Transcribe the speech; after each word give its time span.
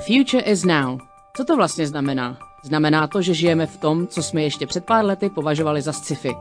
future 0.00 0.42
is 0.42 0.64
now. 0.64 0.98
Co 1.36 1.44
to 1.44 1.56
vlastně 1.56 1.86
znamená? 1.86 2.38
Znamená 2.62 3.06
to, 3.06 3.22
že 3.22 3.34
žijeme 3.34 3.66
v 3.66 3.76
tom, 3.76 4.06
co 4.06 4.22
jsme 4.22 4.42
ještě 4.42 4.66
před 4.66 4.84
pár 4.84 5.04
lety 5.04 5.30
považovali 5.30 5.82
za 5.82 5.92
sci-fi. 5.92 6.34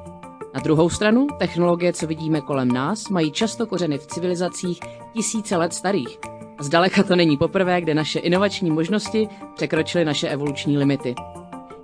Na 0.54 0.60
druhou 0.64 0.90
stranu, 0.90 1.28
technologie, 1.40 1.94
co 1.94 2.08
vidíme 2.08 2.42
kolem 2.42 2.68
nás, 2.68 3.10
mají 3.10 3.32
často 3.32 3.66
kořeny 3.66 3.98
v 3.98 4.08
civilizacích 4.08 4.80
tisíce 5.14 5.58
let 5.58 5.74
starých. 5.74 6.18
A 6.58 6.64
zdaleka 6.64 7.04
to 7.04 7.16
není 7.16 7.38
poprvé, 7.38 7.82
kde 7.82 7.94
naše 7.94 8.20
inovační 8.20 8.72
možnosti 8.72 9.30
překročily 9.56 10.06
naše 10.06 10.30
evoluční 10.30 10.78
limity. 10.78 11.16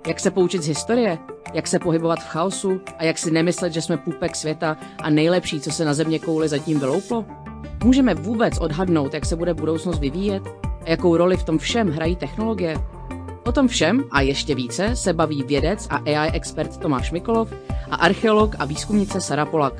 Jak 0.06 0.20
se 0.20 0.30
poučit 0.30 0.62
z 0.62 0.68
historie? 0.68 1.18
Jak 1.54 1.66
se 1.66 1.78
pohybovat 1.78 2.18
v 2.18 2.28
chaosu? 2.28 2.80
A 2.98 3.04
jak 3.04 3.18
si 3.18 3.30
nemyslet, 3.30 3.72
že 3.72 3.82
jsme 3.82 3.96
půpek 3.96 4.36
světa 4.36 4.76
a 4.98 5.10
nejlepší, 5.10 5.60
co 5.60 5.70
se 5.70 5.84
na 5.84 5.94
země 5.94 6.18
kouli 6.18 6.48
zatím 6.48 6.80
vylouplo? 6.80 7.24
Můžeme 7.84 8.14
vůbec 8.14 8.58
odhadnout, 8.58 9.14
jak 9.14 9.26
se 9.26 9.36
bude 9.36 9.54
budoucnost 9.54 9.98
vyvíjet? 9.98 10.42
Jakou 10.86 11.16
roli 11.16 11.36
v 11.36 11.44
tom 11.44 11.58
všem 11.58 11.90
hrají 11.90 12.16
technologie? 12.16 12.76
O 13.44 13.52
tom 13.52 13.68
všem 13.68 14.04
a 14.10 14.20
ještě 14.20 14.54
více 14.54 14.96
se 14.96 15.12
baví 15.12 15.42
vědec 15.42 15.86
a 15.90 15.96
AI 15.96 16.30
expert 16.32 16.76
Tomáš 16.76 17.10
Mikolov 17.10 17.52
a 17.90 17.96
archeolog 17.96 18.56
a 18.58 18.64
výzkumnice 18.64 19.20
Sara 19.20 19.46
Polak. 19.46 19.74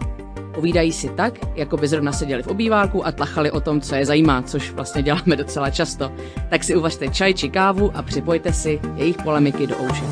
Povídají 0.55 0.93
si 0.93 1.09
tak, 1.09 1.35
jako 1.57 1.77
by 1.77 1.89
zrovna 1.89 2.13
seděli 2.13 2.43
v 2.43 2.47
obýváku 2.47 3.07
a 3.07 3.13
tlachali 3.13 3.51
o 3.51 3.61
tom, 3.61 3.81
co 3.81 3.95
je 3.95 4.07
zajímá, 4.07 4.43
což 4.43 4.71
vlastně 4.71 5.03
děláme 5.03 5.37
docela 5.37 5.71
často. 5.71 6.13
Tak 6.51 6.65
si 6.65 6.77
uvažte 6.77 7.09
čaj 7.09 7.35
či 7.35 7.49
kávu 7.49 7.97
a 7.97 8.03
připojte 8.03 8.53
si 8.53 8.81
jejich 8.97 9.17
polemiky 9.17 9.67
do 9.67 9.77
ouše. 9.83 10.05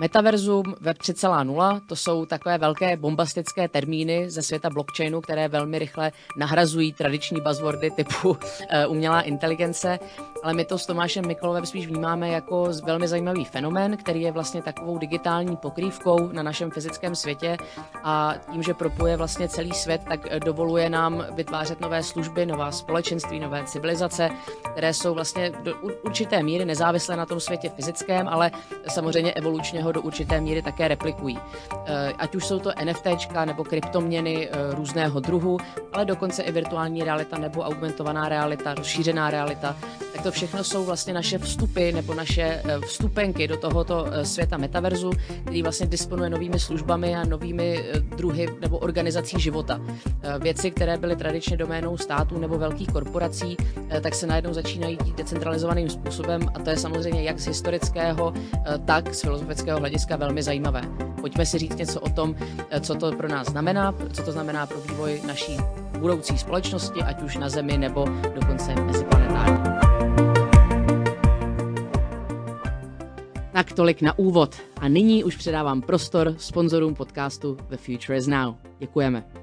Metaverzum 0.00 0.74
Web 0.80 0.98
3.0, 0.98 1.80
to 1.86 1.96
jsou 1.96 2.26
takové 2.26 2.58
velké 2.58 2.96
bombastické 2.96 3.68
termíny 3.68 4.30
ze 4.30 4.42
světa 4.42 4.70
blockchainu, 4.70 5.20
které 5.20 5.48
velmi 5.48 5.78
rychle 5.78 6.12
nahrazují 6.36 6.92
tradiční 6.92 7.40
buzzwordy 7.40 7.90
typu 7.90 8.28
uh, 8.30 8.36
umělá 8.88 9.20
inteligence, 9.20 9.98
ale 10.42 10.54
my 10.54 10.64
to 10.64 10.78
s 10.78 10.86
Tomášem 10.86 11.26
Mikolovem 11.26 11.66
spíš 11.66 11.86
vnímáme 11.86 12.28
jako 12.28 12.68
velmi 12.84 13.08
zajímavý 13.08 13.44
fenomén, 13.44 13.96
který 13.96 14.22
je 14.22 14.32
vlastně 14.32 14.62
takovou 14.62 14.98
digitální 14.98 15.56
pokrývkou 15.56 16.32
na 16.32 16.42
našem 16.42 16.70
fyzickém 16.70 17.14
světě 17.14 17.56
a 18.04 18.34
tím, 18.52 18.62
že 18.62 18.74
propuje 18.74 19.16
vlastně 19.16 19.48
celý 19.48 19.72
svět, 19.72 20.00
tak 20.08 20.38
dovoluje 20.44 20.90
nám 20.90 21.26
vytvářet 21.34 21.80
nové 21.80 22.02
služby, 22.02 22.46
nová 22.46 22.72
společenství, 22.72 23.40
nové 23.40 23.64
civilizace, 23.64 24.30
které 24.72 24.94
jsou 24.94 25.14
vlastně 25.14 25.52
do 25.62 25.74
určité 26.02 26.42
míry 26.42 26.64
nezávislé 26.64 27.16
na 27.16 27.26
tom 27.26 27.40
světě 27.40 27.68
fyzickém, 27.68 28.28
ale 28.28 28.50
samozřejmě 28.88 29.32
evolučně 29.32 29.82
ho 29.82 29.89
ho 29.90 29.92
do 29.92 30.02
určité 30.02 30.40
míry 30.40 30.62
také 30.62 30.88
replikují. 30.88 31.38
Eh, 31.86 32.12
ať 32.18 32.34
už 32.34 32.46
jsou 32.46 32.58
to 32.58 32.70
NFTčka 32.84 33.44
nebo 33.44 33.64
kryptoměny 33.64 34.48
eh, 34.48 34.74
různého 34.74 35.20
druhu, 35.20 35.58
ale 35.92 36.04
dokonce 36.04 36.42
i 36.42 36.52
virtuální 36.52 37.04
realita 37.04 37.38
nebo 37.38 37.62
augmentovaná 37.62 38.28
realita, 38.28 38.74
rozšířená 38.74 39.30
realita, 39.30 39.76
tak 40.12 40.22
to 40.22 40.30
všechno 40.30 40.64
jsou 40.64 40.84
vlastně 40.84 41.14
naše 41.14 41.38
vstupy 41.38 41.92
nebo 41.92 42.14
naše 42.14 42.42
eh, 42.42 42.80
vstupenky 42.80 43.48
do 43.48 43.56
tohoto 43.56 44.06
světa 44.22 44.56
metaverzu, 44.56 45.10
který 45.42 45.62
vlastně 45.62 45.86
disponuje 45.86 46.30
novými 46.30 46.58
službami 46.58 47.16
a 47.16 47.24
novými 47.24 47.84
druhy 48.16 48.48
nebo 48.60 48.78
organizací 48.78 49.40
života. 49.40 49.80
Věci, 50.38 50.70
které 50.70 50.98
byly 50.98 51.16
tradičně 51.16 51.56
doménou 51.56 51.96
států 51.96 52.38
nebo 52.38 52.58
velkých 52.58 52.88
korporací, 52.88 53.56
tak 54.00 54.14
se 54.14 54.26
najednou 54.26 54.52
začínají 54.52 54.98
dít 55.04 55.16
decentralizovaným 55.16 55.90
způsobem 55.90 56.40
a 56.54 56.58
to 56.58 56.70
je 56.70 56.76
samozřejmě 56.76 57.22
jak 57.22 57.38
z 57.38 57.46
historického, 57.46 58.32
tak 58.84 59.14
z 59.14 59.20
filozofického 59.20 59.79
hlediska 59.80 60.16
velmi 60.16 60.42
zajímavé. 60.42 60.82
Pojďme 61.20 61.46
si 61.46 61.58
říct 61.58 61.76
něco 61.76 62.00
o 62.00 62.08
tom, 62.08 62.34
eh, 62.70 62.80
co 62.80 62.94
to 62.94 63.12
pro 63.12 63.28
nás 63.28 63.48
znamená, 63.48 63.94
co 64.12 64.22
to 64.22 64.32
znamená 64.32 64.66
pro 64.66 64.80
vývoj 64.80 65.20
naší 65.26 65.56
budoucí 65.98 66.38
společnosti, 66.38 67.02
ať 67.02 67.22
už 67.22 67.36
na 67.36 67.48
Zemi 67.48 67.78
nebo 67.78 68.04
dokonce 68.34 68.74
meziplanetární. 68.74 69.80
Tak 73.52 73.72
tolik 73.72 74.02
na 74.02 74.18
úvod. 74.18 74.56
A 74.80 74.88
nyní 74.88 75.24
už 75.24 75.36
předávám 75.36 75.82
prostor 75.82 76.34
sponzorům 76.38 76.94
podcastu 76.94 77.56
The 77.68 77.76
Future 77.76 78.18
is 78.18 78.26
Now. 78.26 78.54
Děkujeme. 78.78 79.39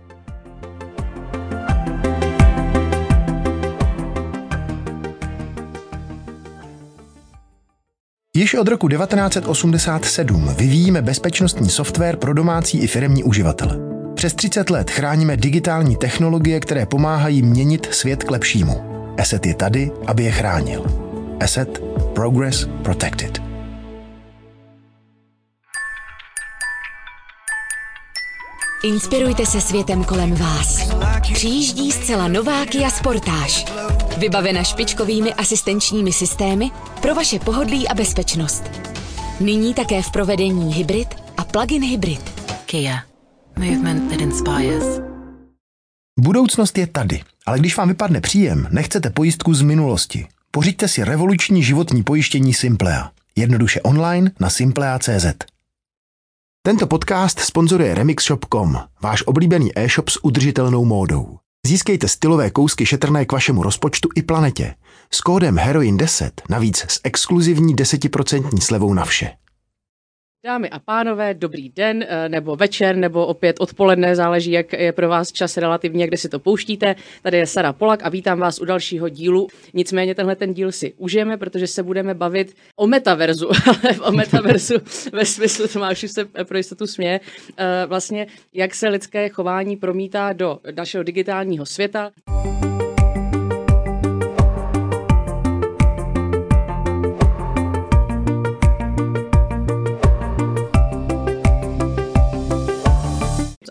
Již 8.38 8.53
od 8.53 8.68
roku 8.68 8.88
1987 8.88 10.56
vyvíjíme 10.58 11.02
bezpečnostní 11.02 11.70
software 11.70 12.18
pro 12.18 12.34
domácí 12.34 12.80
i 12.80 12.88
firemní 12.88 13.24
uživatele. 13.24 13.78
Přes 14.16 14.34
30 14.34 14.70
let 14.70 14.92
chráníme 14.92 15.38
digitální 15.38 15.96
technologie, 15.96 16.59
které 16.59 16.86
pomáhají 16.86 17.42
měnit 17.42 17.88
svět 17.92 18.24
k 18.24 18.31
lepšímu. 18.31 18.81
Asset 19.20 19.46
je 19.46 19.56
tady, 19.56 19.92
aby 20.08 20.24
je 20.24 20.31
chránil. 20.31 20.86
Asset 21.40 21.84
Progress 22.16 22.68
Protected. 22.84 23.42
Inspirujte 28.84 29.46
se 29.46 29.62
světem 29.62 30.04
kolem 30.04 30.36
vás. 30.36 30.90
Přijíždí 31.34 31.92
zcela 31.92 32.28
nová 32.28 32.66
Kia 32.66 32.90
Sportage. 32.90 33.66
Vybavena 34.18 34.64
špičkovými 34.64 35.34
asistenčními 35.34 36.14
systémy 36.14 36.72
pro 37.02 37.16
vaše 37.16 37.40
pohodlí 37.40 37.88
a 37.88 37.94
bezpečnost. 37.94 38.64
Nyní 39.40 39.74
také 39.74 40.02
v 40.02 40.12
provedení 40.12 40.74
hybrid 40.74 41.08
a 41.38 41.46
plug-in 41.46 41.84
hybrid. 41.84 42.22
Kia. 42.66 43.04
Movement 43.58 44.12
that 44.12 44.22
inspires. 44.22 45.02
Budoucnost 46.20 46.78
je 46.78 46.88
tady, 46.88 47.22
ale 47.46 47.60
když 47.60 47.78
vám 47.78 47.88
vypadne 47.88 48.22
příjem, 48.22 48.68
nechcete 48.72 49.10
pojistku 49.10 49.54
z 49.54 49.62
minulosti. 49.62 50.28
Pořiďte 50.52 50.88
si 50.88 51.04
revoluční 51.04 51.64
životní 51.64 52.04
pojištění 52.04 52.54
Simplea. 52.54 53.12
Jednoduše 53.36 53.82
online 53.82 54.32
na 54.40 54.50
simplea.cz. 54.50 55.26
Tento 56.62 56.88
podcast 56.88 57.40
sponzoruje 57.40 57.96
remixshop.com, 57.96 58.78
váš 59.02 59.24
oblíbený 59.26 59.72
e-shop 59.76 60.10
s 60.10 60.24
udržitelnou 60.24 60.86
módou. 60.86 61.38
Získejte 61.68 62.08
stylové 62.08 62.50
kousky 62.50 62.86
šetrné 62.86 63.26
k 63.26 63.32
vašemu 63.32 63.64
rozpočtu 63.64 64.10
i 64.16 64.22
planetě. 64.22 64.76
S 65.12 65.22
kódem 65.22 65.56
HEROIN10 65.56 66.32
navíc 66.50 66.78
s 66.78 67.00
exkluzivní 67.04 67.76
10% 67.76 68.60
slevou 68.60 68.94
na 68.94 69.06
vše. 69.06 69.30
Dámy 70.46 70.70
a 70.70 70.80
pánové, 70.80 71.34
dobrý 71.34 71.70
den, 71.70 72.06
eh, 72.08 72.30
nebo 72.30 72.56
večer, 72.56 72.96
nebo 72.96 73.25
opět 73.25 73.56
odpoledne, 73.59 74.16
záleží, 74.16 74.52
jak 74.52 74.74
je 74.74 74.92
pro 74.92 75.09
vás 75.09 75.31
čas 75.31 75.58
relativně, 75.58 76.08
kde 76.08 76.18
si 76.18 76.30
to 76.30 76.40
pouštíte. 76.40 76.96
Tady 77.22 77.38
je 77.38 77.46
Sara 77.46 77.74
Polak 77.74 78.00
a 78.03 78.09
vítám 78.09 78.40
vás 78.40 78.59
u 78.59 78.66
dalšího 78.66 79.09
dílu. 79.09 79.48
Nicméně 79.74 80.16
tenhle 80.16 80.36
ten 80.36 80.53
díl 80.53 80.72
si 80.72 80.94
užijeme, 80.98 81.38
protože 81.38 81.68
se 81.68 81.84
budeme 81.84 82.14
bavit 82.14 82.56
o 82.75 82.88
metaverzu, 82.88 83.50
ale 83.68 84.00
o 84.00 84.12
metaverzu 84.12 84.75
ve 85.12 85.25
smyslu, 85.25 85.68
Tomáš 85.68 86.06
se 86.08 86.25
pro 86.25 86.58
jistotu 86.58 86.88
směje, 86.88 87.19
eh, 87.58 87.86
vlastně 87.86 88.28
jak 88.54 88.75
se 88.75 88.90
lidské 88.90 89.30
chování 89.30 89.78
promítá 89.78 90.34
do 90.34 90.59
našeho 90.75 91.04
digitálního 91.04 91.66
světa. 91.66 92.12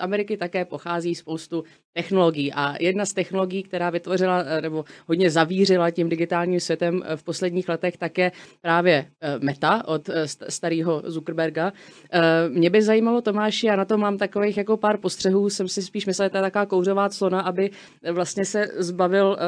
Ameriky 0.07 0.37
také 0.37 0.65
pochází 0.65 1.15
spoustu 1.15 1.65
technologií. 1.97 2.53
A 2.53 2.75
jedna 2.81 3.05
z 3.07 3.13
technologií, 3.13 3.63
která 3.63 3.91
vytvořila 3.91 4.45
eh, 4.47 4.61
nebo 4.61 4.85
hodně 5.09 5.31
zavířila 5.31 5.91
tím 5.91 6.09
digitálním 6.09 6.61
světem 6.61 7.03
eh, 7.05 7.17
v 7.17 7.23
posledních 7.23 7.69
letech, 7.69 7.97
tak 7.97 8.19
je 8.19 8.33
právě 8.61 9.07
eh, 9.21 9.39
Meta 9.41 9.89
od 9.89 10.11
starého 10.49 11.03
Zuckerberga. 11.07 11.73
Mě 12.49 12.71
by 12.71 12.83
zajímalo, 12.83 13.21
Tomáši, 13.21 13.67
já 13.67 13.77
na 13.77 13.85
to 13.85 13.99
mám 13.99 14.19
takových 14.19 14.57
jako 14.57 14.77
pár 14.77 14.99
postřehů, 14.99 15.51
jsem 15.51 15.69
si 15.69 15.83
spíš 15.83 16.07
myslel, 16.07 16.27
že 16.27 16.31
to 16.31 16.37
je 16.37 16.43
taková 16.43 16.67
kouřová 16.67 17.09
clona, 17.09 17.41
aby 17.41 17.71
vlastně 18.13 18.45
se 18.45 18.69
zbavil 18.77 19.39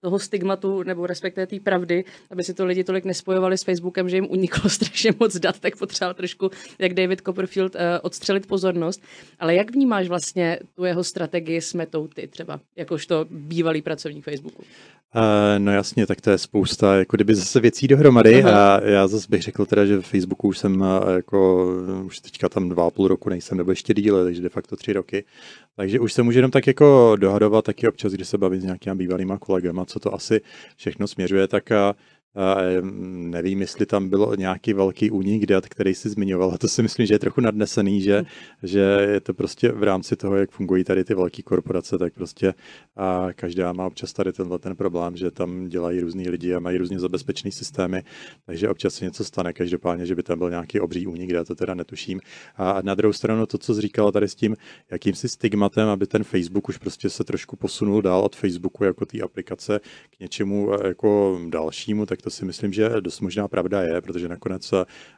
toho 0.00 0.18
stigmatu 0.18 0.82
nebo 0.82 1.06
respektive 1.06 1.46
té 1.46 1.60
pravdy, 1.60 2.04
aby 2.30 2.44
si 2.44 2.54
to 2.54 2.66
lidi 2.66 2.84
tolik 2.84 3.04
nespojovali 3.04 3.58
s 3.58 3.64
Facebookem, 3.64 4.08
že 4.08 4.16
jim 4.16 4.26
uniklo 4.30 4.70
strašně 4.76 5.12
moc 5.20 5.36
dat, 5.36 5.60
tak 5.60 5.76
potřeboval 5.76 6.14
trošku, 6.14 6.50
jak 6.78 6.94
David 6.94 7.20
Copperfield, 7.20 7.76
odstřelit 8.02 8.46
pozornost. 8.46 9.02
Ale 9.38 9.54
jak 9.54 9.70
vnímá 9.70 10.02
vnímáš 10.06 10.08
vlastně 10.08 10.58
tu 10.74 10.84
jeho 10.84 11.04
strategii 11.04 11.60
s 11.60 11.74
metou 11.74 12.08
ty 12.08 12.28
třeba, 12.28 12.60
jakožto 12.76 13.26
bývalý 13.30 13.82
pracovník 13.82 14.24
Facebooku? 14.24 14.62
Uh, 15.14 15.58
no 15.58 15.72
jasně, 15.72 16.06
tak 16.06 16.20
to 16.20 16.30
je 16.30 16.38
spousta 16.38 16.96
jako 16.96 17.16
kdyby 17.16 17.34
zase 17.34 17.60
věcí 17.60 17.88
dohromady 17.88 18.42
Aha. 18.42 18.76
a 18.76 18.84
já 18.84 19.06
zase 19.06 19.26
bych 19.30 19.42
řekl 19.42 19.66
teda, 19.66 19.86
že 19.86 19.98
v 19.98 20.06
Facebooku 20.06 20.48
už 20.48 20.58
jsem 20.58 20.80
uh, 20.80 20.86
jako, 21.16 21.68
už 22.04 22.20
teďka 22.20 22.48
tam 22.48 22.68
dva 22.68 22.86
a 22.86 22.90
půl 22.90 23.08
roku 23.08 23.30
nejsem, 23.30 23.58
nebo 23.58 23.70
ještě 23.70 23.94
díle, 23.94 24.24
takže 24.24 24.42
de 24.42 24.48
facto 24.48 24.76
tři 24.76 24.92
roky. 24.92 25.24
Takže 25.76 26.00
už 26.00 26.12
se 26.12 26.22
můžu 26.22 26.38
jenom 26.38 26.50
tak 26.50 26.66
jako 26.66 27.16
dohadovat 27.16 27.64
taky 27.64 27.88
občas, 27.88 28.12
když 28.12 28.28
se 28.28 28.38
bavím 28.38 28.60
s 28.60 28.64
nějakýma 28.64 28.94
bývalýma 28.94 29.38
kolegama, 29.38 29.84
co 29.84 30.00
to 30.00 30.14
asi 30.14 30.40
všechno 30.76 31.06
směřuje, 31.06 31.48
tak 31.48 31.70
uh, 31.70 31.76
nevím, 33.30 33.60
jestli 33.60 33.86
tam 33.86 34.08
bylo 34.08 34.34
nějaký 34.34 34.72
velký 34.72 35.10
únik 35.10 35.46
dat, 35.46 35.68
který 35.68 35.94
si 35.94 36.08
zmiňoval. 36.08 36.50
A 36.54 36.58
to 36.58 36.68
si 36.68 36.82
myslím, 36.82 37.06
že 37.06 37.14
je 37.14 37.18
trochu 37.18 37.40
nadnesený, 37.40 38.00
že, 38.00 38.24
že 38.62 38.80
je 39.10 39.20
to 39.20 39.34
prostě 39.34 39.72
v 39.72 39.82
rámci 39.82 40.16
toho, 40.16 40.36
jak 40.36 40.50
fungují 40.50 40.84
tady 40.84 41.04
ty 41.04 41.14
velké 41.14 41.42
korporace, 41.42 41.98
tak 41.98 42.14
prostě 42.14 42.54
a 42.96 43.28
každá 43.32 43.72
má 43.72 43.86
občas 43.86 44.12
tady 44.12 44.32
tenhle 44.32 44.58
ten 44.58 44.76
problém, 44.76 45.16
že 45.16 45.30
tam 45.30 45.68
dělají 45.68 46.00
různý 46.00 46.28
lidi 46.28 46.54
a 46.54 46.60
mají 46.60 46.78
různě 46.78 46.98
zabezpečený 46.98 47.52
systémy, 47.52 48.02
takže 48.46 48.68
občas 48.68 48.94
se 48.94 49.04
něco 49.04 49.24
stane. 49.24 49.52
Každopádně, 49.52 50.06
že 50.06 50.14
by 50.14 50.22
tam 50.22 50.38
byl 50.38 50.50
nějaký 50.50 50.80
obří 50.80 51.06
únik, 51.06 51.30
já 51.30 51.44
to 51.44 51.54
teda 51.54 51.74
netuším. 51.74 52.20
A 52.56 52.82
na 52.82 52.94
druhou 52.94 53.12
stranu 53.12 53.46
to, 53.46 53.58
co 53.58 53.74
jsi 53.74 53.80
říkala 53.80 54.12
tady 54.12 54.28
s 54.28 54.34
tím, 54.34 54.56
jakýmsi 54.90 55.28
stigmatem, 55.28 55.88
aby 55.88 56.06
ten 56.06 56.24
Facebook 56.24 56.68
už 56.68 56.78
prostě 56.78 57.10
se 57.10 57.24
trošku 57.24 57.56
posunul 57.56 58.02
dál 58.02 58.20
od 58.20 58.36
Facebooku 58.36 58.84
jako 58.84 59.06
té 59.06 59.20
aplikace 59.20 59.80
k 60.16 60.20
něčemu 60.20 60.70
jako 60.84 61.40
dalšímu, 61.48 62.06
tak 62.06 62.22
to 62.26 62.30
si 62.30 62.44
myslím, 62.44 62.72
že 62.72 63.00
dost 63.00 63.20
možná 63.20 63.48
pravda 63.48 63.82
je, 63.82 64.00
protože 64.00 64.28
nakonec 64.28 64.74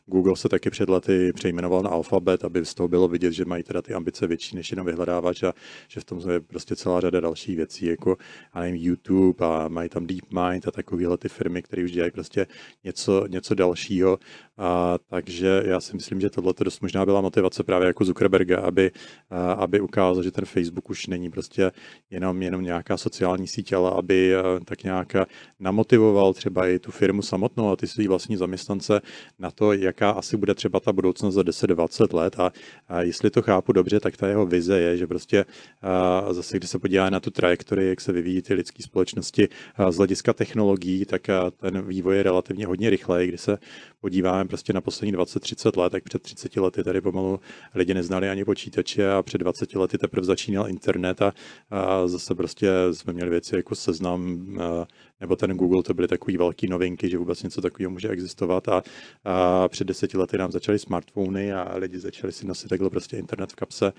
Google 0.06 0.36
se 0.36 0.48
taky 0.48 0.70
před 0.70 0.88
lety 0.88 1.32
přejmenoval 1.32 1.82
na 1.82 1.90
Alphabet, 1.90 2.44
aby 2.44 2.64
z 2.64 2.74
toho 2.74 2.88
bylo 2.88 3.08
vidět, 3.08 3.32
že 3.32 3.44
mají 3.44 3.62
teda 3.62 3.82
ty 3.82 3.94
ambice 3.94 4.26
větší 4.26 4.56
než 4.56 4.70
jenom 4.70 4.86
vyhledávač 4.86 5.42
a 5.42 5.52
že 5.88 6.00
v 6.00 6.04
tom 6.04 6.30
je 6.30 6.40
prostě 6.40 6.76
celá 6.76 7.00
řada 7.00 7.20
dalších 7.20 7.56
věcí, 7.56 7.86
jako 7.86 8.16
a 8.52 8.60
nevím, 8.60 8.76
YouTube 8.76 9.46
a 9.46 9.68
mají 9.68 9.88
tam 9.88 10.06
DeepMind 10.06 10.68
a 10.68 10.70
takovéhle 10.70 11.18
ty 11.18 11.28
firmy, 11.28 11.62
které 11.62 11.84
už 11.84 11.92
dělají 11.92 12.12
prostě 12.12 12.46
něco, 12.84 13.26
něco 13.28 13.54
dalšího. 13.54 14.18
A, 14.58 14.98
takže 15.08 15.62
já 15.64 15.80
si 15.80 15.96
myslím, 15.96 16.20
že 16.20 16.30
tohle 16.30 16.54
dost 16.64 16.80
možná 16.80 17.04
byla 17.04 17.20
motivace 17.20 17.62
právě 17.62 17.86
jako 17.86 18.04
Zuckerberga, 18.04 18.60
aby, 18.60 18.90
a, 19.30 19.52
aby 19.52 19.80
ukázal, 19.80 20.22
že 20.22 20.30
ten 20.30 20.44
Facebook 20.44 20.90
už 20.90 21.06
není 21.06 21.30
prostě 21.30 21.72
jenom, 22.10 22.42
jenom 22.42 22.62
nějaká 22.62 22.96
sociální 22.96 23.46
síť, 23.46 23.72
ale 23.72 23.90
aby 23.90 24.36
a, 24.36 24.42
tak 24.64 24.84
nějak 24.84 25.12
namotivoval 25.60 26.34
třeba 26.34 26.68
i 26.68 26.78
tu 26.78 26.90
firmu 26.98 27.22
samotnou 27.22 27.70
a 27.70 27.76
ty 27.76 27.86
svý 27.86 28.08
vlastní 28.08 28.36
zaměstnance 28.36 29.00
na 29.38 29.50
to, 29.50 29.72
jaká 29.72 30.10
asi 30.10 30.36
bude 30.36 30.54
třeba 30.54 30.80
ta 30.80 30.92
budoucnost 30.92 31.34
za 31.34 31.42
10-20 31.42 32.16
let. 32.16 32.40
A, 32.40 32.52
a 32.88 33.02
jestli 33.02 33.30
to 33.30 33.42
chápu 33.42 33.72
dobře, 33.72 34.00
tak 34.00 34.16
ta 34.16 34.28
jeho 34.28 34.46
vize 34.46 34.80
je, 34.80 34.96
že 34.96 35.06
prostě 35.06 35.44
a, 35.82 36.32
zase, 36.32 36.56
když 36.56 36.70
se 36.70 36.78
podívá 36.78 37.10
na 37.10 37.20
tu 37.20 37.30
trajektorii, 37.30 37.88
jak 37.88 38.00
se 38.00 38.12
vyvíjí 38.12 38.42
ty 38.42 38.54
lidské 38.54 38.82
společnosti 38.82 39.48
z 39.90 39.96
hlediska 39.96 40.32
technologií, 40.32 41.04
tak 41.04 41.22
ten 41.56 41.86
vývoj 41.86 42.16
je 42.16 42.22
relativně 42.22 42.66
hodně 42.66 42.90
rychlej, 42.90 43.28
kdy 43.28 43.38
se 43.38 43.58
podíváme 44.00 44.44
prostě 44.44 44.72
na 44.72 44.80
poslední 44.80 45.16
20-30 45.16 45.80
let, 45.80 45.90
tak 45.90 46.04
před 46.04 46.22
30 46.22 46.56
lety 46.56 46.84
tady 46.84 47.00
pomalu 47.00 47.40
lidi 47.74 47.94
neznali 47.94 48.28
ani 48.28 48.44
počítače 48.44 49.10
a 49.10 49.22
před 49.22 49.38
20 49.38 49.74
lety 49.74 49.98
teprve 49.98 50.24
začínal 50.24 50.68
internet 50.68 51.22
a, 51.22 51.32
a 51.70 52.06
zase 52.06 52.34
prostě 52.34 52.68
jsme 52.92 53.12
měli 53.12 53.30
věci 53.30 53.56
jako 53.56 53.74
seznam 53.74 54.48
nebo 55.20 55.36
ten 55.36 55.50
Google, 55.50 55.82
to 55.82 55.94
byly 55.94 56.08
takové 56.08 56.38
velké 56.38 56.66
novinky, 56.66 57.10
že 57.10 57.18
vůbec 57.18 57.42
něco 57.42 57.60
takového 57.60 57.90
může 57.90 58.08
existovat. 58.08 58.68
A, 58.68 58.82
a 59.24 59.68
před 59.68 59.86
deseti 59.86 60.18
lety 60.18 60.38
nám 60.38 60.52
začaly 60.52 60.78
smartfony 60.78 61.52
a 61.52 61.76
lidi 61.76 61.98
začali 61.98 62.32
si 62.32 62.46
nosit 62.46 62.68
takhle 62.68 62.90
prostě 62.90 63.16
internet 63.16 63.52
v 63.52 63.56
kapse. 63.56 63.92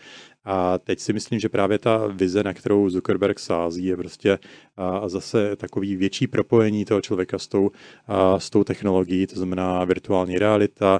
A 0.45 0.77
teď 0.77 0.99
si 0.99 1.13
myslím, 1.13 1.39
že 1.39 1.49
právě 1.49 1.79
ta 1.79 2.07
vize, 2.07 2.43
na 2.43 2.53
kterou 2.53 2.89
Zuckerberg 2.89 3.39
sází, 3.39 3.85
je 3.85 3.97
prostě 3.97 4.39
a 4.77 5.09
zase 5.09 5.55
takový 5.55 5.95
větší 5.95 6.27
propojení 6.27 6.85
toho 6.85 7.01
člověka 7.01 7.39
s 7.39 7.47
tou, 7.47 7.71
a 8.07 8.39
s 8.39 8.49
tou 8.49 8.63
technologií, 8.63 9.27
to 9.27 9.35
znamená 9.35 9.85
virtuální 9.85 10.39
realita, 10.39 10.99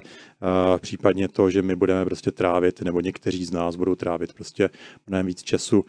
případně 0.78 1.28
to, 1.28 1.50
že 1.50 1.62
my 1.62 1.76
budeme 1.76 2.04
prostě 2.04 2.30
trávit, 2.30 2.82
nebo 2.82 3.00
někteří 3.00 3.44
z 3.44 3.50
nás 3.50 3.76
budou 3.76 3.94
trávit 3.94 4.32
prostě 4.32 4.70
mnohem 5.06 5.26
víc 5.26 5.42
času 5.42 5.84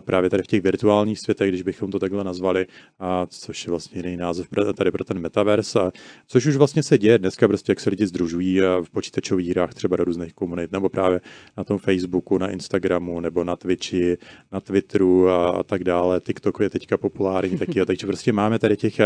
právě 0.00 0.30
tady 0.30 0.42
v 0.42 0.46
těch 0.46 0.62
virtuálních 0.62 1.18
světech, 1.18 1.48
když 1.48 1.62
bychom 1.62 1.90
to 1.90 1.98
takhle 1.98 2.24
nazvali, 2.24 2.66
a 2.98 3.26
což 3.26 3.66
je 3.66 3.70
vlastně 3.70 3.98
jiný 3.98 4.16
název 4.16 4.46
tady 4.76 4.90
pro 4.90 5.04
ten 5.04 5.18
metaverse, 5.18 5.78
což 6.26 6.46
už 6.46 6.56
vlastně 6.56 6.82
se 6.82 6.98
děje 6.98 7.18
dneska, 7.18 7.48
prostě 7.48 7.72
jak 7.72 7.80
se 7.80 7.90
lidi 7.90 8.06
združují 8.06 8.60
v 8.60 8.90
počítačových 8.92 9.48
hrách 9.48 9.74
třeba 9.74 9.96
do 9.96 10.04
různých 10.04 10.34
komunit, 10.34 10.72
nebo 10.72 10.88
právě 10.88 11.20
na 11.56 11.64
tom 11.64 11.78
Facebooku, 11.78 12.38
na 12.38 12.50
Instagramu, 12.50 13.20
nebo 13.20 13.44
na 13.44 13.56
Twitchi, 13.56 14.16
na 14.52 14.60
Twitteru 14.60 15.28
a, 15.28 15.48
a 15.48 15.62
tak 15.62 15.84
dále. 15.84 16.20
TikTok 16.20 16.60
je 16.60 16.70
teďka 16.70 16.98
populární 16.98 17.58
taky, 17.58 17.80
a 17.80 17.84
takže 17.84 18.06
prostě 18.06 18.32
máme 18.32 18.58
tady 18.58 18.76
těch 18.76 19.00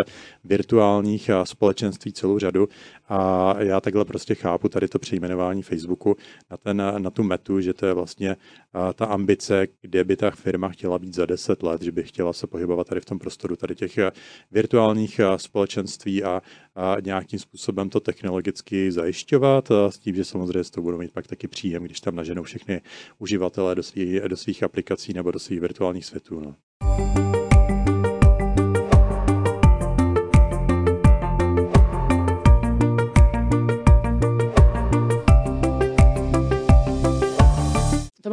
virtuálních 0.45 1.31
společenství 1.45 2.13
celou 2.13 2.39
řadu 2.39 2.69
a 3.09 3.55
já 3.59 3.81
takhle 3.81 4.05
prostě 4.05 4.35
chápu 4.35 4.69
tady 4.69 4.88
to 4.89 4.99
přejmenování 4.99 5.63
Facebooku 5.63 6.17
na, 6.51 6.57
ten, 6.57 6.83
na 6.99 7.11
tu 7.11 7.23
metu, 7.23 7.61
že 7.61 7.73
to 7.73 7.87
je 7.87 7.93
vlastně 7.93 8.37
ta 8.95 9.05
ambice, 9.05 9.67
kde 9.81 10.05
by 10.05 10.17
ta 10.17 10.31
firma 10.31 10.69
chtěla 10.69 10.99
být 10.99 11.15
za 11.15 11.27
10 11.27 11.63
let, 11.63 11.83
že 11.83 11.93
by 11.93 12.03
chtěla 12.03 12.33
se 12.33 12.47
pohybovat 12.47 12.87
tady 12.87 13.01
v 13.01 13.05
tom 13.05 13.19
prostoru 13.19 13.57
tady 13.57 13.75
těch 13.75 13.99
virtuálních 14.51 15.21
společenství 15.37 16.25
a, 16.25 16.43
a 16.75 16.97
nějakým 17.01 17.39
způsobem 17.39 17.91
to 17.91 18.01
technologicky 18.01 18.93
zajišťovat 18.93 19.69
s 19.89 19.99
tím, 19.99 20.15
že 20.15 20.25
samozřejmě 20.25 20.65
z 20.65 20.71
toho 20.71 20.83
budou 20.83 20.99
mít 20.99 21.13
pak 21.13 21.27
taky 21.27 21.49
příjem, 21.49 21.83
když 21.83 22.01
tam 22.01 22.17
naženou 22.17 22.43
všechny 22.43 22.81
uživatelé 23.19 23.75
do 23.75 23.83
svých, 23.83 24.21
do 24.21 24.37
svých 24.37 24.63
aplikací 24.63 25.13
nebo 25.13 25.31
do 25.31 25.39
svých 25.39 25.61
virtuálních 25.61 26.07
světů. 26.07 26.41
No. 26.41 26.55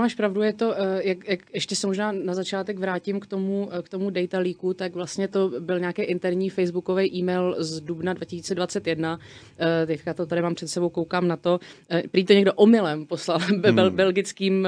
Máš 0.06 0.16
pravdu, 0.16 0.42
je 0.42 0.54
to, 0.54 0.74
eh, 0.78 1.02
jak, 1.04 1.28
jak 1.28 1.40
ještě 1.54 1.76
se 1.76 1.88
možná 1.88 2.12
na 2.12 2.34
začátek 2.34 2.80
vrátím 2.80 3.20
k 3.20 3.26
tomu, 3.26 3.70
eh, 3.72 3.82
k 3.82 3.90
tomu 3.90 4.10
data 4.10 4.40
leaku, 4.40 4.74
tak 4.74 4.94
vlastně 4.94 5.28
to 5.28 5.50
byl 5.60 5.80
nějaký 5.80 6.02
interní 6.02 6.50
facebookový 6.50 7.16
e-mail 7.18 7.56
z 7.60 7.82
dubna 7.82 8.14
2021. 8.14 9.20
Eh, 9.58 9.86
teďka 9.86 10.14
to 10.14 10.26
tady 10.26 10.42
mám 10.42 10.56
před 10.56 10.68
sebou, 10.68 10.90
koukám 10.90 11.28
na 11.28 11.38
to. 11.38 11.60
Prý 12.12 12.26
to 12.26 12.34
někdo 12.34 12.54
omylem 12.54 13.06
poslal 13.06 13.40
hmm. 13.42 13.76
bel, 13.76 13.92
belgickým 13.92 14.68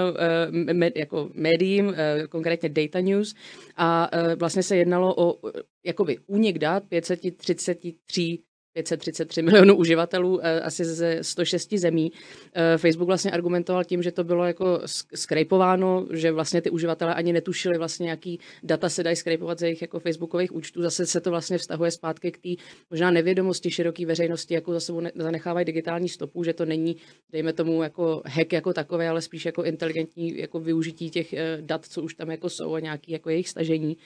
jako 0.96 1.30
médiím, 1.34 1.96
konkrétně 2.30 2.70
Data 2.70 3.00
News, 3.00 3.36
a 3.78 4.10
vlastně 4.40 4.64
se 4.64 4.76
jednalo 4.78 5.14
o 5.18 5.40
jakoby 5.86 6.18
únik 6.28 6.60
dat 6.60 6.84
533 6.90 8.40
533 8.84 9.42
milionů 9.42 9.76
uživatelů 9.76 10.40
eh, 10.46 10.62
asi 10.62 10.86
ze 10.86 11.24
106 11.24 11.74
zemí. 11.74 12.12
Eh, 12.54 12.78
Facebook 12.78 13.08
vlastně 13.08 13.32
argumentoval 13.32 13.84
tím, 13.84 14.04
že 14.04 14.12
to 14.12 14.24
bylo 14.24 14.46
jako 14.46 14.82
skrejpováno, 15.16 16.08
že 16.12 16.32
vlastně 16.32 16.62
ty 16.62 16.70
uživatelé 16.70 17.14
ani 17.14 17.34
netušili 17.34 17.78
vlastně, 17.78 18.10
jaký 18.10 18.40
data 18.64 18.90
se 18.90 19.04
dají 19.04 19.16
skrejpovat 19.16 19.60
ze 19.60 19.68
jejich 19.68 19.82
jako 19.82 20.00
Facebookových 20.00 20.56
účtů. 20.56 20.82
Zase 20.82 21.06
se 21.06 21.22
to 21.22 21.30
vlastně 21.30 21.58
vztahuje 21.58 21.92
zpátky 21.92 22.32
k 22.32 22.38
té 22.38 22.50
možná 22.90 23.12
nevědomosti 23.12 23.72
široké 23.72 24.06
veřejnosti, 24.06 24.54
jako 24.54 24.74
za 24.74 24.80
sebou 24.80 25.02
zanechávají 25.16 25.66
digitální 25.66 26.10
stopu, 26.10 26.44
že 26.44 26.54
to 26.54 26.66
není, 26.66 26.96
dejme 27.32 27.54
tomu, 27.54 27.84
jako 27.84 28.22
hack 28.26 28.54
jako 28.54 28.74
takové, 28.74 29.10
ale 29.10 29.22
spíš 29.22 29.46
jako 29.46 29.64
inteligentní 29.64 30.38
jako 30.38 30.60
využití 30.60 31.10
těch 31.10 31.34
eh, 31.34 31.58
dat, 31.62 31.86
co 31.86 32.02
už 32.02 32.14
tam 32.14 32.32
jako 32.32 32.50
jsou 32.50 32.74
a 32.74 32.80
nějaký 32.80 33.12
jako 33.12 33.30
jejich 33.30 33.50
stažení. 33.50 33.98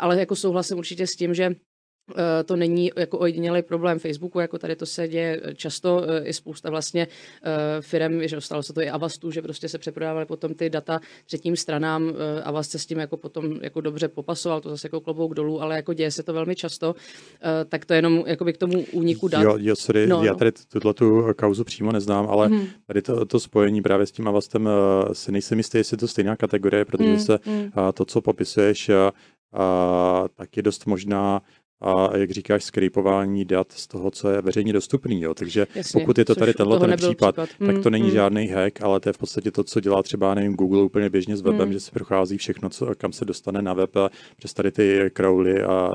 Ale 0.00 0.20
jako 0.20 0.36
souhlasím 0.36 0.78
určitě 0.78 1.06
s 1.06 1.16
tím, 1.16 1.34
že 1.34 1.54
to 2.44 2.56
není 2.56 2.90
jako 2.96 3.18
ojedinělý 3.18 3.62
problém 3.62 3.98
Facebooku, 3.98 4.40
jako 4.40 4.58
tady 4.58 4.76
to 4.76 4.86
se 4.86 5.08
děje 5.08 5.40
často, 5.54 6.04
eh, 6.08 6.24
i 6.24 6.32
spousta 6.32 6.70
vlastně 6.70 7.08
eh, 7.42 7.50
firm, 7.80 8.28
že 8.28 8.40
stalo 8.40 8.62
se 8.62 8.72
to 8.72 8.80
i 8.80 8.90
Avastu, 8.90 9.30
že 9.30 9.42
prostě 9.42 9.68
se 9.68 9.78
přeprodávaly 9.78 10.26
potom 10.26 10.54
ty 10.54 10.70
data 10.70 11.00
třetím 11.26 11.56
stranám, 11.56 12.12
Avast 12.44 12.70
se 12.70 12.78
s 12.78 12.86
tím 12.86 12.98
jako 12.98 13.16
potom 13.16 13.58
jako 13.62 13.80
dobře 13.80 14.08
popasoval, 14.08 14.60
to 14.60 14.70
zase 14.70 14.86
jako 14.86 15.00
klobouk 15.00 15.34
dolů, 15.34 15.62
ale 15.62 15.76
jako 15.76 15.92
děje 15.92 16.10
se 16.10 16.22
to 16.22 16.32
velmi 16.32 16.56
často, 16.56 16.94
tak 17.68 17.84
to 17.84 17.94
jenom 17.94 18.24
by 18.44 18.52
k 18.52 18.58
tomu 18.58 18.84
úniku 18.92 19.28
dat. 19.28 19.42
Jo, 19.42 19.56
jo 19.58 19.76
sorry, 19.76 20.06
no, 20.06 20.24
já 20.24 20.32
no. 20.32 20.38
tady 20.38 20.52
tuto 20.52 20.94
tu 20.94 21.26
kauzu 21.36 21.64
přímo 21.64 21.92
neznám, 21.92 22.26
ale 22.30 22.48
hmm. 22.48 22.66
tady 22.86 23.02
to, 23.02 23.26
to 23.26 23.40
spojení 23.40 23.82
právě 23.82 24.06
s 24.06 24.12
tím 24.12 24.28
Avastem 24.28 24.68
si 25.12 25.32
nejsem 25.32 25.58
jistý, 25.58 25.78
jestli 25.78 25.94
je 25.94 25.98
to 25.98 26.08
stejná 26.08 26.36
kategorie, 26.36 26.84
protože 26.84 27.08
hmm. 27.08 27.20
se 27.20 27.38
hmm. 27.44 27.70
to, 27.94 28.04
co 28.04 28.20
popisuješ, 28.20 28.90
tak 30.34 30.56
je 30.56 30.62
dost 30.62 30.86
možná 30.86 31.42
a 31.82 32.16
jak 32.16 32.30
říkáš, 32.30 32.64
skrypování 32.64 33.44
dat 33.44 33.72
z 33.72 33.86
toho, 33.86 34.10
co 34.10 34.30
je 34.30 34.42
veřejně 34.42 34.72
dostupný. 34.72 35.22
Jo. 35.22 35.34
Takže 35.34 35.66
Jasně, 35.74 36.00
pokud 36.00 36.18
je 36.18 36.24
to 36.24 36.34
tady 36.34 36.54
tenhle 36.54 36.80
ten 36.80 36.96
případ, 36.96 37.34
případ, 37.34 37.66
tak 37.66 37.82
to 37.82 37.90
není 37.90 38.04
mm. 38.04 38.10
žádný 38.10 38.46
hack, 38.46 38.82
ale 38.82 39.00
to 39.00 39.08
je 39.08 39.12
v 39.12 39.18
podstatě 39.18 39.50
to, 39.50 39.64
co 39.64 39.80
dělá 39.80 40.02
třeba 40.02 40.34
nevím, 40.34 40.54
Google 40.54 40.82
úplně 40.82 41.10
běžně 41.10 41.36
s 41.36 41.40
webem, 41.40 41.68
mm. 41.68 41.72
že 41.72 41.80
se 41.80 41.90
prochází 41.90 42.38
všechno, 42.38 42.70
co, 42.70 42.94
kam 42.96 43.12
se 43.12 43.24
dostane 43.24 43.62
na 43.62 43.74
web 43.74 43.90
přes 44.36 44.54
tady 44.54 44.72
ty 44.72 45.10
crawly 45.16 45.62
a 45.62 45.90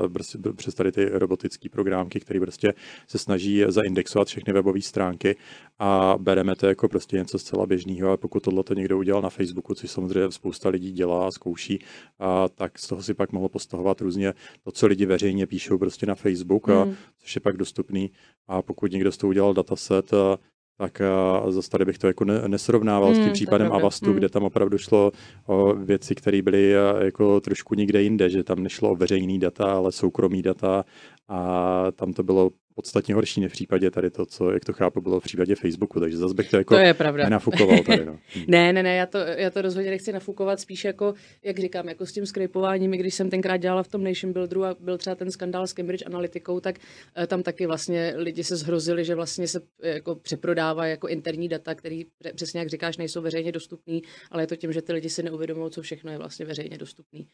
přes 0.56 0.74
tady 0.74 0.92
ty 0.92 1.04
robotické 1.04 1.68
programky, 1.68 2.20
které 2.20 2.40
prostě 2.40 2.74
se 3.06 3.18
snaží 3.18 3.64
zaindexovat 3.68 4.28
všechny 4.28 4.52
webové 4.52 4.82
stránky 4.82 5.36
a 5.78 6.14
bereme 6.18 6.56
to 6.56 6.66
jako 6.66 6.88
prostě 6.88 7.16
něco 7.16 7.38
zcela 7.38 7.66
běžného. 7.66 8.10
A 8.10 8.16
pokud 8.16 8.42
tohle 8.42 8.64
to 8.64 8.74
někdo 8.74 8.98
udělal 8.98 9.22
na 9.22 9.30
Facebooku, 9.30 9.74
což 9.74 9.90
samozřejmě 9.90 10.30
spousta 10.30 10.68
lidí 10.68 10.92
dělá 10.92 11.28
a 11.28 11.30
zkouší, 11.30 11.78
a 12.18 12.48
tak 12.48 12.78
z 12.78 12.86
toho 12.86 13.02
si 13.02 13.14
pak 13.14 13.32
mohlo 13.32 13.48
postahovat 13.48 14.00
různě 14.00 14.34
to, 14.64 14.72
co 14.72 14.86
lidi 14.86 15.06
veřejně 15.06 15.46
píšou 15.46 15.77
prostě 15.78 16.06
na 16.06 16.14
Facebook, 16.14 16.68
a, 16.68 16.84
mm. 16.84 16.94
což 17.18 17.34
je 17.34 17.40
pak 17.40 17.56
dostupný. 17.56 18.10
A 18.48 18.62
pokud 18.62 18.92
někdo 18.92 19.12
z 19.12 19.16
toho 19.16 19.28
udělal 19.28 19.54
dataset, 19.54 20.12
a, 20.14 20.38
tak 20.78 21.00
a 21.00 21.50
zase 21.50 21.70
tady 21.70 21.84
bych 21.84 21.98
to 21.98 22.06
jako 22.06 22.24
ne, 22.24 22.48
nesrovnával 22.48 23.08
mm, 23.08 23.14
s 23.14 23.18
tím 23.18 23.24
hmm, 23.24 23.32
případem 23.32 23.72
Avastu, 23.72 24.06
mm. 24.06 24.16
kde 24.16 24.28
tam 24.28 24.42
opravdu 24.42 24.78
šlo 24.78 25.12
o 25.46 25.74
věci, 25.74 26.14
které 26.14 26.42
byly 26.42 26.70
jako 27.00 27.40
trošku 27.40 27.74
někde 27.74 28.02
jinde, 28.02 28.30
že 28.30 28.44
tam 28.44 28.62
nešlo 28.62 28.90
o 28.90 28.96
veřejný 28.96 29.38
data, 29.38 29.72
ale 29.72 29.92
soukromý 29.92 30.42
data 30.42 30.84
a 31.28 31.86
tam 31.92 32.12
to 32.12 32.22
bylo 32.22 32.50
podstatně 32.78 33.14
horší 33.14 33.40
než 33.40 33.50
v 33.50 33.52
případě 33.52 33.90
tady 33.90 34.10
to, 34.10 34.26
co, 34.26 34.50
jak 34.50 34.64
to 34.64 34.72
chápu, 34.72 35.00
bylo 35.00 35.20
v 35.20 35.24
případě 35.24 35.54
Facebooku, 35.54 36.00
takže 36.00 36.16
zase 36.16 36.34
bych 36.34 36.50
to 36.50 36.56
jako 36.56 36.74
to 36.74 36.80
je 36.80 36.94
pravda. 36.94 37.24
nenafukoval 37.24 37.78
tady. 37.82 38.04
No. 38.04 38.18
ne, 38.46 38.72
ne, 38.72 38.82
ne, 38.82 38.96
já 38.96 39.06
to, 39.06 39.18
já 39.18 39.50
to 39.50 39.62
rozhodně 39.62 39.90
nechci 39.90 40.12
nafukovat, 40.12 40.60
spíš 40.60 40.84
jako, 40.84 41.14
jak 41.42 41.58
říkám, 41.58 41.88
jako 41.88 42.06
s 42.06 42.12
tím 42.12 42.26
skrypováním, 42.26 42.90
když 42.90 43.14
jsem 43.14 43.30
tenkrát 43.30 43.56
dělala 43.56 43.82
v 43.82 43.88
tom 43.88 44.04
Nation 44.04 44.32
Builderu 44.32 44.64
a 44.64 44.76
byl 44.80 44.98
třeba 44.98 45.16
ten 45.16 45.30
skandál 45.30 45.66
s 45.66 45.72
Cambridge 45.72 46.06
Analytikou, 46.06 46.60
tak 46.60 46.76
uh, 47.18 47.26
tam 47.26 47.42
taky 47.42 47.66
vlastně 47.66 48.12
lidi 48.16 48.44
se 48.44 48.56
zhrozili, 48.56 49.04
že 49.04 49.14
vlastně 49.14 49.48
se 49.48 49.60
jako 49.82 50.14
přeprodává 50.14 50.86
jako 50.86 51.08
interní 51.08 51.48
data, 51.48 51.74
které 51.74 52.02
přesně 52.34 52.60
jak 52.60 52.68
říkáš, 52.68 52.96
nejsou 52.96 53.22
veřejně 53.22 53.52
dostupný, 53.52 54.02
ale 54.30 54.42
je 54.42 54.46
to 54.46 54.56
tím, 54.56 54.72
že 54.72 54.82
ty 54.82 54.92
lidi 54.92 55.10
si 55.10 55.22
neuvědomují, 55.22 55.70
co 55.70 55.82
všechno 55.82 56.12
je 56.12 56.18
vlastně 56.18 56.46
veřejně 56.46 56.78
dostupný. 56.78 57.28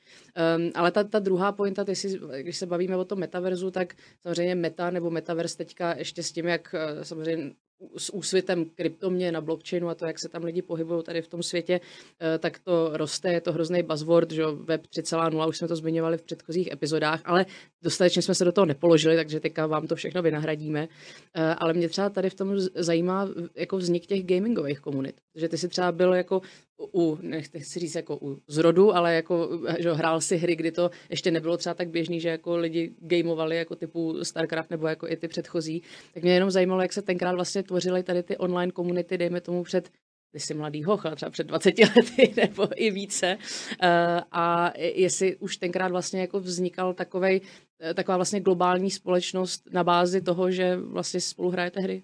Um, 0.57 0.71
ale 0.75 0.91
ta, 0.91 1.05
ta 1.05 1.19
druhá 1.19 1.53
pointa, 1.53 1.85
ty 1.85 1.97
si, 1.97 2.21
když 2.41 2.57
se 2.57 2.67
bavíme 2.67 2.97
o 2.97 3.05
tom 3.05 3.19
metaverzu, 3.19 3.71
tak 3.71 3.95
samozřejmě 4.23 4.55
meta 4.55 4.91
nebo 4.91 5.11
metaverse 5.35 5.57
teďka 5.57 5.95
ještě 5.99 6.23
s 6.23 6.33
tím, 6.33 6.47
jak 6.47 6.75
eh, 6.75 7.05
samozřejmě 7.05 7.53
s 7.97 8.15
úsvitem 8.15 8.65
kryptomě 8.65 9.33
na 9.33 9.41
blockchainu 9.41 9.89
a 9.89 9.95
to, 9.95 10.07
jak 10.07 10.19
se 10.19 10.29
tam 10.29 10.45
lidi 10.45 10.63
pohybují 10.63 11.03
tady 11.03 11.23
v 11.23 11.29
tom 11.29 11.43
světě, 11.43 11.81
eh, 12.21 12.39
tak 12.39 12.59
to 12.59 12.91
roste, 12.93 13.33
je 13.33 13.41
to 13.41 13.53
hrozný 13.53 13.83
buzzword, 13.83 14.31
že 14.31 14.47
web 14.47 14.87
3.0, 14.87 15.49
už 15.49 15.59
jsme 15.59 15.69
to 15.69 15.77
zmiňovali 15.77 16.19
v 16.19 16.23
předchozích 16.23 16.73
epizodách, 16.73 17.21
ale 17.25 17.47
dostatečně 17.83 18.23
jsme 18.23 18.35
se 18.35 18.45
do 18.45 18.53
toho 18.53 18.67
nepoložili, 18.67 19.17
takže 19.17 19.41
teďka 19.41 19.67
vám 19.67 19.87
to 19.87 19.97
všechno 19.97 20.23
vynahradíme. 20.23 20.89
Eh, 21.35 21.55
ale 21.59 21.73
mě 21.73 21.89
třeba 21.89 22.11
tady 22.11 22.31
v 22.31 22.35
tom 22.35 22.59
zajímá 22.75 23.29
jako 23.57 23.77
vznik 23.77 24.07
těch 24.07 24.25
gamingových 24.25 24.81
komunit, 24.81 25.21
že 25.35 25.49
ty 25.49 25.59
si 25.59 25.69
třeba 25.69 25.93
byl 25.93 26.15
jako 26.15 26.43
u, 26.79 27.19
nechci 27.23 27.81
říct 27.81 27.95
jako 27.95 28.19
u 28.23 28.39
zrodu, 28.47 28.97
ale 28.97 29.15
jako, 29.15 29.51
že 29.79 29.93
hrál 29.93 30.21
si 30.21 30.37
hry, 30.37 30.57
kdy 30.57 30.73
to 30.73 30.91
ještě 31.11 31.31
nebylo 31.31 31.57
třeba 31.57 31.75
tak 31.75 31.89
běžný, 31.89 32.21
že 32.21 32.29
jako 32.29 32.57
lidi 32.57 32.95
gameovali 33.01 33.57
jako 33.57 33.77
typu 33.77 34.25
StarCraft 34.25 34.71
nebo 34.71 34.87
jako 34.87 35.09
i 35.09 35.17
ty 35.17 35.29
předchozí, 35.29 35.83
tak 36.15 36.23
mě 36.23 36.35
jenom 36.35 36.51
zajímalo, 36.51 36.83
jak 36.83 36.93
se 36.93 37.03
tenkrát 37.03 37.35
vlastně 37.35 37.63
tvořily 37.63 38.03
tady 38.03 38.23
ty 38.23 38.37
online 38.37 38.73
komunity, 38.73 39.19
dejme 39.19 39.41
tomu 39.41 39.63
před 39.63 39.91
ty 40.35 40.41
jsi 40.41 40.55
mladý 40.55 40.85
hoch, 40.85 41.03
třeba 41.15 41.31
před 41.31 41.47
20 41.47 41.75
lety 41.79 42.35
nebo 42.41 42.69
i 42.77 42.91
více. 42.91 43.39
Eh, 43.83 44.21
a 44.33 44.73
jestli 44.77 45.37
už 45.37 45.57
tenkrát 45.57 45.91
vlastně 45.91 46.21
jako 46.21 46.41
vznikal 46.41 46.95
takovej, 46.95 47.41
eh, 47.81 47.95
taková 47.95 48.17
vlastně 48.17 48.41
globální 48.41 48.91
společnost 48.91 49.63
na 49.73 49.85
bázi 49.85 50.21
toho, 50.21 50.51
že 50.51 50.77
vlastně 50.77 51.21
spolu 51.21 51.51
hrajete 51.51 51.81
hry? 51.81 52.03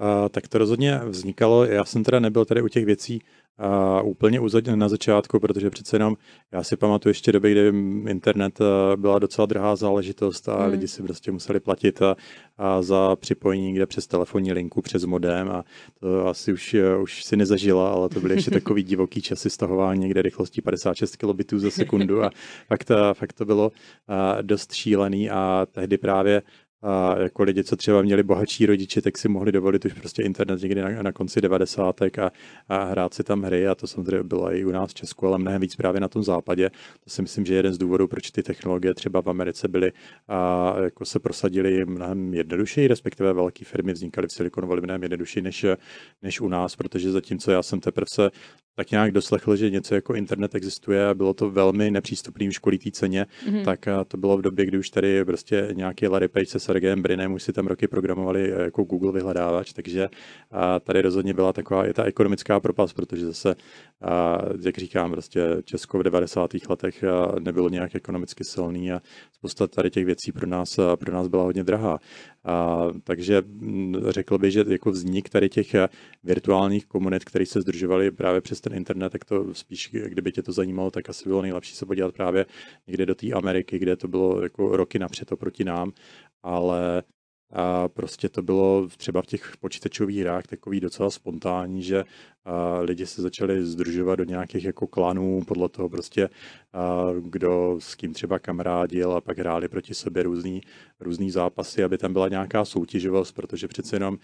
Uh, 0.00 0.28
tak 0.28 0.48
to 0.48 0.58
rozhodně 0.58 1.00
vznikalo. 1.04 1.64
Já 1.64 1.84
jsem 1.84 2.04
teda 2.04 2.20
nebyl 2.20 2.44
tady 2.44 2.62
u 2.62 2.68
těch 2.68 2.84
věcí 2.84 3.22
a 3.58 4.02
úplně 4.02 4.40
na 4.74 4.88
začátku, 4.88 5.40
protože 5.40 5.70
přece 5.70 5.96
jenom 5.96 6.16
já 6.52 6.62
si 6.62 6.76
pamatuju 6.76 7.10
ještě 7.10 7.32
doby, 7.32 7.52
kdy 7.52 7.68
internet 8.10 8.58
eh, 8.60 8.96
byla 8.96 9.18
docela 9.18 9.46
drahá 9.46 9.76
záležitost 9.76 10.48
a 10.48 10.62
hmm. 10.62 10.70
lidi 10.70 10.88
si 10.88 11.02
prostě 11.02 11.32
museli 11.32 11.60
platit 11.60 12.02
a, 12.02 12.16
a 12.58 12.82
za 12.82 13.16
připojení 13.16 13.66
někde 13.66 13.86
přes 13.86 14.06
telefonní 14.06 14.52
linku, 14.52 14.82
přes 14.82 15.04
modem 15.04 15.50
a 15.50 15.64
to 16.00 16.26
asi 16.26 16.52
už, 16.52 16.74
eh, 16.74 16.96
už 16.96 17.24
si 17.24 17.36
nezažila, 17.36 17.90
ale 17.90 18.08
to 18.08 18.20
byly 18.20 18.34
ještě 18.34 18.50
takový 18.60 18.82
divoký 18.82 19.22
časy 19.22 19.50
stahování 19.50 20.00
někde 20.00 20.22
rychlostí 20.22 20.60
56 20.60 21.16
kilobitů 21.16 21.58
za 21.58 21.70
sekundu 21.70 22.24
a 22.24 22.30
fakt, 22.68 22.90
eh, 22.90 23.14
fakt 23.14 23.32
to 23.32 23.44
bylo 23.44 23.72
dost 24.42 24.74
šílený 24.74 25.30
a 25.30 25.66
tehdy 25.72 25.98
právě 25.98 26.42
a 26.86 27.18
jako 27.18 27.42
lidi, 27.42 27.64
co 27.64 27.76
třeba 27.76 28.02
měli 28.02 28.22
bohatší 28.22 28.66
rodiče, 28.66 29.02
tak 29.02 29.18
si 29.18 29.28
mohli 29.28 29.52
dovolit 29.52 29.84
už 29.84 29.92
prostě 29.92 30.22
internet 30.22 30.62
někdy 30.62 30.80
na, 30.80 31.02
na 31.02 31.12
konci 31.12 31.40
90. 31.40 32.02
A, 32.02 32.08
a 32.68 32.84
hrát 32.84 33.14
si 33.14 33.24
tam 33.24 33.42
hry 33.42 33.68
a 33.68 33.74
to 33.74 33.86
samozřejmě 33.86 34.22
bylo 34.22 34.54
i 34.54 34.64
u 34.64 34.70
nás 34.70 34.90
v 34.90 34.94
Česku, 34.94 35.26
ale 35.26 35.38
mnohem 35.38 35.60
víc 35.60 35.76
právě 35.76 36.00
na 36.00 36.08
tom 36.08 36.22
západě. 36.22 36.70
To 37.04 37.10
si 37.10 37.22
myslím, 37.22 37.46
že 37.46 37.54
je 37.54 37.58
jeden 37.58 37.74
z 37.74 37.78
důvodů, 37.78 38.08
proč 38.08 38.30
ty 38.30 38.42
technologie 38.42 38.94
třeba 38.94 39.22
v 39.22 39.30
Americe 39.30 39.68
byly 39.68 39.92
a 40.28 40.74
jako 40.80 41.04
se 41.04 41.18
prosadily 41.18 41.86
mnohem 41.86 42.34
jednodušeji, 42.34 42.88
respektive 42.88 43.32
velké 43.32 43.64
firmy 43.64 43.92
vznikaly 43.92 44.28
v 44.28 44.32
Silicon 44.32 44.66
Valley 44.66 44.82
mnohem 44.82 45.02
jednodušeji 45.02 45.42
než, 45.42 45.66
než 46.22 46.40
u 46.40 46.48
nás, 46.48 46.76
protože 46.76 47.12
zatímco 47.12 47.50
já 47.50 47.62
jsem 47.62 47.80
teprve 47.80 48.06
se 48.08 48.30
tak 48.76 48.90
nějak 48.90 49.12
doslechl, 49.12 49.56
že 49.56 49.70
něco 49.70 49.94
jako 49.94 50.14
internet 50.14 50.54
existuje 50.54 51.08
a 51.08 51.14
bylo 51.14 51.34
to 51.34 51.50
velmi 51.50 51.90
nepřístupný 51.90 52.48
v 52.48 52.52
školitý 52.52 52.92
ceně, 52.92 53.26
mm-hmm. 53.46 53.64
tak 53.64 53.88
to 54.08 54.16
bylo 54.16 54.36
v 54.38 54.42
době, 54.42 54.66
kdy 54.66 54.78
už 54.78 54.90
tady 54.90 55.24
prostě 55.24 55.68
nějaký 55.72 56.08
Larry 56.08 56.28
Page 56.28 56.46
se 56.46 56.60
Sergejem 56.60 57.02
Brinem 57.02 57.32
už 57.32 57.42
si 57.42 57.52
tam 57.52 57.66
roky 57.66 57.88
programovali 57.88 58.52
eh, 58.52 58.62
jako 58.62 58.82
Google 58.82 59.12
vyhledávač, 59.12 59.72
takže 59.72 60.08
tady 60.80 61.02
rozhodně 61.02 61.34
byla 61.34 61.52
taková 61.52 61.86
je 61.86 61.94
ta 61.94 62.04
ekonomická 62.04 62.60
propast, 62.60 62.94
protože 62.94 63.26
zase, 63.26 63.54
jak 64.64 64.78
říkám, 64.78 65.10
prostě 65.10 65.40
Česko 65.64 65.98
v 65.98 66.02
90. 66.02 66.50
letech 66.68 67.04
nebylo 67.38 67.68
nějak 67.68 67.94
ekonomicky 67.94 68.44
silný 68.44 68.92
a 68.92 69.02
spousta 69.32 69.66
tady 69.66 69.90
těch 69.90 70.04
věcí 70.04 70.32
pro 70.32 70.46
nás, 70.46 70.80
pro 70.98 71.12
nás 71.12 71.28
byla 71.28 71.42
hodně 71.42 71.64
drahá. 71.64 71.98
A, 72.46 72.86
takže 73.04 73.42
mm, 73.46 73.94
řekl 74.08 74.38
bych, 74.38 74.52
že 74.52 74.64
jako 74.68 74.90
vznik 74.90 75.28
tady 75.28 75.48
těch 75.48 75.74
eh, 75.74 75.88
virtuálních 76.24 76.86
komunit, 76.86 77.24
které 77.24 77.46
se 77.46 77.60
združovaly 77.60 78.10
právě 78.10 78.40
přes 78.40 78.60
ten 78.68 78.74
internet, 78.78 79.10
tak 79.10 79.24
to 79.24 79.54
spíš, 79.54 79.90
kdyby 79.92 80.32
tě 80.32 80.42
to 80.42 80.52
zajímalo, 80.52 80.90
tak 80.90 81.10
asi 81.10 81.28
bylo 81.28 81.42
nejlepší 81.42 81.74
se 81.74 81.86
podívat 81.86 82.14
právě 82.14 82.46
někde 82.86 83.06
do 83.06 83.14
té 83.14 83.32
Ameriky, 83.32 83.78
kde 83.78 83.96
to 83.96 84.08
bylo 84.08 84.42
jako 84.42 84.76
roky 84.76 84.98
napřed 84.98 85.32
oproti 85.32 85.64
nám, 85.64 85.92
ale 86.42 87.02
a 87.50 87.88
prostě 87.88 88.28
to 88.28 88.42
bylo 88.42 88.88
třeba 88.96 89.22
v 89.22 89.26
těch 89.26 89.56
počítačových 89.60 90.18
hrách 90.18 90.46
takový 90.46 90.80
docela 90.80 91.10
spontánní, 91.10 91.82
že 91.82 92.04
a 92.44 92.78
lidi 92.80 93.06
se 93.06 93.22
začali 93.22 93.64
združovat 93.64 94.16
do 94.16 94.24
nějakých 94.24 94.64
jako 94.64 94.86
klanů, 94.86 95.42
podle 95.46 95.68
toho 95.68 95.88
prostě, 95.88 96.28
a 96.72 97.04
kdo 97.20 97.76
s 97.78 97.94
kým 97.94 98.12
třeba 98.12 98.38
kamarádil 98.38 99.12
a 99.12 99.20
pak 99.20 99.38
hráli 99.38 99.68
proti 99.68 99.94
sobě 99.94 100.22
různý, 100.22 100.60
různý 101.00 101.30
zápasy, 101.30 101.84
aby 101.84 101.98
tam 101.98 102.12
byla 102.12 102.28
nějaká 102.28 102.64
soutěživost, 102.64 103.34
protože 103.34 103.68
přece 103.68 103.96
jenom 103.96 104.18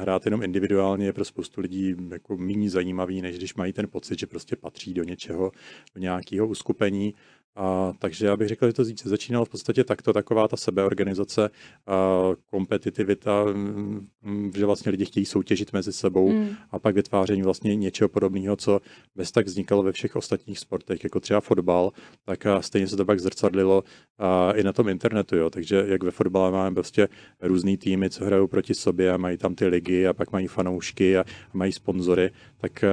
hrát 0.00 0.24
jenom 0.24 0.42
individuálně 0.42 1.06
je 1.06 1.12
pro 1.12 1.24
spoustu 1.24 1.60
lidí 1.60 1.94
jako 2.10 2.36
méně 2.36 2.70
zajímavý, 2.70 3.22
než 3.22 3.38
když 3.38 3.54
mají 3.54 3.72
ten 3.72 3.88
pocit, 3.88 4.18
že 4.18 4.26
prostě 4.26 4.56
patří 4.56 4.94
do 4.94 5.04
něčeho, 5.04 5.52
do 5.94 6.00
nějakého 6.00 6.46
uskupení. 6.46 7.14
A, 7.56 7.92
takže 7.98 8.26
já 8.26 8.36
bych 8.36 8.48
řekl, 8.48 8.66
že 8.66 8.72
to 8.72 8.84
začínalo 9.04 9.44
v 9.44 9.48
podstatě 9.48 9.84
takto, 9.84 10.12
taková 10.12 10.48
ta 10.48 10.56
sebeorganizace, 10.56 11.50
a 11.86 12.28
kompetitivita, 12.46 13.44
že 14.54 14.66
vlastně 14.66 14.90
lidi 14.90 15.04
chtějí 15.04 15.26
soutěžit 15.26 15.72
mezi 15.72 15.92
sebou 15.92 16.32
mm. 16.32 16.50
a 16.70 16.78
pak 16.78 16.94
vytváření 16.94 17.42
vlastně 17.42 17.76
něčeho 17.76 18.08
podobného, 18.08 18.56
co 18.56 18.80
bez 19.16 19.32
tak 19.32 19.46
vznikalo 19.46 19.82
ve 19.82 19.92
všech 19.92 20.16
ostatních 20.16 20.58
sportech, 20.58 21.04
jako 21.04 21.20
třeba 21.20 21.40
fotbal, 21.40 21.92
tak 22.24 22.46
a 22.46 22.62
stejně 22.62 22.86
se 22.86 22.96
to 22.96 23.04
pak 23.04 23.20
zrcadlilo 23.20 23.84
a 24.18 24.52
i 24.52 24.62
na 24.62 24.72
tom 24.72 24.88
internetu, 24.88 25.36
jo. 25.36 25.50
takže 25.50 25.84
jak 25.88 26.02
ve 26.02 26.10
fotbale 26.10 26.50
máme 26.50 26.74
prostě 26.74 27.08
různý 27.40 27.76
týmy, 27.76 28.10
co 28.10 28.24
hrajou 28.24 28.46
proti 28.46 28.74
sobě 28.74 29.12
a 29.12 29.16
mají 29.16 29.38
tam 29.38 29.54
ty 29.54 29.66
ligy 29.66 30.06
a 30.06 30.12
pak 30.12 30.32
mají 30.32 30.46
fanoušky 30.46 31.18
a 31.18 31.24
mají 31.52 31.72
sponzory, 31.72 32.30
tak 32.60 32.84
a, 32.84 32.88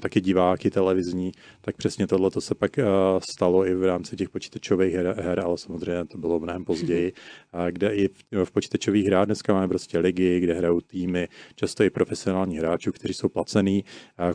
taky 0.00 0.20
diváky 0.20 0.70
televizní, 0.70 1.32
tak 1.60 1.76
přesně 1.76 2.06
tohle 2.06 2.30
to 2.30 2.40
se 2.40 2.54
pak 2.54 2.78
a, 2.78 3.20
stalo 3.30 3.66
i 3.66 3.74
v 3.74 3.84
rámci 3.84 3.99
těch 4.02 4.28
počítačových 4.28 4.94
her, 4.94 5.14
her 5.20 5.40
ale 5.40 5.58
samozřejmě 5.58 6.04
to 6.04 6.18
bylo 6.18 6.40
mnohem 6.40 6.64
později, 6.64 7.12
a 7.52 7.70
kde 7.70 7.94
i 7.94 8.08
v, 8.08 8.44
v 8.44 8.50
počítačových 8.50 9.06
hrách 9.06 9.26
dneska 9.26 9.54
máme 9.54 9.68
prostě 9.68 9.98
ligy, 9.98 10.40
kde 10.40 10.54
hrajou 10.54 10.80
týmy, 10.80 11.28
často 11.54 11.84
i 11.84 11.90
profesionální 11.90 12.58
hráčů, 12.58 12.92
kteří 12.92 13.14
jsou 13.14 13.28
placený, 13.28 13.84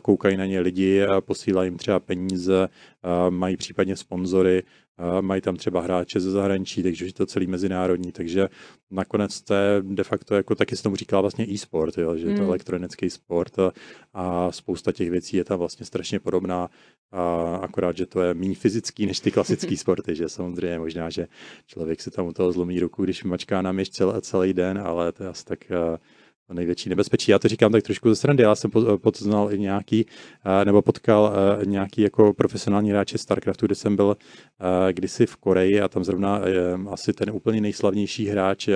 koukají 0.02 0.36
na 0.36 0.46
ně 0.46 0.60
lidi 0.60 1.02
posílají 1.20 1.66
jim 1.66 1.76
třeba 1.76 2.00
peníze, 2.00 2.68
mají 3.30 3.56
případně 3.56 3.96
sponzory, 3.96 4.62
mají 5.20 5.40
tam 5.40 5.56
třeba 5.56 5.80
hráče 5.80 6.20
ze 6.20 6.30
zahraničí, 6.30 6.82
takže 6.82 7.06
je 7.06 7.12
to 7.12 7.26
celý 7.26 7.46
mezinárodní, 7.46 8.12
takže 8.12 8.48
nakonec 8.90 9.42
to 9.42 9.54
je 9.54 9.82
de 9.82 10.04
facto, 10.04 10.34
jako 10.34 10.54
taky 10.54 10.76
se 10.76 10.82
tomu 10.82 10.96
říká 10.96 11.20
vlastně 11.20 11.46
e-sport, 11.50 11.98
jo, 11.98 12.16
že 12.16 12.26
je 12.26 12.34
to 12.34 12.42
mm. 12.42 12.48
elektronický 12.48 13.10
sport 13.10 13.58
a, 13.58 13.72
a 14.14 14.52
spousta 14.52 14.92
těch 14.92 15.10
věcí 15.10 15.36
je 15.36 15.44
tam 15.44 15.58
vlastně 15.58 15.86
strašně 15.86 16.20
podobná, 16.20 16.70
a 17.12 17.56
akorát, 17.62 17.96
že 17.96 18.06
to 18.06 18.22
je 18.22 18.34
méně 18.34 18.54
fyzický 18.54 19.06
než 19.06 19.20
ty 19.20 19.30
klasické 19.30 19.76
sporty, 19.76 20.14
že 20.14 20.28
samozřejmě 20.28 20.78
možná, 20.78 21.10
že 21.10 21.26
člověk 21.66 22.00
si 22.00 22.10
tam 22.10 22.26
u 22.26 22.32
toho 22.32 22.52
zlomí 22.52 22.80
ruku, 22.80 23.04
když 23.04 23.24
mačká 23.24 23.62
na 23.62 23.72
měš 23.72 23.90
celý, 23.90 24.20
celý 24.20 24.54
den, 24.54 24.78
ale 24.78 25.12
to 25.12 25.22
je 25.22 25.28
asi 25.28 25.44
tak 25.44 25.58
největší 26.52 26.88
nebezpečí. 26.88 27.30
Já 27.30 27.38
to 27.38 27.48
říkám 27.48 27.72
tak 27.72 27.82
trošku 27.82 28.08
ze 28.08 28.16
strany. 28.16 28.42
Já 28.42 28.54
jsem 28.54 28.70
poznal 28.96 29.52
i 29.52 29.58
nějaký, 29.58 30.06
nebo 30.64 30.82
potkal 30.82 31.32
nějaký 31.64 32.02
jako 32.02 32.32
profesionální 32.34 32.90
hráče 32.90 33.18
StarCraftu, 33.18 33.66
kde 33.66 33.74
jsem 33.74 33.96
byl 33.96 34.16
kdysi 34.92 35.26
v 35.26 35.36
Koreji 35.36 35.80
a 35.80 35.88
tam 35.88 36.04
zrovna 36.04 36.40
asi 36.90 37.12
ten 37.12 37.30
úplně 37.30 37.60
nejslavnější 37.60 38.26
hráč 38.26 38.68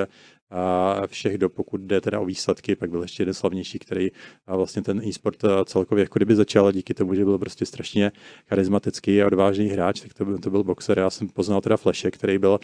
všech 1.07 1.39
do, 1.39 1.49
pokud 1.49 1.81
jde 1.81 2.01
teda 2.01 2.21
o 2.21 2.25
výsledky, 2.25 2.77
pak 2.77 2.91
byl 2.91 3.03
ještě 3.03 3.23
jeden 3.23 3.35
slavnější, 3.35 3.79
který 3.79 4.11
a 4.47 4.57
vlastně 4.57 4.83
ten 4.83 5.03
e-sport 5.05 5.37
celkově 5.65 6.03
jako 6.03 6.19
kdyby 6.19 6.37
začal 6.37 6.73
díky 6.73 6.95
tomu, 6.95 7.15
že 7.15 7.25
byl 7.25 7.39
prostě 7.39 7.67
strašně 7.67 8.13
charismatický 8.49 9.23
a 9.23 9.27
odvážný 9.27 9.69
hráč, 9.69 10.01
tak 10.01 10.15
to 10.15 10.25
byl, 10.25 10.39
to 10.39 10.51
byl 10.51 10.65
boxer. 10.65 10.99
Já 10.99 11.11
jsem 11.11 11.29
poznal 11.29 11.61
teda 11.61 11.77
Flashe, 11.77 12.11
který 12.11 12.39
byl 12.39 12.61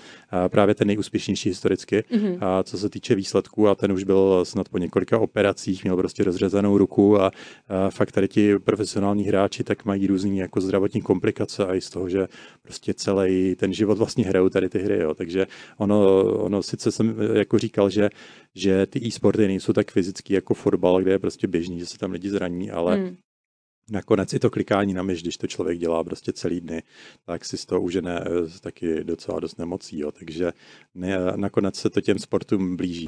právě 0.48 0.74
ten 0.74 0.86
nejúspěšnější 0.86 1.48
historicky, 1.48 2.04
mm-hmm. 2.10 2.38
a 2.40 2.62
co 2.62 2.78
se 2.78 2.88
týče 2.88 3.14
výsledků 3.14 3.68
a 3.68 3.74
ten 3.74 3.92
už 3.92 4.04
byl 4.04 4.44
snad 4.44 4.68
po 4.68 4.78
několika 4.78 5.18
operacích, 5.18 5.84
měl 5.84 5.96
prostě 5.96 6.24
rozřezanou 6.24 6.78
ruku 6.78 7.20
a, 7.20 7.30
a 7.68 7.90
fakt 7.90 8.12
tady 8.12 8.28
ti 8.28 8.58
profesionální 8.58 9.24
hráči 9.24 9.64
tak 9.64 9.84
mají 9.84 10.06
různý 10.06 10.38
jako 10.38 10.60
zdravotní 10.60 11.02
komplikace 11.02 11.66
a 11.66 11.74
i 11.74 11.80
z 11.80 11.90
toho, 11.90 12.08
že 12.08 12.28
prostě 12.62 12.94
celý 12.94 13.54
ten 13.54 13.72
život 13.72 13.98
vlastně 13.98 14.24
hrajou 14.24 14.48
tady 14.48 14.68
ty 14.68 14.78
hry, 14.78 14.98
jo. 14.98 15.14
takže 15.14 15.46
ono, 15.78 16.24
ono 16.24 16.62
sice 16.62 16.92
jsem 16.92 17.16
jako 17.34 17.58
říkal, 17.58 17.75
říkal, 17.76 17.90
že, 17.90 18.10
že 18.54 18.86
ty 18.86 19.06
e-sporty 19.06 19.46
nejsou 19.46 19.72
tak 19.72 19.90
fyzický 19.90 20.32
jako 20.32 20.54
fotbal, 20.54 21.02
kde 21.02 21.12
je 21.12 21.18
prostě 21.18 21.46
běžný, 21.46 21.78
že 21.78 21.86
se 21.86 21.98
tam 21.98 22.10
lidi 22.10 22.30
zraní, 22.30 22.70
ale 22.70 22.96
hmm. 22.96 23.16
Nakonec 23.90 24.32
i 24.32 24.38
to 24.38 24.50
klikání 24.50 24.94
na 24.94 25.02
myš, 25.02 25.22
když 25.22 25.36
to 25.36 25.46
člověk 25.46 25.78
dělá 25.78 26.04
prostě 26.04 26.32
celý 26.32 26.60
dny, 26.60 26.82
tak 27.26 27.44
si 27.44 27.56
z 27.56 27.66
toho 27.66 27.80
užene 27.80 28.20
eh, 28.20 28.58
taky 28.60 29.04
docela 29.04 29.40
dost 29.40 29.58
nemocí. 29.58 29.98
Jo. 29.98 30.12
Takže 30.12 30.52
ne, 30.94 31.18
nakonec 31.36 31.76
se 31.76 31.90
to 31.90 32.00
těm 32.00 32.18
sportům 32.18 32.76
blíží. 32.76 33.06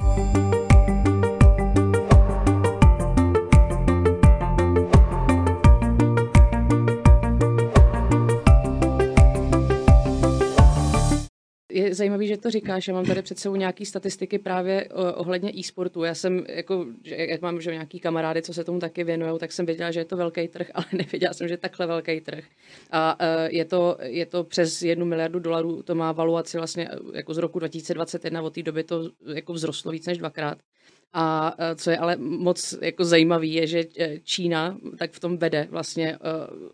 Je 11.99 12.01
zajímavý, 12.01 12.27
že 12.27 12.37
to 12.37 12.51
říkáš. 12.51 12.87
Já 12.87 12.93
mám 12.93 13.05
tady 13.05 13.21
před 13.21 13.39
sebou 13.39 13.55
nějaké 13.55 13.85
statistiky 13.85 14.39
právě 14.39 14.89
ohledně 15.15 15.51
e-sportu. 15.59 16.03
Já 16.03 16.15
jsem, 16.15 16.45
jako, 16.49 16.85
jak 17.03 17.41
mám 17.41 17.61
že 17.61 17.71
nějaký 17.71 17.99
kamarády, 17.99 18.41
co 18.41 18.53
se 18.53 18.63
tomu 18.63 18.79
taky 18.79 19.03
věnují, 19.03 19.39
tak 19.39 19.51
jsem 19.51 19.65
věděla, 19.65 19.91
že 19.91 19.99
je 19.99 20.05
to 20.05 20.17
velký 20.17 20.47
trh, 20.47 20.71
ale 20.73 20.85
nevěděla 20.93 21.33
jsem, 21.33 21.47
že 21.47 21.53
je 21.53 21.57
takhle 21.57 21.87
velký 21.87 22.21
trh. 22.21 22.43
A 22.91 23.19
uh, 23.19 23.55
je, 23.55 23.65
to, 23.65 23.97
je 24.01 24.25
to 24.25 24.43
přes 24.43 24.81
jednu 24.81 25.05
miliardu 25.05 25.39
dolarů, 25.39 25.83
to 25.83 25.95
má 25.95 26.11
valuaci 26.11 26.57
vlastně 26.57 26.89
jako 27.13 27.33
z 27.33 27.37
roku 27.37 27.59
2021, 27.59 28.41
od 28.41 28.53
té 28.53 28.63
doby 28.63 28.83
to 28.83 29.09
jako 29.33 29.53
vzrostlo 29.53 29.91
víc 29.91 30.05
než 30.05 30.17
dvakrát. 30.17 30.57
A 31.13 31.55
e, 31.57 31.75
co 31.75 31.91
je 31.91 31.97
ale 31.97 32.15
moc 32.17 32.75
jako 32.81 33.05
zajímavý, 33.05 33.53
je, 33.53 33.67
že 33.67 33.83
e, 33.99 34.19
Čína 34.19 34.77
tak 34.97 35.11
v 35.11 35.19
tom 35.19 35.37
vede 35.37 35.67
vlastně 35.71 36.11
e, 36.11 36.17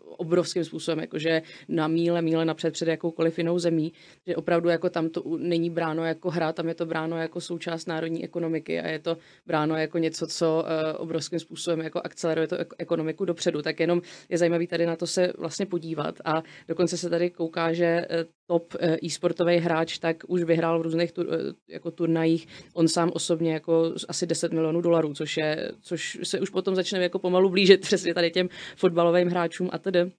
obrovským 0.00 0.64
způsobem, 0.64 0.98
jakože 0.98 1.42
na 1.68 1.88
míle, 1.88 2.22
míle 2.22 2.44
napřed 2.44 2.72
před 2.72 2.88
jakoukoliv 2.88 3.38
jinou 3.38 3.58
zemí, 3.58 3.92
že 4.26 4.36
opravdu 4.36 4.68
jako 4.68 4.90
tam 4.90 5.08
to 5.08 5.22
není 5.38 5.70
bráno 5.70 6.04
jako 6.04 6.30
hra, 6.30 6.52
tam 6.52 6.68
je 6.68 6.74
to 6.74 6.86
bráno 6.86 7.16
jako 7.16 7.40
součást 7.40 7.86
národní 7.86 8.24
ekonomiky 8.24 8.80
a 8.80 8.88
je 8.88 8.98
to 8.98 9.16
bráno 9.46 9.76
jako 9.76 9.98
něco, 9.98 10.26
co 10.26 10.64
obrovským 10.96 11.38
způsobem 11.38 11.80
jako 11.80 12.00
akceleruje 12.04 12.48
to 12.48 12.56
ekonomiku 12.78 13.24
dopředu. 13.24 13.62
Tak 13.62 13.80
jenom 13.80 14.02
je 14.28 14.38
zajímavý 14.38 14.66
tady 14.66 14.86
na 14.86 14.96
to 14.96 15.06
se 15.06 15.32
vlastně 15.38 15.66
podívat 15.66 16.14
a 16.24 16.32
dokonce 16.68 16.96
se 16.96 17.10
tady 17.10 17.30
kouká, 17.30 17.72
že 17.72 18.06
top 18.46 18.74
e-sportový 19.04 19.56
hráč 19.56 19.98
tak 19.98 20.16
už 20.28 20.42
vyhrál 20.42 20.78
v 20.78 20.82
různých 20.82 21.12
tur, 21.12 21.26
jako 21.68 21.90
turnajích, 21.90 22.48
on 22.74 22.88
sám 22.88 23.10
osobně 23.14 23.52
jako 23.52 23.92
asi 24.08 24.26
10 24.26 24.52
milionů 24.52 24.80
dolarů, 24.80 25.14
což, 25.14 25.36
je, 25.36 25.72
což 25.80 26.18
se 26.22 26.40
už 26.40 26.50
potom 26.50 26.74
začne 26.74 26.98
jako 26.98 27.18
pomalu 27.18 27.50
blížit 27.50 27.80
přesně 27.86 28.14
tady 28.14 28.30
těm 28.30 28.48
fotbalovým 28.76 29.28
hráčům 29.28 29.70
a 29.72 29.78
tedy. 29.78 30.10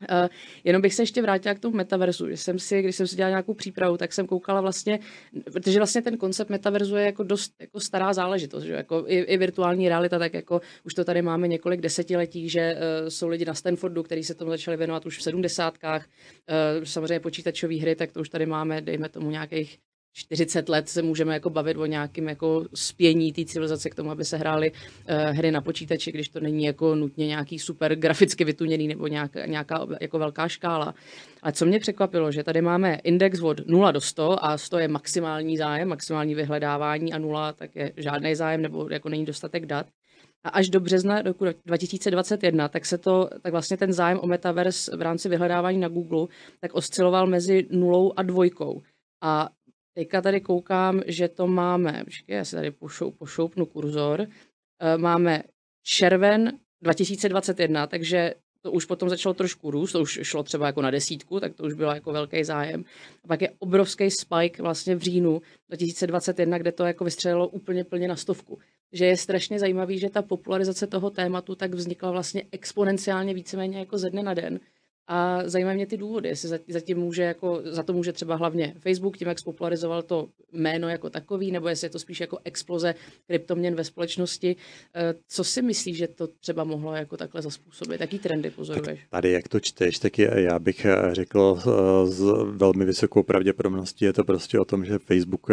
Uh, 0.00 0.28
jenom 0.64 0.82
bych 0.82 0.94
se 0.94 1.02
ještě 1.02 1.22
vrátila 1.22 1.54
k 1.54 1.58
tomu 1.58 1.76
metaverzu. 1.76 2.28
Že 2.28 2.36
jsem 2.36 2.58
si, 2.58 2.82
když 2.82 2.96
jsem 2.96 3.06
si 3.06 3.16
dělala 3.16 3.30
nějakou 3.30 3.54
přípravu, 3.54 3.96
tak 3.96 4.12
jsem 4.12 4.26
koukala 4.26 4.60
vlastně, 4.60 4.98
protože 5.52 5.78
vlastně 5.78 6.02
ten 6.02 6.16
koncept 6.16 6.50
metaverzu 6.50 6.96
je 6.96 7.04
jako 7.04 7.22
dost 7.22 7.52
jako 7.60 7.80
stará 7.80 8.12
záležitost, 8.12 8.64
že 8.64 8.72
jako 8.72 9.04
i, 9.06 9.18
i 9.18 9.36
virtuální 9.36 9.88
realita, 9.88 10.18
tak 10.18 10.34
jako 10.34 10.60
už 10.84 10.94
to 10.94 11.04
tady 11.04 11.22
máme 11.22 11.48
několik 11.48 11.80
desetiletí, 11.80 12.48
že 12.48 12.74
uh, 12.74 13.08
jsou 13.08 13.28
lidi 13.28 13.44
na 13.44 13.54
Stanfordu, 13.54 14.02
kteří 14.02 14.24
se 14.24 14.34
tomu 14.34 14.50
začali 14.50 14.76
věnovat 14.76 15.06
už 15.06 15.18
v 15.18 15.22
sedmdesátkách. 15.22 16.06
Uh, 16.06 16.84
samozřejmě 16.84 17.20
počítačové 17.20 17.74
hry, 17.74 17.96
tak 17.96 18.12
to 18.12 18.20
už 18.20 18.28
tady 18.28 18.46
máme, 18.46 18.80
dejme 18.80 19.08
tomu 19.08 19.30
nějakých 19.30 19.78
40 20.12 20.68
let 20.68 20.88
se 20.88 21.02
můžeme 21.02 21.34
jako 21.34 21.50
bavit 21.50 21.76
o 21.76 21.86
nějakém 21.86 22.28
jako 22.28 22.64
spění 22.74 23.32
té 23.32 23.44
civilizace 23.44 23.90
k 23.90 23.94
tomu, 23.94 24.10
aby 24.10 24.24
se 24.24 24.36
hrály 24.36 24.72
uh, 24.72 25.16
hry 25.16 25.50
na 25.50 25.60
počítači, 25.60 26.12
když 26.12 26.28
to 26.28 26.40
není 26.40 26.64
jako 26.64 26.94
nutně 26.94 27.26
nějaký 27.26 27.58
super 27.58 27.96
graficky 27.96 28.44
vytuněný 28.44 28.88
nebo 28.88 29.06
nějaká, 29.06 29.46
nějaká 29.46 29.86
jako 30.00 30.18
velká 30.18 30.48
škála. 30.48 30.94
Ale 31.42 31.52
co 31.52 31.66
mě 31.66 31.80
překvapilo, 31.80 32.32
že 32.32 32.44
tady 32.44 32.62
máme 32.62 32.94
index 32.94 33.40
od 33.40 33.66
0 33.66 33.92
do 33.92 34.00
100 34.00 34.44
a 34.44 34.58
100 34.58 34.78
je 34.78 34.88
maximální 34.88 35.56
zájem, 35.56 35.88
maximální 35.88 36.34
vyhledávání 36.34 37.12
a 37.12 37.18
0 37.18 37.52
tak 37.52 37.76
je 37.76 37.92
žádný 37.96 38.34
zájem 38.34 38.62
nebo 38.62 38.88
jako 38.90 39.08
není 39.08 39.24
dostatek 39.24 39.66
dat. 39.66 39.86
A 40.44 40.48
až 40.48 40.68
do 40.68 40.80
března 40.80 41.22
roku 41.22 41.44
2021, 41.66 42.68
tak 42.68 42.86
se 42.86 42.98
to, 42.98 43.28
tak 43.42 43.52
vlastně 43.52 43.76
ten 43.76 43.92
zájem 43.92 44.18
o 44.22 44.26
metaverse 44.26 44.96
v 44.96 45.02
rámci 45.02 45.28
vyhledávání 45.28 45.78
na 45.78 45.88
Google, 45.88 46.26
tak 46.60 46.74
osciloval 46.74 47.26
mezi 47.26 47.66
nulou 47.70 48.12
a 48.16 48.22
dvojkou. 48.22 48.82
A 49.22 49.48
Teďka 49.94 50.20
tady 50.20 50.40
koukám, 50.40 51.02
že 51.06 51.28
to 51.28 51.46
máme, 51.46 52.02
počkej, 52.04 52.36
já 52.36 52.44
si 52.44 52.56
tady 52.56 52.70
pošou, 52.70 53.10
pošoupnu 53.10 53.66
kurzor, 53.66 54.26
eh, 54.80 54.98
máme 54.98 55.42
červen 55.82 56.58
2021, 56.82 57.86
takže 57.86 58.34
to 58.62 58.72
už 58.72 58.84
potom 58.84 59.08
začalo 59.08 59.34
trošku 59.34 59.70
růst, 59.70 59.92
to 59.92 60.00
už 60.00 60.18
šlo 60.22 60.42
třeba 60.42 60.66
jako 60.66 60.82
na 60.82 60.90
desítku, 60.90 61.40
tak 61.40 61.54
to 61.54 61.64
už 61.64 61.74
bylo 61.74 61.94
jako 61.94 62.12
velký 62.12 62.44
zájem. 62.44 62.84
A 63.24 63.28
pak 63.28 63.42
je 63.42 63.50
obrovský 63.58 64.10
spike 64.10 64.62
vlastně 64.62 64.96
v 64.96 65.02
říjnu 65.02 65.42
2021, 65.68 66.58
kde 66.58 66.72
to 66.72 66.84
jako 66.84 67.04
vystřelilo 67.04 67.48
úplně 67.48 67.84
plně 67.84 68.08
na 68.08 68.16
stovku. 68.16 68.58
Že 68.92 69.06
je 69.06 69.16
strašně 69.16 69.58
zajímavý, 69.58 69.98
že 69.98 70.10
ta 70.10 70.22
popularizace 70.22 70.86
toho 70.86 71.10
tématu 71.10 71.54
tak 71.54 71.74
vznikla 71.74 72.10
vlastně 72.10 72.42
exponenciálně 72.52 73.34
víceméně 73.34 73.78
jako 73.78 73.98
ze 73.98 74.10
dne 74.10 74.22
na 74.22 74.34
den. 74.34 74.60
A 75.06 75.48
zajímají 75.48 75.76
mě 75.76 75.86
ty 75.86 75.96
důvody, 75.96 76.28
jestli 76.28 76.48
za, 76.48 76.80
tím 76.80 76.98
může 76.98 77.22
jako, 77.22 77.62
za 77.64 77.82
to 77.82 77.92
může 77.92 78.12
třeba 78.12 78.36
hlavně 78.36 78.74
Facebook, 78.78 79.16
tím, 79.16 79.28
jak 79.28 79.38
spopularizoval 79.38 80.02
to 80.02 80.28
jméno 80.52 80.88
jako 80.88 81.10
takový, 81.10 81.52
nebo 81.52 81.68
jestli 81.68 81.84
je 81.84 81.90
to 81.90 81.98
spíš 81.98 82.20
jako 82.20 82.38
exploze 82.44 82.94
kryptoměn 83.26 83.74
ve 83.74 83.84
společnosti. 83.84 84.56
Eh, 84.94 85.14
co 85.28 85.44
si 85.44 85.62
myslíš, 85.62 85.96
že 85.96 86.08
to 86.08 86.26
třeba 86.26 86.64
mohlo 86.64 86.94
jako 86.94 87.16
takhle 87.16 87.42
zaspůsobit? 87.42 88.00
Jaký 88.00 88.18
trendy 88.18 88.50
pozoruješ? 88.50 89.00
Tak 89.00 89.10
tady, 89.10 89.30
jak 89.30 89.48
to 89.48 89.60
čteš, 89.60 89.98
tak 89.98 90.18
je, 90.18 90.30
já 90.34 90.58
bych 90.58 90.84
eh, 90.84 90.96
řekl 91.12 91.58
s 92.04 92.20
eh, 92.20 92.44
velmi 92.44 92.84
vysokou 92.84 93.22
pravděpodobností 93.22 94.04
je 94.04 94.12
to 94.12 94.24
prostě 94.24 94.60
o 94.60 94.64
tom, 94.64 94.84
že 94.84 94.98
Facebook 94.98 95.46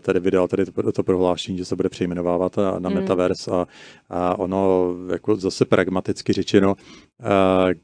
tady 0.00 0.20
vydal 0.20 0.48
tady 0.48 0.66
to, 0.66 0.92
to 0.92 1.02
prohlášení, 1.02 1.58
že 1.58 1.64
se 1.64 1.76
bude 1.76 1.88
přejmenovávat 1.88 2.56
na 2.78 2.88
mm. 2.88 2.94
Metaverse 2.94 3.50
a, 3.50 3.66
a 4.08 4.38
ono 4.38 4.94
jako 5.12 5.36
zase 5.36 5.64
pragmaticky 5.64 6.32
řečeno, 6.32 6.74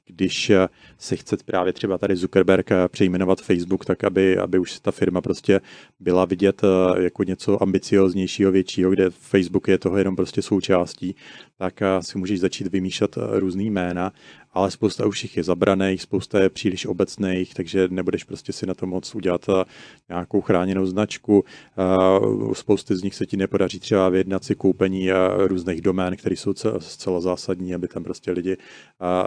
když 0.07 0.53
se 0.98 1.12
chce 1.16 1.37
právě 1.44 1.72
třeba 1.72 1.98
tady 1.98 2.16
Zuckerberg 2.16 2.70
přejmenovat 2.88 3.40
Facebook, 3.40 3.85
tak 3.85 4.05
aby, 4.05 4.38
aby 4.38 4.59
už 4.59 4.81
ta 4.81 4.90
firma 4.90 5.20
prostě 5.20 5.61
byla 6.01 6.25
vidět 6.25 6.62
jako 6.98 7.25
něco 7.25 7.62
ambicioznějšího, 7.62 8.53
většího, 8.53 8.90
kde 8.90 9.11
Facebook 9.11 9.68
je 9.68 9.79
toho 9.79 9.98
jenom 9.98 10.16
prostě 10.16 10.42
součástí, 10.42 11.16
tak 11.59 11.81
si 12.01 12.18
můžeš 12.18 12.40
začít 12.40 12.66
vymýšlet 12.66 13.18
různý 13.38 13.70
jména 13.70 14.12
ale 14.55 14.70
spousta 14.70 15.07
už 15.07 15.22
jich 15.22 15.37
je 15.37 15.42
zabraných, 15.42 16.03
spousta 16.03 16.40
je 16.40 16.51
příliš 16.51 16.87
obecných, 16.87 17.55
takže 17.55 17.88
nebudeš 17.90 18.25
prostě 18.25 18.53
si 18.53 18.66
na 18.66 18.75
to 18.75 18.87
moc 18.87 19.14
udělat 19.14 19.46
eh, 19.48 19.64
nějakou 20.09 20.40
chráněnou 20.40 20.87
značku. 20.87 21.44
Eh, 21.79 22.55
spousty 22.55 22.96
z 22.96 23.03
nich 23.03 23.14
se 23.14 23.27
ti 23.27 23.37
nepodaří 23.37 23.81
třeba 23.81 24.09
vyjednat 24.09 24.44
si 24.44 24.55
koupení 24.55 25.11
eh, 25.11 25.14
různých 25.37 25.81
domén, 25.81 26.16
které 26.16 26.37
jsou 26.37 26.55
zcela 26.79 27.20
zásadní, 27.20 27.75
aby 27.75 27.88
tam 27.88 28.05
prostě 28.05 28.33
lidi 28.33 28.57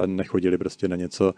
nechodili 0.06 0.58
prostě 0.58 0.88
na 0.88 0.96
něco, 0.96 1.34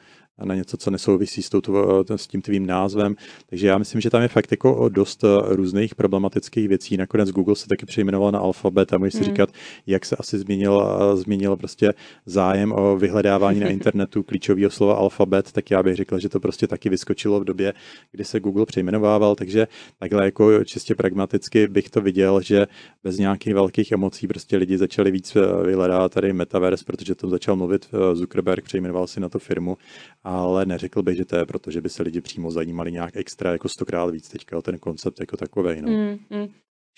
na 0.45 0.55
něco, 0.55 0.77
co 0.77 0.91
nesouvisí 0.91 1.41
s, 1.41 1.49
touto, 1.49 2.05
s 2.15 2.27
tím 2.27 2.41
tvým 2.41 2.65
názvem. 2.65 3.15
Takže 3.49 3.67
já 3.67 3.77
myslím, 3.77 4.01
že 4.01 4.09
tam 4.09 4.21
je 4.21 4.27
fakt 4.27 4.51
jako 4.51 4.89
dost 4.89 5.23
různých 5.45 5.95
problematických 5.95 6.67
věcí. 6.67 6.97
Nakonec 6.97 7.31
Google 7.31 7.55
se 7.55 7.67
taky 7.67 7.85
přejmenoval 7.85 8.31
na 8.31 8.39
Alphabet 8.39 8.93
a 8.93 8.97
můžeš 8.97 9.13
si 9.13 9.19
hmm. 9.19 9.27
říkat, 9.27 9.49
jak 9.87 10.05
se 10.05 10.15
asi 10.15 10.39
změnil, 10.39 10.87
změnil 11.15 11.55
prostě 11.55 11.93
zájem 12.25 12.71
o 12.71 12.97
vyhledávání 12.97 13.59
na 13.59 13.67
internetu 13.77 14.23
klíčového 14.23 14.69
slova 14.69 14.95
alfabet, 14.95 15.51
tak 15.51 15.71
já 15.71 15.83
bych 15.83 15.95
řekl, 15.95 16.19
že 16.19 16.29
to 16.29 16.39
prostě 16.39 16.67
taky 16.67 16.89
vyskočilo 16.89 17.39
v 17.39 17.43
době, 17.43 17.73
kdy 18.11 18.25
se 18.25 18.39
Google 18.39 18.65
přejmenovával, 18.65 19.35
takže 19.35 19.67
takhle 19.99 20.25
jako 20.25 20.63
čistě 20.63 20.95
pragmaticky 20.95 21.67
bych 21.67 21.89
to 21.89 22.01
viděl, 22.01 22.41
že 22.41 22.67
bez 23.03 23.17
nějakých 23.17 23.53
velkých 23.53 23.91
emocí 23.91 24.27
prostě 24.27 24.57
lidi 24.57 24.77
začali 24.77 25.11
víc 25.11 25.35
eh, 25.35 25.63
vyhledávat 25.63 26.11
tady 26.11 26.33
Metaverse, 26.33 26.85
protože 26.85 27.15
to 27.15 27.29
začal 27.29 27.55
mluvit 27.55 27.87
eh, 27.93 28.15
Zuckerberg, 28.15 28.63
přejmenoval 28.63 29.07
si 29.07 29.19
na 29.19 29.29
to 29.29 29.39
firmu, 29.39 29.77
ale 30.27 30.65
neřekl 30.65 31.03
bych, 31.03 31.17
že 31.17 31.25
to 31.25 31.35
je 31.35 31.45
proto, 31.45 31.71
že 31.71 31.81
by 31.81 31.89
se 31.89 32.03
lidi 32.03 32.21
přímo 32.21 32.51
zajímali 32.51 32.91
nějak 32.91 33.15
extra 33.15 33.51
jako 33.51 33.69
stokrát 33.69 34.05
víc 34.05 34.29
teďka 34.29 34.57
o 34.57 34.61
ten 34.61 34.79
koncept 34.79 35.19
jako 35.19 35.37
takový. 35.37 35.81
No. 35.81 35.89
Mm, 35.91 36.17
mm. 36.29 36.47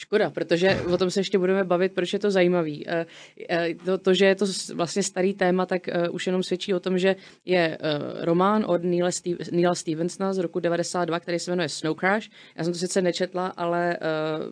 Škoda, 0.02 0.30
protože 0.30 0.82
o 0.94 0.98
tom 0.98 1.12
se 1.12 1.20
ještě 1.20 1.38
budeme 1.38 1.64
bavit, 1.64 1.94
proč 1.94 2.14
je 2.14 2.20
to 2.20 2.32
zajímavý. 2.32 2.88
Eh, 2.88 3.06
eh, 3.50 3.76
to, 3.86 3.98
to 3.98 4.14
že 4.14 4.26
je 4.26 4.36
to 4.36 4.46
vlastně 4.74 5.04
starý 5.04 5.34
téma, 5.34 5.66
tak 5.66 5.88
eh, 5.88 6.10
už 6.10 6.26
jenom 6.26 6.44
svědčí 6.44 6.74
o 6.74 6.80
tom, 6.80 6.98
že 6.98 7.16
je 7.46 7.78
román 8.22 8.66
od 8.68 8.84
Neila, 8.84 9.12
Steve, 9.12 9.38
Neila 9.52 9.76
Stevensona 9.76 10.34
z 10.34 10.38
roku 10.38 10.60
92, 10.60 11.20
který 11.20 11.40
se 11.40 11.52
jmenuje 11.52 11.70
Snow 11.70 11.98
Crash. 12.00 12.30
Já 12.58 12.64
jsem 12.64 12.74
to 12.74 12.80
sice 12.80 13.02
nečetla, 13.02 13.48
ale 13.48 13.98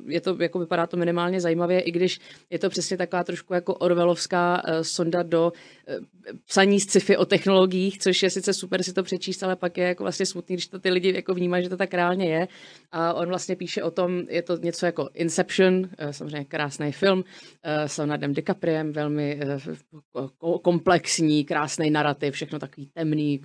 je 0.07 0.21
to, 0.21 0.37
jako 0.39 0.59
vypadá 0.59 0.87
to 0.87 0.97
minimálně 0.97 1.41
zajímavě, 1.41 1.79
i 1.79 1.91
když 1.91 2.19
je 2.49 2.59
to 2.59 2.69
přesně 2.69 2.97
taková 2.97 3.23
trošku 3.23 3.53
jako 3.53 3.73
orvelovská 3.73 4.63
sonda 4.81 5.23
do 5.23 5.51
psaní 6.45 6.79
sci-fi 6.79 7.17
o 7.17 7.25
technologiích, 7.25 7.99
což 7.99 8.23
je 8.23 8.29
sice 8.29 8.53
super 8.53 8.83
si 8.83 8.93
to 8.93 9.03
přečíst, 9.03 9.43
ale 9.43 9.55
pak 9.55 9.77
je 9.77 9.87
jako 9.87 10.03
vlastně 10.03 10.25
smutný, 10.25 10.55
když 10.55 10.67
to 10.67 10.79
ty 10.79 10.89
lidi 10.89 11.13
jako 11.15 11.33
vnímají, 11.33 11.63
že 11.63 11.69
to 11.69 11.77
tak 11.77 11.93
reálně 11.93 12.29
je. 12.29 12.47
A 12.91 13.13
on 13.13 13.27
vlastně 13.27 13.55
píše 13.55 13.83
o 13.83 13.91
tom, 13.91 14.21
je 14.29 14.41
to 14.41 14.57
něco 14.57 14.85
jako 14.85 15.09
Inception, 15.37 15.89
samozřejmě 16.11 16.45
krásný 16.45 16.91
film 16.91 17.23
s 17.63 17.97
Leonardem 17.97 18.33
DiCapriem, 18.33 18.93
velmi 18.93 19.39
komplexní, 20.61 21.45
krásný 21.45 21.89
narrativ, 21.89 22.33
všechno 22.33 22.59
takový 22.59 22.87
temný, 22.93 23.41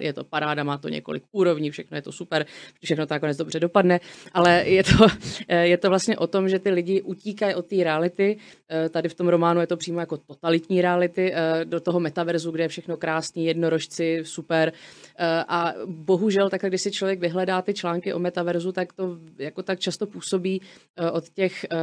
je 0.00 0.12
to 0.12 0.24
paráda, 0.24 0.64
má 0.64 0.78
to 0.78 0.88
několik 0.88 1.22
úrovní, 1.32 1.70
všechno 1.70 1.96
je 1.96 2.02
to 2.02 2.12
super, 2.12 2.46
všechno 2.82 3.06
to 3.06 3.14
nakonec 3.14 3.36
dobře 3.36 3.60
dopadne, 3.60 4.00
ale 4.32 4.64
je 4.66 4.84
to, 4.84 5.06
je 5.48 5.78
to 5.78 5.88
vlastně 5.88 6.18
o 6.18 6.26
tom, 6.26 6.48
že 6.48 6.58
ty 6.58 6.70
lidi 6.70 7.02
utíkají 7.02 7.54
od 7.54 7.66
té 7.66 7.76
reality, 7.76 8.36
tady 8.90 9.08
v 9.08 9.14
tom 9.14 9.28
románu 9.28 9.60
je 9.60 9.66
to 9.66 9.76
přímo 9.76 10.00
jako 10.00 10.16
totalitní 10.16 10.82
reality, 10.82 11.34
do 11.64 11.80
toho 11.80 12.00
metaverzu, 12.00 12.50
kde 12.50 12.64
je 12.64 12.68
všechno 12.68 12.96
krásný, 12.96 13.46
jednorožci, 13.46 14.20
super 14.22 14.72
a 15.48 15.74
bohužel 15.86 16.50
tak, 16.50 16.62
když 16.62 16.82
si 16.82 16.90
člověk 16.90 17.20
vyhledá 17.20 17.62
ty 17.62 17.74
články 17.74 18.12
o 18.12 18.18
metaverzu, 18.18 18.72
tak 18.72 18.92
to 18.92 19.18
jako 19.38 19.62
tak 19.62 19.80
často 19.80 20.06
působí 20.06 20.62
eh, 20.96 21.10
od 21.10 21.28
těch, 21.34 21.64
eh, 21.64 21.76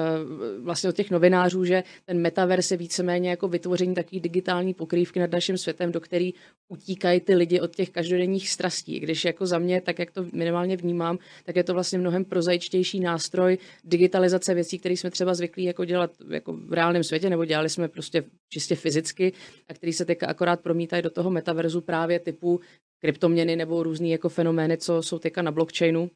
vlastně 0.59 0.89
od 0.89 0.95
těch 0.95 1.11
novinářů, 1.11 1.65
že 1.65 1.83
ten 2.05 2.21
metaverz 2.21 2.71
je 2.71 2.77
víceméně 2.77 3.29
jako 3.29 3.47
vytvoření 3.47 3.95
takové 3.95 4.19
digitální 4.19 4.73
pokrývky 4.73 5.19
nad 5.19 5.31
naším 5.31 5.57
světem, 5.57 5.91
do 5.91 6.01
který 6.01 6.33
utíkají 6.67 7.19
ty 7.19 7.35
lidi 7.35 7.59
od 7.59 7.75
těch 7.75 7.89
každodenních 7.89 8.49
strastí. 8.49 8.99
Když 8.99 9.25
jako 9.25 9.45
za 9.45 9.59
mě, 9.59 9.81
tak 9.81 9.99
jak 9.99 10.11
to 10.11 10.25
minimálně 10.33 10.77
vnímám, 10.77 11.17
tak 11.43 11.55
je 11.55 11.63
to 11.63 11.73
vlastně 11.73 11.99
mnohem 11.99 12.25
prozaičtější 12.25 12.99
nástroj 12.99 13.57
digitalizace 13.83 14.53
věcí, 14.53 14.79
které 14.79 14.93
jsme 14.93 15.11
třeba 15.11 15.33
zvyklí 15.33 15.63
jako 15.63 15.85
dělat 15.85 16.11
jako 16.29 16.53
v 16.53 16.73
reálném 16.73 17.03
světě, 17.03 17.29
nebo 17.29 17.45
dělali 17.45 17.69
jsme 17.69 17.87
prostě 17.87 18.23
čistě 18.49 18.75
fyzicky, 18.75 19.33
a 19.67 19.73
který 19.73 19.93
se 19.93 20.05
teď 20.05 20.17
akorát 20.23 20.61
promítají 20.61 21.03
do 21.03 21.09
toho 21.09 21.29
metaverzu 21.29 21.81
právě 21.81 22.19
typu 22.19 22.59
kryptoměny 22.99 23.55
nebo 23.55 23.83
různé 23.83 24.07
jako 24.07 24.29
fenomény, 24.29 24.77
co 24.77 25.01
jsou 25.01 25.19
teďka 25.19 25.41
na 25.41 25.51
blockchainu. 25.51 26.09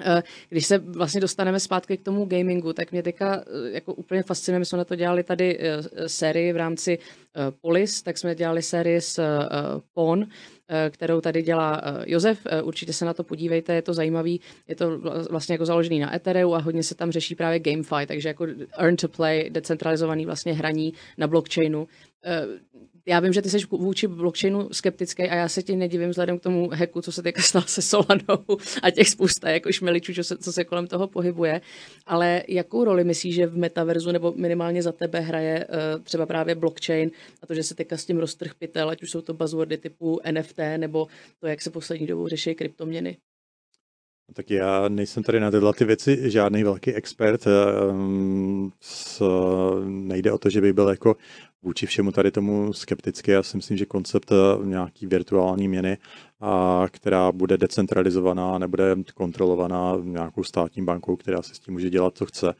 Eh, 0.00 0.22
když 0.48 0.66
se 0.66 0.78
vlastně 0.78 1.20
dostaneme 1.20 1.60
zpátky 1.60 1.96
k 1.96 2.02
tomu 2.02 2.24
gamingu, 2.24 2.72
tak 2.72 2.92
mě 2.92 3.02
teďka 3.02 3.44
eh, 3.46 3.70
jako 3.70 3.94
úplně 3.94 4.22
fascinuje, 4.22 4.58
my 4.58 4.64
jsme 4.66 4.78
na 4.78 4.84
to 4.84 4.96
dělali 4.96 5.22
tady 5.22 5.58
eh, 5.60 6.08
sérii 6.08 6.52
v 6.52 6.56
rámci 6.56 6.98
Polis, 7.60 8.02
tak 8.02 8.18
jsme 8.18 8.34
dělali 8.34 8.62
sérii 8.62 9.00
s 9.00 9.22
PON, 9.94 10.26
kterou 10.90 11.20
tady 11.20 11.42
dělá 11.42 11.82
Josef. 12.06 12.38
Určitě 12.62 12.92
se 12.92 13.04
na 13.04 13.14
to 13.14 13.24
podívejte, 13.24 13.74
je 13.74 13.82
to 13.82 13.94
zajímavý. 13.94 14.40
Je 14.68 14.74
to 14.76 14.98
vlastně 15.30 15.54
jako 15.54 15.66
založený 15.66 15.98
na 15.98 16.14
Ethereum 16.14 16.54
a 16.54 16.58
hodně 16.58 16.82
se 16.82 16.94
tam 16.94 17.10
řeší 17.10 17.34
právě 17.34 17.58
GameFi, 17.58 18.06
takže 18.06 18.28
jako 18.28 18.46
earn 18.72 18.96
to 18.96 19.08
play, 19.08 19.50
decentralizovaný 19.50 20.26
vlastně 20.26 20.52
hraní 20.52 20.92
na 21.18 21.26
blockchainu 21.26 21.88
já 23.06 23.20
vím, 23.20 23.32
že 23.32 23.42
ty 23.42 23.50
jsi 23.50 23.58
vůči 23.70 24.06
blockchainu 24.06 24.68
skeptický 24.72 25.22
a 25.22 25.34
já 25.34 25.48
se 25.48 25.62
ti 25.62 25.76
nedivím 25.76 26.10
vzhledem 26.10 26.38
k 26.38 26.42
tomu 26.42 26.70
hacku, 26.72 27.02
co 27.02 27.12
se 27.12 27.22
teďka 27.22 27.42
stalo 27.42 27.64
se 27.68 27.82
Solanou 27.82 28.58
a 28.82 28.90
těch 28.90 29.08
spousta 29.08 29.50
jako 29.50 29.72
šmeličů, 29.72 30.14
co 30.14 30.24
se, 30.24 30.36
co 30.36 30.52
se 30.52 30.64
kolem 30.64 30.86
toho 30.86 31.08
pohybuje. 31.08 31.60
Ale 32.06 32.42
jakou 32.48 32.84
roli 32.84 33.04
myslíš, 33.04 33.34
že 33.34 33.46
v 33.46 33.56
metaverzu 33.56 34.12
nebo 34.12 34.32
minimálně 34.36 34.82
za 34.82 34.92
tebe 34.92 35.20
hraje 35.20 35.66
uh, 35.66 36.02
třeba 36.02 36.26
právě 36.26 36.54
blockchain 36.54 37.10
a 37.42 37.46
to, 37.46 37.54
že 37.54 37.62
se 37.62 37.74
teďka 37.74 37.96
s 37.96 38.04
tím 38.04 38.18
roztrh 38.18 38.54
pytel, 38.54 38.90
ať 38.90 39.02
už 39.02 39.10
jsou 39.10 39.20
to 39.20 39.34
buzzwordy 39.34 39.76
typu 39.76 40.20
NFT 40.30 40.58
nebo 40.76 41.06
to, 41.38 41.46
jak 41.46 41.62
se 41.62 41.70
poslední 41.70 42.06
dobou 42.06 42.28
řeší 42.28 42.54
kryptoměny? 42.54 43.16
Tak 44.32 44.50
já 44.50 44.88
nejsem 44.88 45.22
tady 45.22 45.40
na 45.40 45.50
tyhle 45.50 45.72
ty 45.72 45.84
věci 45.84 46.30
žádný 46.30 46.64
velký 46.64 46.94
expert. 46.94 47.44
S, 48.80 49.22
nejde 49.84 50.32
o 50.32 50.38
to, 50.38 50.50
že 50.50 50.60
bych 50.60 50.72
byl 50.72 50.88
jako 50.88 51.16
vůči 51.62 51.86
všemu 51.86 52.12
tady 52.12 52.30
tomu 52.30 52.72
skeptický. 52.72 53.30
Já 53.30 53.42
si 53.42 53.56
myslím, 53.56 53.76
že 53.76 53.86
koncept 53.86 54.32
eh, 54.32 54.66
nějaký 54.66 55.06
virtuální 55.06 55.68
měny, 55.68 55.98
která 56.90 57.32
bude 57.32 57.58
decentralizovaná, 57.58 58.58
nebude 58.58 58.96
kontrolovaná 59.14 59.96
nějakou 60.02 60.44
státní 60.44 60.84
bankou, 60.84 61.16
která 61.16 61.42
se 61.42 61.54
s 61.54 61.58
tím 61.58 61.74
může 61.74 61.90
dělat, 61.90 62.16
co 62.16 62.26
chce, 62.26 62.54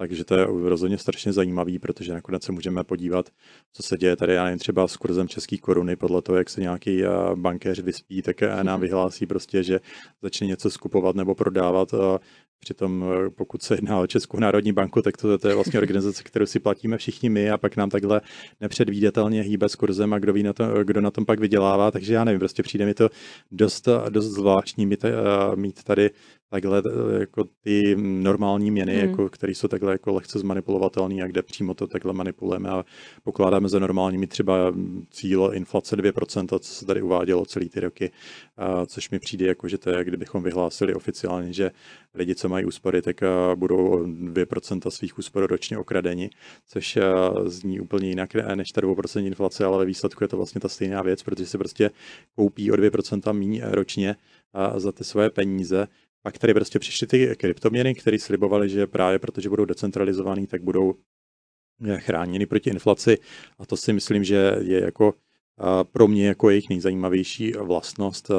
takže 0.00 0.24
to 0.24 0.34
je 0.34 0.46
rozhodně 0.46 0.98
strašně 0.98 1.32
zajímavý, 1.32 1.78
protože 1.78 2.12
nakonec 2.12 2.44
se 2.44 2.52
můžeme 2.52 2.84
podívat, 2.84 3.30
co 3.72 3.82
se 3.82 3.96
děje 3.96 4.16
tady, 4.16 4.34
já 4.34 4.44
nevím, 4.44 4.58
třeba 4.58 4.88
s 4.88 4.96
kurzem 4.96 5.28
české 5.28 5.56
koruny, 5.56 5.96
podle 5.96 6.22
toho, 6.22 6.38
jak 6.38 6.50
se 6.50 6.60
nějaký 6.60 7.04
eh, 7.04 7.08
bankéř 7.34 7.80
vyspí, 7.80 8.22
tak 8.22 8.42
nám 8.62 8.80
vyhlásí 8.80 9.26
prostě, 9.26 9.62
že 9.62 9.80
začne 10.22 10.46
něco 10.46 10.70
skupovat 10.70 11.16
nebo 11.16 11.34
prodávat. 11.34 11.94
Přitom 12.60 13.04
eh, 13.04 13.30
pokud 13.30 13.62
se 13.62 13.74
jedná 13.74 13.98
o 13.98 14.06
Českou 14.06 14.38
národní 14.38 14.72
banku, 14.72 15.02
tak 15.02 15.16
to, 15.16 15.38
to 15.38 15.48
je 15.48 15.54
vlastně 15.54 15.80
organizace, 15.80 16.22
kterou 16.22 16.46
si 16.46 16.60
platíme 16.60 16.96
všichni 16.96 17.28
my 17.28 17.50
a 17.50 17.58
pak 17.58 17.76
nám 17.76 17.90
takhle 17.90 18.20
nepředvídatelně 18.60 19.42
hýbe 19.42 19.68
s 19.68 19.74
kurzem 19.74 20.12
a 20.12 20.18
kdo, 20.18 20.32
ví 20.32 20.42
na 20.42 20.52
to, 20.52 20.84
kdo 20.84 21.00
na 21.00 21.10
tom 21.10 21.26
pak 21.26 21.40
vydělává. 21.40 21.90
Takže 21.90 22.14
já 22.14 22.24
nevím, 22.24 22.38
prostě 22.38 22.62
přijde 22.62 22.86
mi 22.86 22.94
to 22.94 23.08
dost, 23.52 23.88
dost 24.08 24.26
zvláštní 24.26 24.86
mít, 24.86 25.04
eh, 25.04 25.12
mít 25.56 25.84
tady 25.84 26.10
takhle 26.50 26.82
eh, 26.86 27.20
jako 27.20 27.44
ty 27.60 27.96
normální 27.98 28.70
měny, 28.70 28.92
mm. 28.92 29.10
jako, 29.10 29.28
které 29.28 29.54
jsou 29.54 29.68
takhle 29.68 29.92
jako 29.92 30.12
lehce 30.12 30.38
zmanipulovatelné 30.38 31.22
a 31.22 31.26
kde 31.26 31.42
přímo 31.42 31.74
to 31.74 31.86
takhle 31.86 32.12
manipulujeme 32.12 32.70
a 32.70 32.84
pokládáme 33.22 33.68
za 33.68 33.78
normální 33.78 34.18
mít 34.18 34.30
třeba 34.30 34.54
cíl 35.10 35.50
inflace 35.54 35.96
2%, 35.96 36.58
co 36.58 36.74
se 36.74 36.86
tady 36.86 37.02
uvádělo 37.02 37.44
celý 37.44 37.68
ty 37.68 37.80
roky, 37.80 38.10
a 38.56 38.86
což 38.86 39.10
mi 39.10 39.18
přijde 39.18 39.46
jako, 39.46 39.68
že 39.68 39.78
to 39.78 39.90
je, 39.90 40.04
kdybychom 40.04 40.42
vyhlásili 40.42 40.94
oficiálně, 40.94 41.52
že 41.52 41.70
lidi, 42.14 42.34
co 42.34 42.48
mají 42.48 42.64
úspory, 42.64 43.02
tak 43.02 43.20
budou 43.54 44.04
2% 44.04 44.90
svých 44.90 45.18
úspor 45.18 45.46
ročně 45.46 45.78
okradeni, 45.78 46.30
což 46.66 46.98
zní 47.44 47.80
úplně 47.80 48.08
jinak 48.08 48.34
než 48.34 48.72
ta 48.72 48.80
2% 48.80 49.26
inflace, 49.26 49.64
ale 49.64 49.78
ve 49.78 49.84
výsledku 49.84 50.24
je 50.24 50.28
to 50.28 50.36
vlastně 50.36 50.60
ta 50.60 50.68
stejná 50.68 51.02
věc, 51.02 51.22
protože 51.22 51.46
se 51.46 51.58
prostě 51.58 51.90
koupí 52.36 52.72
o 52.72 52.74
2% 52.74 53.32
méně 53.32 53.62
ročně 53.64 54.16
za 54.76 54.92
ty 54.92 55.04
svoje 55.04 55.30
peníze 55.30 55.86
pak 56.22 56.38
tady 56.38 56.54
prostě 56.54 56.78
přišly 56.78 57.06
ty 57.06 57.36
kryptoměny, 57.36 57.94
které 57.94 58.18
slibovaly, 58.18 58.68
že 58.68 58.86
právě 58.86 59.18
protože 59.18 59.48
budou 59.48 59.64
decentralizované, 59.64 60.46
tak 60.46 60.62
budou 60.62 60.94
eh, 61.88 61.98
chráněny 61.98 62.46
proti 62.46 62.70
inflaci. 62.70 63.18
A 63.58 63.66
to 63.66 63.76
si 63.76 63.92
myslím, 63.92 64.24
že 64.24 64.56
je 64.60 64.80
jako 64.80 65.14
pro 65.92 66.08
mě 66.08 66.26
jako 66.26 66.50
jejich 66.50 66.68
nejzajímavější 66.68 67.52
vlastnost 67.52 68.30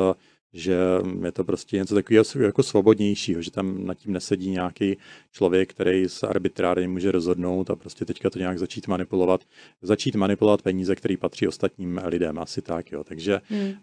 že 0.53 0.77
je 1.25 1.31
to 1.31 1.43
prostě 1.43 1.77
něco 1.77 1.95
takového 1.95 2.23
jako 2.39 2.63
svobodnějšího, 2.63 3.41
že 3.41 3.51
tam 3.51 3.85
nad 3.85 3.93
tím 3.93 4.13
nesedí 4.13 4.49
nějaký 4.49 4.97
člověk, 5.31 5.69
který 5.69 6.09
se 6.09 6.27
arbitrárně 6.27 6.87
může 6.87 7.11
rozhodnout 7.11 7.69
a 7.69 7.75
prostě 7.75 8.05
teďka 8.05 8.29
to 8.29 8.39
nějak 8.39 8.59
začít 8.59 8.87
manipulovat, 8.87 9.41
začít 9.81 10.15
manipulovat 10.15 10.61
peníze, 10.61 10.95
které 10.95 11.17
patří 11.17 11.47
ostatním 11.47 12.01
lidem, 12.05 12.39
asi 12.39 12.61
tak, 12.61 12.91
jo. 12.91 13.03
Takže 13.03 13.41
hmm. 13.49 13.73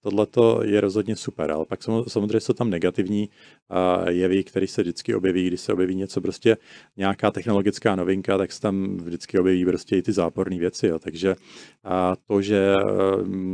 tohle 0.00 0.26
je 0.64 0.80
rozhodně 0.80 1.16
super, 1.16 1.50
ale 1.50 1.64
pak 1.64 1.82
samozřejmě 1.82 2.40
jsou 2.40 2.52
tam 2.52 2.70
negativní 2.70 3.28
a, 3.68 4.10
jevy, 4.10 4.44
které 4.44 4.66
se 4.66 4.82
vždycky 4.82 5.14
objeví, 5.14 5.46
když 5.46 5.60
se 5.60 5.72
objeví 5.72 5.94
něco 5.94 6.20
prostě 6.20 6.56
nějaká 6.96 7.30
technologická 7.30 7.96
novinka, 7.96 8.38
tak 8.38 8.52
se 8.52 8.60
tam 8.60 8.96
vždycky 8.96 9.38
objeví 9.38 9.64
prostě 9.64 9.96
i 9.96 10.02
ty 10.02 10.12
záporné 10.12 10.58
věci, 10.58 10.86
jo. 10.86 10.98
Takže 10.98 11.36
a 11.84 12.16
to, 12.26 12.42
že 12.42 12.74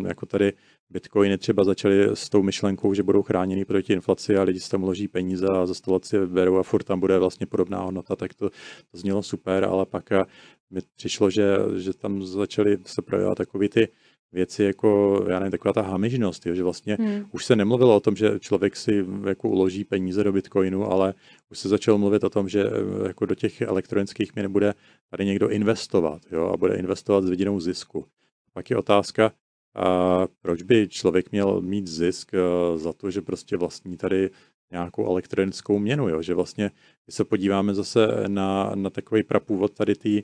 jako 0.07 0.27
tady 0.27 0.53
Bitcoiny 0.93 1.39
třeba 1.39 1.65
začaly 1.65 2.05
s 2.15 2.29
tou 2.29 2.43
myšlenkou, 2.43 2.95
že 2.95 3.03
budou 3.03 3.23
chráněny 3.23 3.65
proti 3.65 3.93
inflaci 3.93 4.37
a 4.37 4.43
lidi 4.43 4.61
si 4.61 4.71
tam 4.71 4.83
uloží 4.83 5.09
peníze 5.09 5.47
a 5.47 5.67
za 5.67 5.75
si 6.03 6.27
berou 6.27 6.57
a 6.57 6.63
furt 6.63 6.85
tam 6.85 7.01
bude 7.01 7.19
vlastně 7.19 7.47
podobná 7.47 7.81
hodnota, 7.81 8.17
tak 8.17 8.35
to, 8.35 8.51
to 8.91 8.99
znělo 8.99 9.23
super, 9.23 9.65
ale 9.65 9.87
pak 9.87 10.11
mi 10.71 10.81
přišlo, 10.97 11.31
že, 11.31 11.57
že 11.77 11.93
tam 11.93 12.23
začaly 12.23 12.79
se 12.87 13.03
projevovat 13.03 13.39
takové 13.39 13.69
ty 13.69 13.89
věci 14.33 14.65
jako, 14.65 15.21
já 15.29 15.39
nevím, 15.39 15.51
taková 15.51 15.73
ta 15.73 15.83
hamižnost, 15.83 16.47
jo, 16.47 16.55
že 16.55 16.63
vlastně 16.63 16.97
hmm. 17.01 17.25
už 17.33 17.45
se 17.45 17.57
nemluvilo 17.57 17.97
o 17.97 18.01
tom, 18.01 18.17
že 18.17 18.41
člověk 18.41 18.77
si 18.77 19.07
jako 19.29 19.49
uloží 19.49 19.85
peníze 19.85 20.25
do 20.25 20.33
Bitcoinu, 20.33 20.93
ale 20.93 21.15
už 21.51 21.59
se 21.59 21.69
začalo 21.69 21.99
mluvit 21.99 22.25
o 22.25 22.31
tom, 22.31 22.49
že 22.49 22.65
jako 23.07 23.27
do 23.27 23.35
těch 23.35 23.61
elektronických 23.61 24.35
měn 24.35 24.53
bude 24.53 24.75
tady 25.11 25.25
někdo 25.25 25.49
investovat 25.49 26.23
jo, 26.33 26.51
a 26.55 26.57
bude 26.57 26.77
investovat 26.77 27.25
s 27.25 27.29
vidinou 27.29 27.61
zisku. 27.61 28.07
Pak 28.53 28.71
je 28.71 28.77
otázka, 28.77 29.33
a 29.75 30.27
proč 30.43 30.63
by 30.63 30.89
člověk 30.89 31.33
měl 31.33 31.61
mít 31.61 31.87
zisk 31.87 32.35
eh, 32.35 32.79
za 32.79 32.93
to, 32.93 33.11
že 33.11 33.23
prostě 33.23 33.57
vlastní 33.57 33.97
tady 33.97 34.31
nějakou 34.71 35.07
elektronickou 35.07 35.79
měnu, 35.79 36.09
jo? 36.09 36.23
že 36.23 36.35
vlastně, 36.35 36.71
když 37.05 37.15
se 37.15 37.25
podíváme 37.25 37.75
zase 37.75 38.09
na, 38.29 38.73
na 38.75 38.91
takový 38.91 39.23
prapůvod 39.23 39.75
tady 39.75 39.95
té 39.95 40.23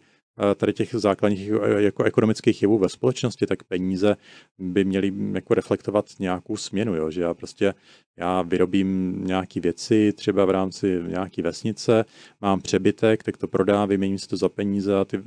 tady 0.57 0.73
těch 0.73 0.95
základních 0.95 1.51
jako 1.77 2.03
ekonomických 2.03 2.63
jevů 2.63 2.79
ve 2.79 2.89
společnosti, 2.89 3.47
tak 3.47 3.63
peníze 3.65 4.17
by 4.59 4.85
měly 4.85 5.13
jako 5.33 5.55
reflektovat 5.55 6.07
nějakou 6.19 6.57
směnu, 6.57 6.95
jo? 6.97 7.11
že 7.11 7.23
já 7.23 7.35
prostě 7.35 7.75
já 8.17 8.43
vyrobím 8.43 9.21
nějaké 9.25 9.61
věci, 9.61 10.13
třeba 10.13 10.45
v 10.45 10.51
rámci 10.51 11.01
nějaké 11.09 11.43
vesnice, 11.43 12.05
mám 12.41 12.61
přebytek, 12.61 13.23
tak 13.23 13.37
to 13.37 13.49
prodám, 13.49 13.89
vyměním 13.89 14.19
si 14.19 14.29
to 14.29 14.37
za 14.37 14.49
peníze 14.49 14.97
a 14.97 15.05
ty, 15.05 15.23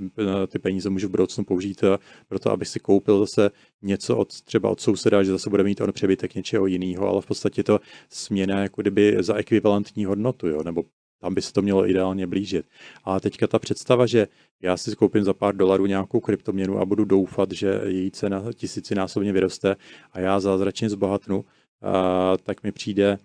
ty 0.47 0.59
peníze 0.59 0.89
můžu 0.89 1.07
v 1.07 1.11
budoucnu 1.11 1.43
použít 1.43 1.83
pro 2.27 2.39
to, 2.39 2.51
abych 2.51 2.67
si 2.67 2.79
koupil 2.79 3.19
zase 3.19 3.51
něco 3.81 4.17
od, 4.17 4.41
třeba 4.41 4.69
od 4.69 4.81
souseda, 4.81 5.23
že 5.23 5.31
zase 5.31 5.49
bude 5.49 5.63
mít 5.63 5.81
on 5.81 5.91
přebytek 5.91 6.35
něčeho 6.35 6.65
jiného, 6.65 7.07
ale 7.07 7.21
v 7.21 7.25
podstatě 7.25 7.63
to 7.63 7.79
směna 8.09 8.59
jako 8.59 8.81
kdyby 8.81 9.17
za 9.19 9.35
ekvivalentní 9.35 10.05
hodnotu, 10.05 10.47
jo? 10.47 10.63
nebo 10.63 10.83
tam 11.21 11.33
by 11.33 11.41
se 11.41 11.53
to 11.53 11.61
mělo 11.61 11.89
ideálně 11.89 12.27
blížit. 12.27 12.65
A 13.03 13.19
teďka 13.19 13.47
ta 13.47 13.59
představa, 13.59 14.05
že 14.05 14.27
já 14.61 14.77
si 14.77 14.95
koupím 14.95 15.23
za 15.23 15.33
pár 15.33 15.55
dolarů 15.55 15.85
nějakou 15.85 16.19
kryptoměnu 16.19 16.79
a 16.79 16.85
budu 16.85 17.05
doufat, 17.05 17.51
že 17.51 17.81
její 17.85 18.11
cena 18.11 18.43
tisícinásobně 18.53 19.33
vyroste 19.33 19.75
a 20.11 20.19
já 20.19 20.39
zázračně 20.39 20.89
zbohatnu, 20.89 21.45
a, 21.81 22.37
tak 22.43 22.63
mi 22.63 22.71
přijde 22.71 23.17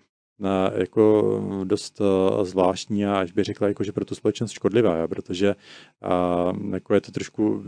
jako 0.75 1.39
dost 1.63 2.01
zvláštní 2.43 3.05
a 3.05 3.19
až 3.19 3.31
by 3.31 3.43
řekla, 3.43 3.67
jako, 3.67 3.83
že 3.83 3.91
pro 3.91 4.05
tu 4.05 4.15
společnost 4.15 4.51
škodlivá, 4.51 5.07
protože 5.07 5.55
jako 6.73 6.93
je 6.93 7.01
to 7.01 7.11
trošku 7.11 7.63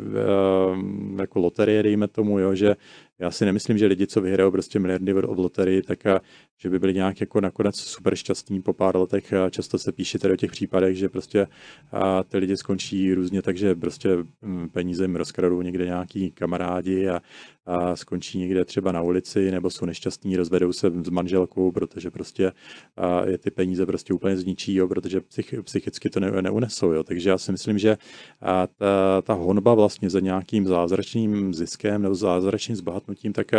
jako 1.19 1.39
loterie, 1.39 1.83
dejme 1.83 2.07
tomu, 2.07 2.39
jo, 2.39 2.55
že 2.55 2.75
já 3.19 3.31
si 3.31 3.45
nemyslím, 3.45 3.77
že 3.77 3.85
lidi, 3.85 4.07
co 4.07 4.21
vyhrajou 4.21 4.51
prostě 4.51 4.79
miliardy 4.79 5.13
v 5.13 5.39
loterii, 5.39 5.81
tak 5.81 6.05
a, 6.05 6.21
že 6.57 6.69
by 6.69 6.79
byli 6.79 6.93
nějak 6.93 7.21
jako 7.21 7.41
nakonec 7.41 7.75
super 7.75 8.15
šťastní 8.15 8.61
po 8.61 8.73
pár 8.73 8.97
letech. 8.97 9.33
A 9.33 9.49
často 9.49 9.77
se 9.77 9.91
píše 9.91 10.19
tady 10.19 10.33
o 10.33 10.37
těch 10.37 10.51
případech, 10.51 10.97
že 10.97 11.09
prostě 11.09 11.47
a 11.91 12.23
ty 12.23 12.37
lidi 12.37 12.57
skončí 12.57 13.13
různě, 13.13 13.41
takže 13.41 13.75
prostě 13.75 14.17
mm, 14.41 14.69
peníze 14.69 15.03
jim 15.03 15.15
rozkradou 15.15 15.61
někde 15.61 15.85
nějaký 15.85 16.31
kamarádi 16.31 17.09
a, 17.09 17.21
a 17.65 17.95
skončí 17.95 18.37
někde 18.37 18.65
třeba 18.65 18.91
na 18.91 19.01
ulici, 19.01 19.51
nebo 19.51 19.69
jsou 19.69 19.85
nešťastní, 19.85 20.37
rozvedou 20.37 20.73
se 20.73 20.91
s 21.05 21.09
manželkou, 21.09 21.71
protože 21.71 22.11
prostě 22.11 22.51
a 22.97 23.25
je 23.25 23.37
ty 23.37 23.51
peníze 23.51 23.85
prostě 23.85 24.13
úplně 24.13 24.37
zničí, 24.37 24.75
jo, 24.75 24.87
protože 24.87 25.21
psych, 25.21 25.53
psychicky 25.63 26.09
to 26.09 26.19
ne, 26.19 26.41
neunesou. 26.41 26.91
Jo. 26.91 27.03
Takže 27.03 27.29
já 27.29 27.37
si 27.37 27.51
myslím, 27.51 27.77
že 27.77 27.97
a 28.41 28.67
ta, 28.67 29.21
ta 29.21 29.33
honba 29.33 29.73
vlastně 29.73 30.09
za 30.09 30.19
nějakým 30.19 30.67
zázračným 30.67 31.53
ziskem 31.53 32.01
nebo 32.01 32.15
zázračným 32.15 32.75
zbohatnutím, 33.09 33.33
tak 33.33 33.51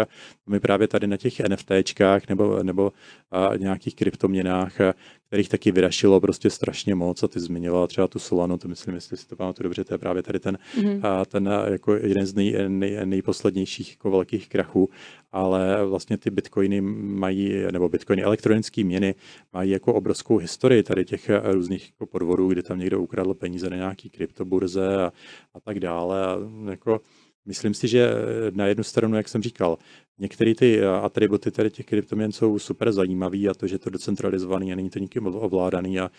my 0.47 0.61
právě 0.61 0.89
tady 0.89 1.07
na 1.07 1.17
těch 1.17 1.41
NFTčkách 1.41 2.29
nebo, 2.29 2.63
nebo 2.63 2.93
a 3.31 3.57
nějakých 3.57 3.95
kryptoměnách, 3.95 4.81
a 4.81 4.95
kterých 5.27 5.49
taky 5.49 5.73
vyrašilo 5.73 6.21
prostě 6.21 6.51
strašně 6.51 6.95
moc 6.95 7.23
a 7.23 7.29
ty 7.29 7.41
zmiňovala 7.41 7.87
třeba 7.87 8.09
tu 8.09 8.19
Solanu, 8.19 8.59
to 8.59 8.69
myslím, 8.69 8.95
jestli 8.95 9.17
si 9.17 9.29
to 9.29 9.37
pamatuju 9.37 9.65
dobře, 9.65 9.85
to 9.85 9.95
je 9.95 9.99
právě 9.99 10.23
tady 10.23 10.41
ten, 10.41 10.59
mm-hmm. 10.79 11.07
a 11.07 11.25
ten 11.25 11.51
jako 11.71 11.95
jeden 11.95 12.27
z 12.27 12.35
nej, 12.35 12.57
nej, 12.69 12.99
nejposlednějších 13.05 13.91
jako 13.91 14.11
velkých 14.11 14.49
krachů, 14.49 14.91
ale 15.33 15.87
vlastně 15.87 16.19
ty 16.19 16.31
bitcoiny 16.31 16.81
mají, 16.81 17.55
nebo 17.71 17.89
bitcoiny 17.89 18.23
elektronické 18.23 18.85
měny 18.85 19.15
mají 19.53 19.71
jako 19.71 19.95
obrovskou 19.95 20.37
historii 20.37 20.83
tady 20.83 21.05
těch 21.05 21.31
různých 21.45 21.91
jako 21.91 22.07
podvodů, 22.07 22.49
kdy 22.49 22.63
tam 22.63 22.79
někdo 22.79 23.01
ukradl 23.01 23.35
peníze 23.35 23.71
na 23.71 23.77
nějaký 23.77 24.11
kryptoburze 24.11 24.97
a, 24.97 25.13
a 25.55 25.61
tak 25.61 25.81
dále 25.81 26.27
a 26.27 26.39
jako 26.71 27.01
Myslím 27.47 27.75
si, 27.75 27.89
že 27.89 28.11
na 28.51 28.67
jednu 28.67 28.85
stranu, 28.85 29.17
jak 29.17 29.29
jsem 29.29 29.43
říkal, 29.43 29.79
některé 30.19 30.55
ty 30.55 30.85
atributy 30.85 31.51
tady 31.51 31.71
těch 31.71 31.87
kryptoměn 31.87 32.33
jsou 32.33 32.59
super 32.59 32.93
zajímavý 32.93 33.49
a 33.49 33.55
to, 33.55 33.67
že 33.67 33.79
to 33.79 33.91
decentralizovaný 33.91 34.73
a 34.73 34.77
není 34.77 34.91
to 34.91 34.99
nikým 34.99 35.27
ovládaný 35.27 36.01
a 36.01 36.11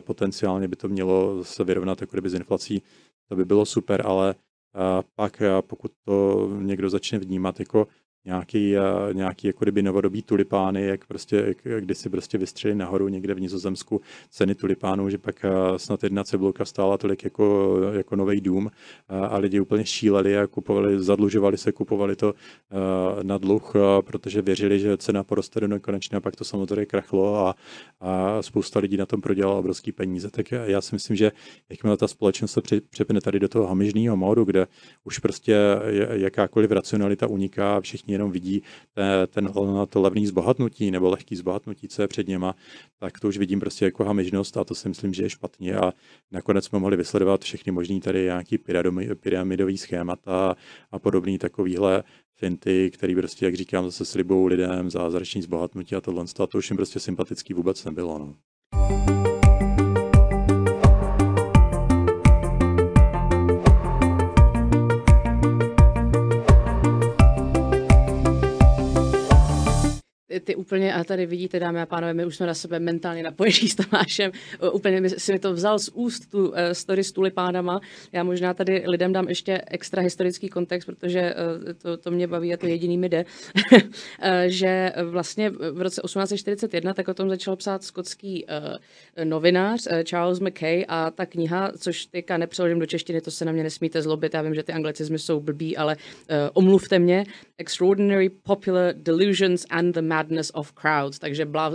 potenciálně 0.00 0.68
by 0.68 0.76
to 0.76 0.88
mělo 0.88 1.44
se 1.44 1.64
vyrovnat 1.64 2.00
jako 2.00 2.16
kdyby 2.16 2.30
s 2.30 2.34
inflací, 2.34 2.82
to 3.28 3.36
by 3.36 3.44
bylo 3.44 3.66
super, 3.66 4.02
ale 4.06 4.34
pak 5.14 5.42
pokud 5.60 5.92
to 6.04 6.48
někdo 6.60 6.90
začne 6.90 7.18
vnímat 7.18 7.60
jako 7.60 7.86
nějaký, 8.26 8.76
eh, 8.76 8.80
nějaký 9.12 9.46
jako 9.46 9.64
kdyby 9.64 9.82
novodobí 9.82 10.22
tulipány, 10.22 10.86
jak 10.86 11.06
prostě, 11.06 11.44
jak, 11.46 11.84
kdy 11.84 11.94
si 11.94 12.08
prostě 12.08 12.38
vystřeli 12.38 12.74
nahoru 12.74 13.08
někde 13.08 13.34
v 13.34 13.40
Nizozemsku 13.40 14.00
ceny 14.30 14.54
tulipánů, 14.54 15.10
že 15.10 15.18
pak 15.18 15.44
eh, 15.44 15.78
snad 15.78 16.02
jedna 16.02 16.24
cibulka 16.24 16.64
stála 16.64 16.98
tolik 16.98 17.24
jako, 17.24 17.76
jako 17.92 18.16
nový 18.16 18.40
dům 18.40 18.70
eh, 18.70 19.14
a 19.16 19.38
lidi 19.38 19.60
úplně 19.60 19.84
šíleli 19.84 20.38
a 20.38 20.46
kupovali, 20.46 21.02
zadlužovali 21.02 21.56
se, 21.58 21.72
kupovali 21.72 22.16
to 22.16 22.34
na 23.22 23.38
dluh, 23.38 23.72
protože 24.00 24.42
věřili, 24.42 24.80
že 24.80 24.96
cena 24.96 25.24
poroste 25.24 25.60
do 25.60 25.68
nekonečna, 25.68 26.18
a 26.18 26.20
pak 26.20 26.36
to 26.36 26.44
samozřejmě 26.44 26.86
krachlo 26.86 27.46
a, 27.46 27.54
a 28.00 28.42
spousta 28.42 28.80
lidí 28.80 28.96
na 28.96 29.06
tom 29.06 29.20
prodělala 29.20 29.58
obrovský 29.58 29.92
peníze. 29.92 30.30
Tak 30.30 30.50
já 30.50 30.80
si 30.80 30.94
myslím, 30.94 31.16
že 31.16 31.32
jakmile 31.70 31.96
ta 31.96 32.08
společnost 32.08 32.52
se 32.52 32.60
přepne 32.90 33.20
tady 33.20 33.40
do 33.40 33.48
toho 33.48 33.66
hamižného 33.66 34.16
módu, 34.16 34.44
kde 34.44 34.66
už 35.04 35.18
prostě 35.18 35.56
jakákoliv 36.12 36.70
racionalita 36.70 37.26
uniká, 37.26 37.80
všichni 37.80 38.15
jenom 38.16 38.30
vidí 38.30 38.62
ten, 39.28 39.52
to 39.88 40.00
levný 40.00 40.26
zbohatnutí 40.26 40.90
nebo 40.90 41.10
lehký 41.10 41.36
zbohatnutí, 41.36 41.88
co 41.88 42.02
je 42.02 42.08
před 42.08 42.28
něma, 42.28 42.54
tak 42.98 43.20
to 43.20 43.28
už 43.28 43.38
vidím 43.38 43.60
prostě 43.60 43.84
jako 43.84 44.04
hamižnost 44.04 44.56
a 44.56 44.64
to 44.64 44.74
si 44.74 44.88
myslím, 44.88 45.14
že 45.14 45.22
je 45.22 45.30
špatně 45.30 45.76
a 45.76 45.92
nakonec 46.32 46.64
jsme 46.64 46.78
mohli 46.78 46.96
vysledovat 46.96 47.44
všechny 47.44 47.72
možný 47.72 48.00
tady 48.00 48.24
nějaký 48.24 48.58
pyramidový 49.20 49.78
schémata 49.78 50.56
a 50.90 50.98
podobný 50.98 51.38
takovýhle 51.38 52.02
finty, 52.34 52.90
který 52.90 53.14
prostě, 53.14 53.44
jak 53.44 53.54
říkám, 53.54 53.84
zase 53.84 54.04
slibou 54.04 54.46
lidem 54.46 54.90
zázrační 54.90 55.42
zbohatnutí 55.42 55.94
a 55.94 56.00
tohle, 56.00 56.24
a 56.42 56.46
to 56.46 56.58
už 56.58 56.70
jim 56.70 56.76
prostě 56.76 57.00
sympatický 57.00 57.54
vůbec 57.54 57.84
nebylo. 57.84 58.18
No. 58.18 58.34
Ty 70.40 70.54
úplně, 70.54 70.94
a 70.94 71.04
tady 71.04 71.26
vidíte, 71.26 71.60
dámy 71.60 71.80
a 71.80 71.86
pánové, 71.86 72.14
my 72.14 72.26
už 72.26 72.36
jsme 72.36 72.46
na 72.46 72.54
sebe 72.54 72.80
mentálně 72.80 73.22
napojení 73.22 73.68
s 73.68 73.74
Tomášem, 73.74 74.32
úplně 74.72 75.10
si 75.10 75.32
mi 75.32 75.38
to 75.38 75.52
vzal 75.52 75.78
z 75.78 75.88
úst 75.88 76.30
tu 76.30 76.48
uh, 76.48 76.54
story 76.72 77.04
s 77.04 77.12
tulipánama. 77.12 77.80
Já 78.12 78.24
možná 78.24 78.54
tady 78.54 78.82
lidem 78.86 79.12
dám 79.12 79.28
ještě 79.28 79.62
extra 79.66 80.02
historický 80.02 80.48
kontext, 80.48 80.86
protože 80.86 81.34
uh, 81.34 81.72
to, 81.72 81.96
to 81.96 82.10
mě 82.10 82.26
baví 82.26 82.54
a 82.54 82.56
to 82.56 82.66
jediný 82.66 82.98
mi 82.98 83.08
jde, 83.08 83.24
že 84.46 84.92
vlastně 85.04 85.50
v 85.50 85.80
roce 85.80 86.00
1841 86.04 86.94
tak 86.94 87.08
o 87.08 87.14
tom 87.14 87.28
začal 87.28 87.56
psát 87.56 87.84
skotský 87.84 88.46
novinář 89.24 89.88
Charles 90.04 90.40
Mackay 90.40 90.84
a 90.88 91.10
ta 91.10 91.26
kniha, 91.26 91.72
což 91.78 92.06
teďka 92.06 92.36
nepřeložím 92.36 92.78
do 92.78 92.86
češtiny, 92.86 93.20
to 93.20 93.30
se 93.30 93.44
na 93.44 93.52
mě 93.52 93.62
nesmíte 93.62 94.02
zlobit, 94.02 94.34
já 94.34 94.42
vím, 94.42 94.54
že 94.54 94.62
ty 94.62 94.72
anglicizmy 94.72 95.18
jsou 95.18 95.40
blbý, 95.40 95.76
ale 95.76 95.96
omluvte 96.52 96.98
mě. 96.98 97.24
Extraordinary 97.58 98.28
Popular 98.28 98.94
Delusions 98.96 99.66
and 99.70 99.94
the 99.94 100.02
Madness 100.02 100.25
madness 100.26 100.50
of 100.54 100.72
crowds, 100.72 101.18
takže 101.18 101.44
blá, 101.44 101.72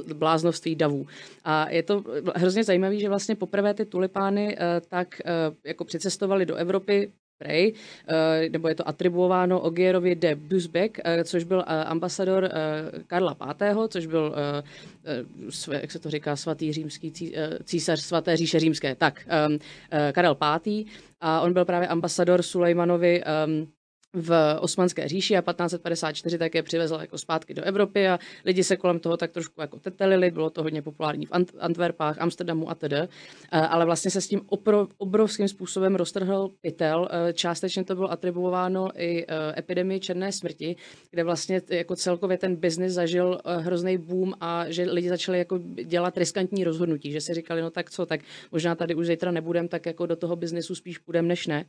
davů. 0.76 1.08
A 1.44 1.70
je 1.70 1.84
to 1.84 2.04
hrozně 2.36 2.64
zajímavé, 2.64 3.00
že 3.00 3.10
vlastně 3.10 3.36
poprvé 3.36 3.74
ty 3.74 3.86
tulipány 3.86 4.58
uh, 4.58 4.64
tak 4.90 5.22
uh, 5.26 5.56
jako 5.66 5.86
přicestovali 5.86 6.46
do 6.46 6.56
Evropy 6.56 7.12
Prej, 7.38 7.74
uh, 7.74 8.52
nebo 8.52 8.68
je 8.68 8.76
to 8.76 8.88
atribuováno 8.88 9.60
Ogierovi 9.60 10.16
de 10.16 10.36
Busbeck, 10.36 11.00
což 11.24 11.44
byl 11.44 11.64
ambasador 11.68 12.50
Karla 13.08 13.34
V., 13.34 13.88
což 13.88 14.06
byl, 14.06 14.36
jak 15.72 15.92
se 15.92 16.00
to 16.00 16.10
říká, 16.10 16.36
svatý 16.36 16.74
římský 16.74 17.34
císař 17.64 18.02
svaté 18.02 18.38
říše 18.38 18.60
římské, 18.60 18.96
tak, 18.96 19.28
Karel 20.12 20.36
V. 20.36 20.86
A 21.22 21.42
on 21.42 21.54
byl 21.54 21.66
právě 21.66 21.88
ambasador 21.88 22.42
Sulejmanovi 22.42 23.24
v 24.14 24.58
Osmanské 24.60 25.08
říši 25.08 25.38
a 25.38 25.42
1554 25.42 26.38
také 26.38 26.64
přivezl 26.64 26.98
jako 27.02 27.18
zpátky 27.18 27.54
do 27.54 27.64
Evropy 27.64 28.08
a 28.08 28.20
lidi 28.46 28.64
se 28.64 28.78
kolem 28.78 29.00
toho 29.00 29.18
tak 29.18 29.32
trošku 29.32 29.62
jako 29.62 29.80
tetelili, 29.80 30.32
bylo 30.32 30.50
to 30.50 30.64
hodně 30.64 30.82
populární 30.82 31.26
v 31.26 31.32
Antwerpách, 31.60 32.22
Amsterdamu 32.22 32.70
a 32.70 32.76
tedy, 32.76 32.98
ale 33.52 33.86
vlastně 33.86 34.12
se 34.12 34.22
s 34.22 34.28
tím 34.28 34.42
obrovským 34.98 35.48
způsobem 35.48 35.96
roztrhl 35.96 36.52
pytel. 36.62 37.10
E, 37.12 37.34
částečně 37.34 37.84
to 37.84 37.96
bylo 37.96 38.12
atribuováno 38.12 38.90
i 38.96 39.26
e, 39.28 39.60
epidemii 39.60 40.00
černé 40.00 40.32
smrti, 40.32 40.76
kde 41.12 41.24
vlastně 41.24 41.62
jako 41.70 41.96
celkově 41.96 42.38
ten 42.38 42.56
biznis 42.56 42.94
zažil 42.94 43.40
hrozný 43.46 43.98
boom 43.98 44.34
a 44.40 44.66
že 44.68 44.84
lidi 44.84 45.10
začali 45.10 45.38
jako 45.38 45.60
dělat 45.84 46.18
riskantní 46.18 46.64
rozhodnutí, 46.64 47.12
že 47.12 47.22
si 47.22 47.34
říkali, 47.34 47.62
no 47.62 47.70
tak 47.70 47.92
co, 47.92 48.06
tak 48.06 48.22
možná 48.52 48.76
tady 48.76 48.96
už 48.96 49.08
zítra 49.08 49.32
nebudem, 49.32 49.68
tak 49.68 49.86
jako 49.86 50.06
do 50.06 50.16
toho 50.16 50.36
biznesu 50.36 50.76
spíš 50.76 50.98
půjdem 50.98 51.28
než 51.28 51.48
ne. 51.48 51.66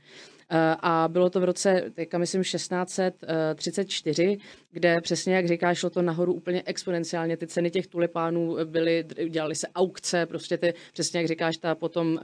A 0.80 1.08
bylo 1.08 1.30
to 1.30 1.40
v 1.40 1.44
roce, 1.44 1.84
teďka 1.94 2.18
myslím 2.38 2.58
1634, 2.58 4.38
kde 4.70 5.00
přesně, 5.00 5.34
jak 5.34 5.48
říkáš, 5.48 5.78
šlo 5.78 5.90
to 5.90 6.02
nahoru 6.02 6.32
úplně 6.32 6.62
exponenciálně. 6.66 7.36
Ty 7.36 7.46
ceny 7.46 7.70
těch 7.70 7.86
tulipánů 7.86 8.56
byly, 8.64 9.04
dělali 9.28 9.54
se 9.54 9.68
aukce, 9.74 10.26
prostě 10.26 10.58
ty, 10.58 10.74
přesně 10.92 11.20
jak 11.20 11.28
říkáš, 11.28 11.56
ta 11.56 11.74
potom 11.74 12.06
um, 12.06 12.18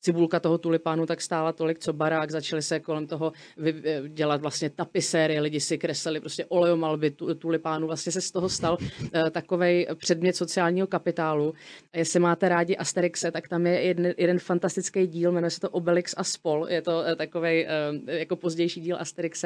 cibulka 0.00 0.40
toho 0.40 0.58
tulipánu 0.58 1.06
tak 1.06 1.20
stála 1.20 1.52
tolik, 1.52 1.78
co 1.78 1.92
barák, 1.92 2.30
začaly 2.30 2.62
se 2.62 2.80
kolem 2.80 3.06
toho 3.06 3.32
vy, 3.56 3.74
eh, 3.84 4.02
dělat 4.08 4.40
vlastně 4.40 4.70
tapisérie, 4.70 5.40
lidi 5.40 5.60
si 5.60 5.78
kreslili 5.78 6.20
prostě 6.20 6.44
oleomalby 6.44 7.10
tulipánu, 7.38 7.86
vlastně 7.86 8.12
se 8.12 8.20
z 8.20 8.30
toho 8.30 8.48
stal 8.48 8.78
uh, 8.80 8.88
eh, 9.14 9.30
takový 9.30 9.86
předmět 9.94 10.36
sociálního 10.36 10.86
kapitálu. 10.86 11.54
A 11.92 11.98
jestli 11.98 12.20
máte 12.20 12.48
rádi 12.48 12.76
Asterixe, 12.76 13.30
tak 13.30 13.48
tam 13.48 13.66
je 13.66 13.80
jeden, 13.80 14.14
jeden 14.16 14.38
fantastický 14.38 15.06
díl, 15.06 15.32
jmenuje 15.32 15.50
se 15.50 15.60
to 15.60 15.70
Obelix 15.70 16.14
a 16.16 16.24
spol, 16.24 16.66
je 16.68 16.82
to 16.82 16.98
uh, 16.98 17.14
takový 17.14 17.64
uh, 17.64 18.10
jako 18.10 18.36
pozdější 18.36 18.80
díl 18.80 18.96
Asterixe 19.00 19.41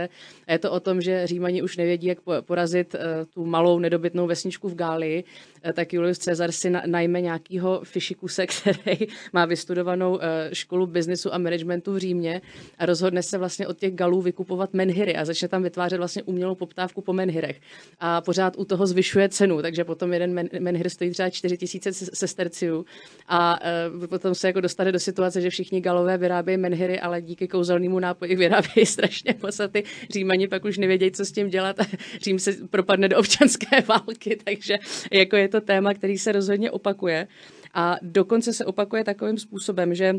a 0.47 0.53
je 0.53 0.59
to 0.59 0.73
o 0.73 0.81
tom, 0.81 1.01
že 1.01 1.27
Římani 1.27 1.63
už 1.63 1.77
nevědí, 1.77 2.07
jak 2.07 2.19
porazit 2.41 2.95
uh, 2.95 3.01
tu 3.35 3.47
malou 3.47 3.79
nedobytnou 3.79 4.27
vesničku 4.27 4.69
v 4.69 4.75
Gálii, 4.75 5.25
tak 5.73 5.93
Julius 5.93 6.19
Caesar 6.19 6.53
si 6.53 6.71
na, 6.71 6.83
najme 6.87 7.21
nějakýho 7.21 7.81
fišikuse, 7.85 8.47
který 8.71 9.07
má 9.33 9.45
vystudovanou 9.45 10.15
uh, 10.15 10.21
školu 10.53 10.87
biznesu 10.87 11.35
a 11.35 11.39
managementu 11.39 11.93
v 11.93 11.99
Římě 11.99 12.41
a 12.79 12.87
rozhodne 12.87 13.23
se 13.23 13.39
vlastně 13.39 13.67
od 13.67 13.79
těch 13.79 13.95
Galů 13.95 14.23
vykupovat 14.23 14.75
menhiry 14.75 15.17
a 15.17 15.25
začne 15.25 15.49
tam 15.49 15.63
vytvářet 15.63 15.99
vlastně 15.99 16.23
umělou 16.23 16.55
poptávku 16.55 17.03
po 17.03 17.13
menhirech. 17.13 17.61
A 18.01 18.21
pořád 18.21 18.57
u 18.57 18.65
toho 18.65 18.87
zvyšuje 18.87 19.29
cenu, 19.29 19.63
takže 19.63 19.85
potom 19.85 20.13
jeden 20.13 20.35
men, 20.35 20.49
menhir 20.59 20.89
stojí 20.89 21.11
třeba 21.11 21.31
4000 21.31 21.93
sesterciů 21.93 22.85
a 23.29 23.61
uh, 23.97 24.07
potom 24.07 24.35
se 24.35 24.47
jako 24.47 24.61
dostane 24.61 24.93
do 24.93 24.99
situace, 24.99 25.41
že 25.41 25.51
všichni 25.51 25.81
Galové 25.81 26.19
vyrábějí 26.19 26.59
menhiry, 26.59 27.01
ale 27.01 27.23
díky 27.23 27.49
kouzelnému 27.49 27.99
nápoji 27.99 28.37
vyrábějí 28.37 28.87
strašně 28.97 29.35
moc 29.43 29.61
a 29.61 29.69
ty 29.69 29.85
Římani 30.11 30.49
pak 30.49 30.65
už 30.65 30.79
nevědějí, 30.79 31.11
co 31.11 31.25
s 31.25 31.33
tím 31.33 31.49
dělat 31.49 31.81
a 31.81 31.85
Řím 32.21 32.39
se 32.39 32.53
propadne 32.71 33.09
do 33.09 33.19
občanské 33.19 33.81
války, 33.81 34.39
takže 34.45 34.79
jako 35.13 35.37
je 35.37 35.49
to 35.49 35.56
téma, 35.61 35.95
který 35.95 36.19
se 36.19 36.33
rozhodně 36.33 36.71
opakuje. 36.71 37.29
A 37.75 37.97
dokonce 38.03 38.53
se 38.53 38.65
opakuje 38.65 39.05
takovým 39.05 39.39
způsobem, 39.39 39.95
že 39.95 40.15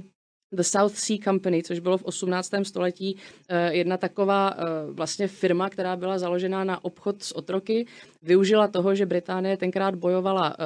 The 0.51 0.63
South 0.63 0.95
Sea 0.95 1.17
Company, 1.23 1.63
což 1.63 1.79
bylo 1.79 1.97
v 1.97 2.03
18. 2.03 2.51
století 2.63 3.17
eh, 3.49 3.73
jedna 3.73 3.97
taková 3.97 4.55
eh, 4.57 4.63
vlastně 4.91 5.27
firma, 5.27 5.69
která 5.69 5.95
byla 5.95 6.19
založena 6.19 6.63
na 6.63 6.85
obchod 6.85 7.23
s 7.23 7.31
otroky, 7.31 7.85
využila 8.23 8.67
toho, 8.67 8.95
že 8.95 9.05
Británie 9.05 9.57
tenkrát 9.57 9.95
bojovala 9.95 10.55
eh, 10.59 10.63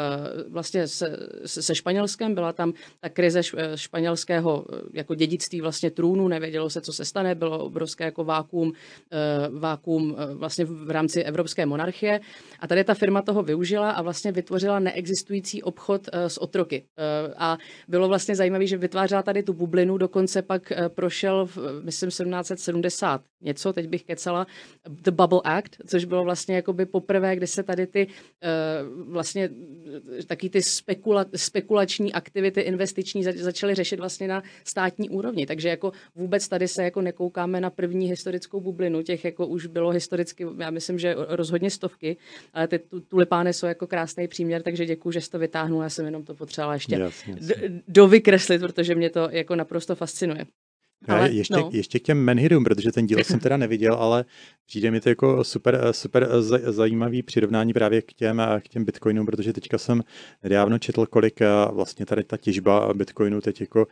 vlastně 0.49 0.87
se, 0.87 1.17
se 1.45 1.75
Španělskem, 1.75 2.35
byla 2.35 2.53
tam 2.53 2.73
ta 2.99 3.09
krize 3.09 3.41
španělského 3.75 4.65
jako 4.93 5.15
dědictví 5.15 5.61
vlastně 5.61 5.91
trůnu, 5.91 6.27
nevědělo 6.27 6.69
se, 6.69 6.81
co 6.81 6.93
se 6.93 7.05
stane, 7.05 7.35
bylo 7.35 7.65
obrovské 7.65 8.03
jako 8.03 8.23
vákuum, 8.23 8.73
vákuum 9.59 10.15
vlastně 10.33 10.65
v 10.65 10.89
rámci 10.89 11.23
evropské 11.23 11.65
monarchie 11.65 12.19
a 12.59 12.67
tady 12.67 12.83
ta 12.83 12.93
firma 12.93 13.21
toho 13.21 13.43
využila 13.43 13.91
a 13.91 14.01
vlastně 14.01 14.31
vytvořila 14.31 14.79
neexistující 14.79 15.63
obchod 15.63 16.09
s 16.13 16.41
otroky. 16.41 16.83
A 17.37 17.57
bylo 17.87 18.07
vlastně 18.07 18.35
zajímavé, 18.35 18.67
že 18.67 18.77
vytvářela 18.77 19.23
tady 19.23 19.43
tu 19.43 19.53
bublinu, 19.71 19.97
dokonce 19.97 20.41
pak 20.41 20.71
eh, 20.71 20.89
prošel, 20.89 21.45
v, 21.45 21.57
myslím, 21.83 22.09
1770 22.09 23.21
něco, 23.41 23.73
teď 23.73 23.87
bych 23.87 24.03
kecala, 24.03 24.47
The 24.87 25.11
Bubble 25.11 25.41
Act, 25.43 25.75
což 25.87 26.05
bylo 26.05 26.23
vlastně 26.23 26.55
jakoby 26.55 26.85
poprvé, 26.85 27.35
kdy 27.35 27.47
se 27.47 27.63
tady 27.63 27.87
ty 27.87 28.07
eh, 28.43 28.49
vlastně 29.07 29.49
taky 30.27 30.49
ty 30.49 30.61
spekula, 30.61 31.25
spekulační 31.35 32.13
aktivity 32.13 32.61
investiční 32.61 33.23
začaly 33.23 33.75
řešit 33.75 33.99
vlastně 33.99 34.27
na 34.27 34.43
státní 34.63 35.09
úrovni. 35.09 35.45
Takže 35.45 35.69
jako 35.69 35.91
vůbec 36.15 36.47
tady 36.47 36.67
se 36.67 36.83
jako 36.83 37.01
nekoukáme 37.01 37.61
na 37.61 37.69
první 37.69 38.07
historickou 38.07 38.61
bublinu, 38.61 39.03
těch 39.03 39.25
jako 39.25 39.47
už 39.47 39.65
bylo 39.65 39.89
historicky, 39.89 40.45
já 40.57 40.69
myslím, 40.69 40.99
že 40.99 41.15
rozhodně 41.17 41.69
stovky, 41.69 42.17
ale 42.53 42.67
ty 42.67 42.79
tulipány 43.07 43.53
jsou 43.53 43.65
jako 43.65 43.87
krásný 43.87 44.27
příměr, 44.27 44.61
takže 44.61 44.85
děkuji, 44.85 45.11
že 45.11 45.21
jsi 45.21 45.29
to 45.29 45.39
vytáhnul, 45.39 45.83
já 45.83 45.89
jsem 45.89 46.05
jenom 46.05 46.23
to 46.23 46.35
potřebovala 46.35 46.73
ještě 46.73 46.95
jasně, 46.95 47.33
jasně. 47.33 47.81
dovykreslit, 47.87 48.61
protože 48.61 48.95
mě 48.95 49.09
to 49.09 49.27
jako 49.31 49.55
naprosto 49.61 49.95
fascinuje. 49.95 50.45
Ale, 51.07 51.31
ještě, 51.31 51.53
no. 51.53 51.69
ještě 51.73 51.99
k 51.99 52.03
těm 52.03 52.17
menhidům, 52.23 52.63
protože 52.63 52.91
ten 52.91 53.05
díl 53.05 53.23
jsem 53.23 53.39
teda 53.45 53.57
neviděl, 53.57 53.93
ale 53.93 54.25
přijde 54.65 54.91
mi 54.91 55.01
to 55.01 55.09
jako 55.09 55.43
super, 55.43 55.81
super 55.91 56.27
zajímavý 56.67 57.23
přirovnání 57.23 57.73
právě 57.73 58.01
k 58.01 58.13
těm, 58.13 58.41
k 58.59 58.67
těm 58.67 58.85
bitcoinům, 58.85 59.25
protože 59.25 59.53
teďka 59.53 59.77
jsem 59.77 60.03
nedávno 60.43 60.79
četl, 60.79 61.05
kolik 61.05 61.39
vlastně 61.71 62.05
tady 62.05 62.23
ta 62.23 62.37
těžba 62.37 62.93
bitcoinu 62.93 63.41
teď 63.41 63.61
jako, 63.61 63.87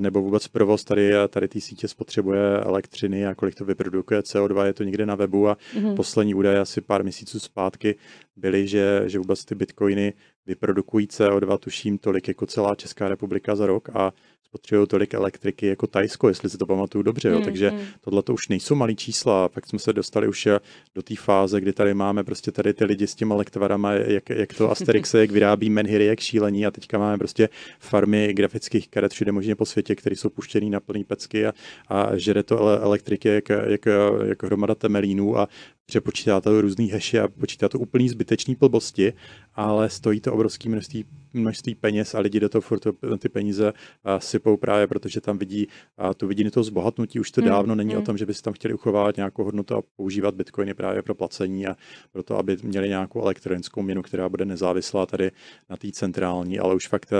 nebo 0.00 0.22
vůbec 0.22 0.48
provoz 0.48 0.84
tady, 0.84 1.12
tady 1.28 1.48
té 1.48 1.60
sítě 1.60 1.88
spotřebuje 1.88 2.40
elektřiny 2.64 3.26
a 3.26 3.34
kolik 3.34 3.54
to 3.54 3.64
vyprodukuje 3.64 4.20
CO2, 4.20 4.64
je 4.64 4.72
to 4.72 4.84
někde 4.84 5.06
na 5.06 5.14
webu 5.14 5.48
a 5.48 5.56
mm-hmm. 5.74 5.94
poslední 5.94 6.34
údaje 6.34 6.58
asi 6.60 6.80
pár 6.80 7.02
měsíců 7.02 7.40
zpátky 7.40 7.94
byly, 8.36 8.68
že, 8.68 9.02
že 9.06 9.18
vůbec 9.18 9.44
ty 9.44 9.54
bitcoiny 9.54 10.12
vyprodukují 10.46 11.06
CO2, 11.06 11.58
tuším, 11.58 11.98
tolik 11.98 12.28
jako 12.28 12.46
celá 12.46 12.74
Česká 12.74 13.08
republika 13.08 13.56
za 13.56 13.66
rok 13.66 13.88
a 13.94 14.12
spotřebují 14.54 14.88
tolik 14.88 15.14
elektriky 15.14 15.66
jako 15.66 15.86
Tajsko, 15.86 16.28
jestli 16.28 16.50
si 16.50 16.58
to 16.58 16.66
pamatuju 16.66 17.02
dobře. 17.02 17.28
Jo. 17.28 17.38
Mm, 17.38 17.44
Takže 17.44 17.70
mm. 17.70 17.78
tohle 18.00 18.22
to 18.22 18.34
už 18.34 18.48
nejsou 18.48 18.74
malý 18.74 18.96
čísla. 18.96 19.48
Pak 19.48 19.66
jsme 19.66 19.78
se 19.78 19.92
dostali 19.92 20.28
už 20.28 20.48
do 20.94 21.02
té 21.02 21.14
fáze, 21.16 21.60
kdy 21.60 21.72
tady 21.72 21.94
máme 21.94 22.24
prostě 22.24 22.52
tady 22.52 22.74
ty 22.74 22.84
lidi 22.84 23.06
s 23.06 23.14
těma 23.14 23.34
lektvarama, 23.34 23.92
jak, 23.92 24.30
jak 24.30 24.54
to 24.54 24.70
Asterix, 24.70 25.14
jak 25.24 25.30
vyrábí 25.30 25.70
menhiry, 25.70 26.04
jak 26.04 26.20
šílení 26.20 26.66
a 26.66 26.70
teďka 26.70 26.98
máme 26.98 27.18
prostě 27.18 27.48
farmy 27.80 28.32
grafických 28.32 28.88
karet 28.88 29.12
všude 29.12 29.32
možně 29.32 29.56
po 29.56 29.66
světě, 29.66 29.94
které 29.94 30.16
jsou 30.16 30.28
puštěné 30.28 30.70
na 30.70 30.80
plný 30.80 31.04
pecky 31.04 31.46
a, 31.46 31.54
a 31.88 32.16
žere 32.16 32.42
to 32.42 32.68
elektriky 32.68 33.28
jak, 33.28 33.48
jak, 33.48 33.86
jak 34.24 34.42
hromada 34.42 34.74
temelínů 34.74 35.38
a 35.38 35.48
přepočítá 35.86 36.40
to 36.40 36.60
různý 36.60 36.90
heše 36.90 37.20
a 37.20 37.28
počítá 37.28 37.68
to 37.68 37.78
úplný 37.78 38.08
zbytečný 38.08 38.54
blbosti, 38.54 39.12
ale 39.54 39.90
stojí 39.90 40.20
to 40.20 40.32
obrovský 40.32 40.68
množství, 40.68 41.04
množství 41.32 41.74
peněz 41.74 42.14
a 42.14 42.20
lidi 42.20 42.40
do 42.40 42.48
toho 42.48 42.62
furt 42.62 42.82
ty 43.18 43.28
peníze 43.28 43.72
sypou 44.18 44.56
právě, 44.56 44.86
protože 44.86 45.20
tam 45.20 45.38
vidí 45.38 45.68
tu 46.16 46.26
vidí 46.26 46.50
to 46.50 46.62
zbohatnutí. 46.62 47.20
Už 47.20 47.30
to 47.30 47.40
hmm. 47.40 47.50
dávno 47.50 47.74
není 47.74 47.90
hmm. 47.90 48.02
o 48.02 48.04
tom, 48.04 48.18
že 48.18 48.26
by 48.26 48.34
si 48.34 48.42
tam 48.42 48.52
chtěli 48.52 48.74
uchovávat 48.74 49.16
nějakou 49.16 49.44
hodnotu 49.44 49.74
a 49.74 49.82
používat 49.96 50.34
bitcoiny 50.34 50.74
právě 50.74 51.02
pro 51.02 51.14
placení 51.14 51.66
a 51.66 51.76
pro 52.12 52.22
to, 52.22 52.38
aby 52.38 52.56
měli 52.62 52.88
nějakou 52.88 53.22
elektronickou 53.22 53.82
měnu, 53.82 54.02
která 54.02 54.28
bude 54.28 54.44
nezávislá 54.44 55.06
tady 55.06 55.30
na 55.70 55.76
té 55.76 55.92
centrální, 55.92 56.58
ale 56.58 56.74
už 56.74 56.88
fakt 56.88 57.10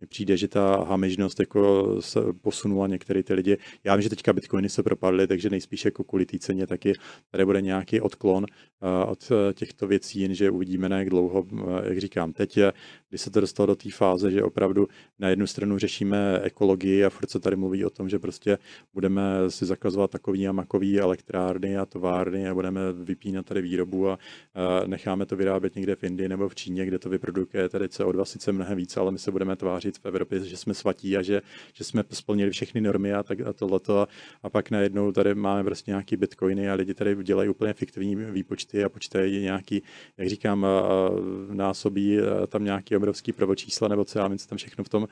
mi 0.00 0.06
přijde, 0.06 0.36
že 0.36 0.48
ta 0.48 0.84
hamižnost 0.84 1.40
jako 1.40 1.96
se 2.00 2.20
posunula 2.40 2.86
některé 2.86 3.22
ty 3.22 3.34
lidi. 3.34 3.58
Já 3.84 3.96
vím, 3.96 4.02
že 4.02 4.10
teďka 4.10 4.32
bitcoiny 4.32 4.68
se 4.68 4.82
propadly, 4.82 5.26
takže 5.26 5.50
nejspíš 5.50 5.84
jako 5.84 6.04
kvůli 6.04 6.26
té 6.26 6.38
ceně 6.38 6.66
taky 6.66 6.92
tady 7.30 7.44
bude 7.44 7.60
nějaký 7.60 8.00
odklon 8.12 8.46
eh, 8.46 9.04
od 9.04 9.32
eh, 9.32 9.54
těchto 9.54 9.86
věcí, 9.86 10.20
jenže 10.20 10.50
uvidíme 10.50 10.88
na 10.88 10.98
jak 10.98 11.10
dlouho, 11.10 11.46
eh, 11.52 11.88
jak 11.88 11.98
říkám, 11.98 12.32
teď 12.32 12.56
je, 12.56 12.72
když 13.08 13.20
se 13.20 13.30
to 13.30 13.40
dostalo 13.40 13.66
do 13.66 13.76
té 13.76 13.90
fáze, 13.90 14.30
že 14.30 14.42
opravdu 14.42 14.88
na 15.18 15.28
jednu 15.28 15.46
stranu 15.46 15.78
řešíme 15.78 16.40
ekologii 16.42 17.04
a 17.04 17.10
furt 17.10 17.30
se 17.30 17.40
tady 17.40 17.56
mluví 17.56 17.84
o 17.84 17.90
tom, 17.90 18.08
že 18.08 18.18
prostě 18.18 18.58
budeme 18.94 19.22
si 19.48 19.66
zakazovat 19.66 20.10
takový 20.10 20.48
a 20.48 20.52
makový 20.52 21.00
elektrárny 21.00 21.76
a 21.76 21.86
továrny 21.86 22.48
a 22.48 22.54
budeme 22.54 22.80
vypínat 22.92 23.46
tady 23.46 23.62
výrobu 23.62 24.08
a 24.08 24.18
necháme 24.86 25.26
to 25.26 25.36
vyrábět 25.36 25.76
někde 25.76 25.96
v 25.96 26.04
Indii 26.04 26.28
nebo 26.28 26.48
v 26.48 26.54
Číně, 26.54 26.86
kde 26.86 26.98
to 26.98 27.08
vyprodukuje 27.08 27.68
tady 27.68 27.86
CO2 27.86 28.24
sice 28.24 28.52
mnohem 28.52 28.76
více, 28.78 29.00
ale 29.00 29.12
my 29.12 29.18
se 29.18 29.30
budeme 29.30 29.56
tvářit 29.56 29.98
v 29.98 30.06
Evropě, 30.06 30.40
že 30.40 30.56
jsme 30.56 30.74
svatí 30.74 31.16
a 31.16 31.22
že, 31.22 31.42
že 31.72 31.84
jsme 31.84 32.04
splnili 32.10 32.50
všechny 32.50 32.80
normy 32.80 33.12
a 33.12 33.22
tak 33.22 33.40
a 33.40 33.52
tohleto. 33.52 33.98
A, 33.98 34.08
a 34.42 34.50
pak 34.50 34.70
najednou 34.70 35.12
tady 35.12 35.34
máme 35.34 35.64
prostě 35.64 35.90
nějaký 35.90 36.16
bitcoiny 36.16 36.70
a 36.70 36.74
lidi 36.74 36.94
tady 36.94 37.16
dělají 37.24 37.48
úplně 37.48 37.72
fiktivní 37.72 38.01
efektivní 38.02 38.32
výpočty 38.32 38.84
a 38.84 38.88
počítají 38.88 39.42
nějaký, 39.42 39.82
jak 40.18 40.28
říkám, 40.28 40.66
násobí 41.52 42.18
tam 42.48 42.64
nějaký 42.64 42.96
obrovský 42.96 43.32
prvočísla 43.32 43.88
nebo 43.88 44.04
co 44.04 44.18
já 44.18 44.28
vím, 44.28 44.38
co 44.38 44.48
tam 44.48 44.58
všechno 44.58 44.84
v 44.84 44.88
tom 44.88 45.08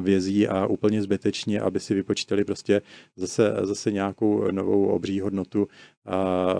vězí 0.00 0.48
a 0.48 0.66
úplně 0.66 1.02
zbytečně, 1.02 1.60
aby 1.60 1.80
si 1.80 1.94
vypočítali 1.94 2.44
prostě 2.44 2.82
zase, 3.16 3.54
zase 3.62 3.92
nějakou 3.92 4.50
novou 4.50 4.86
obří 4.86 5.20
hodnotu 5.20 5.68
a, 6.06 6.54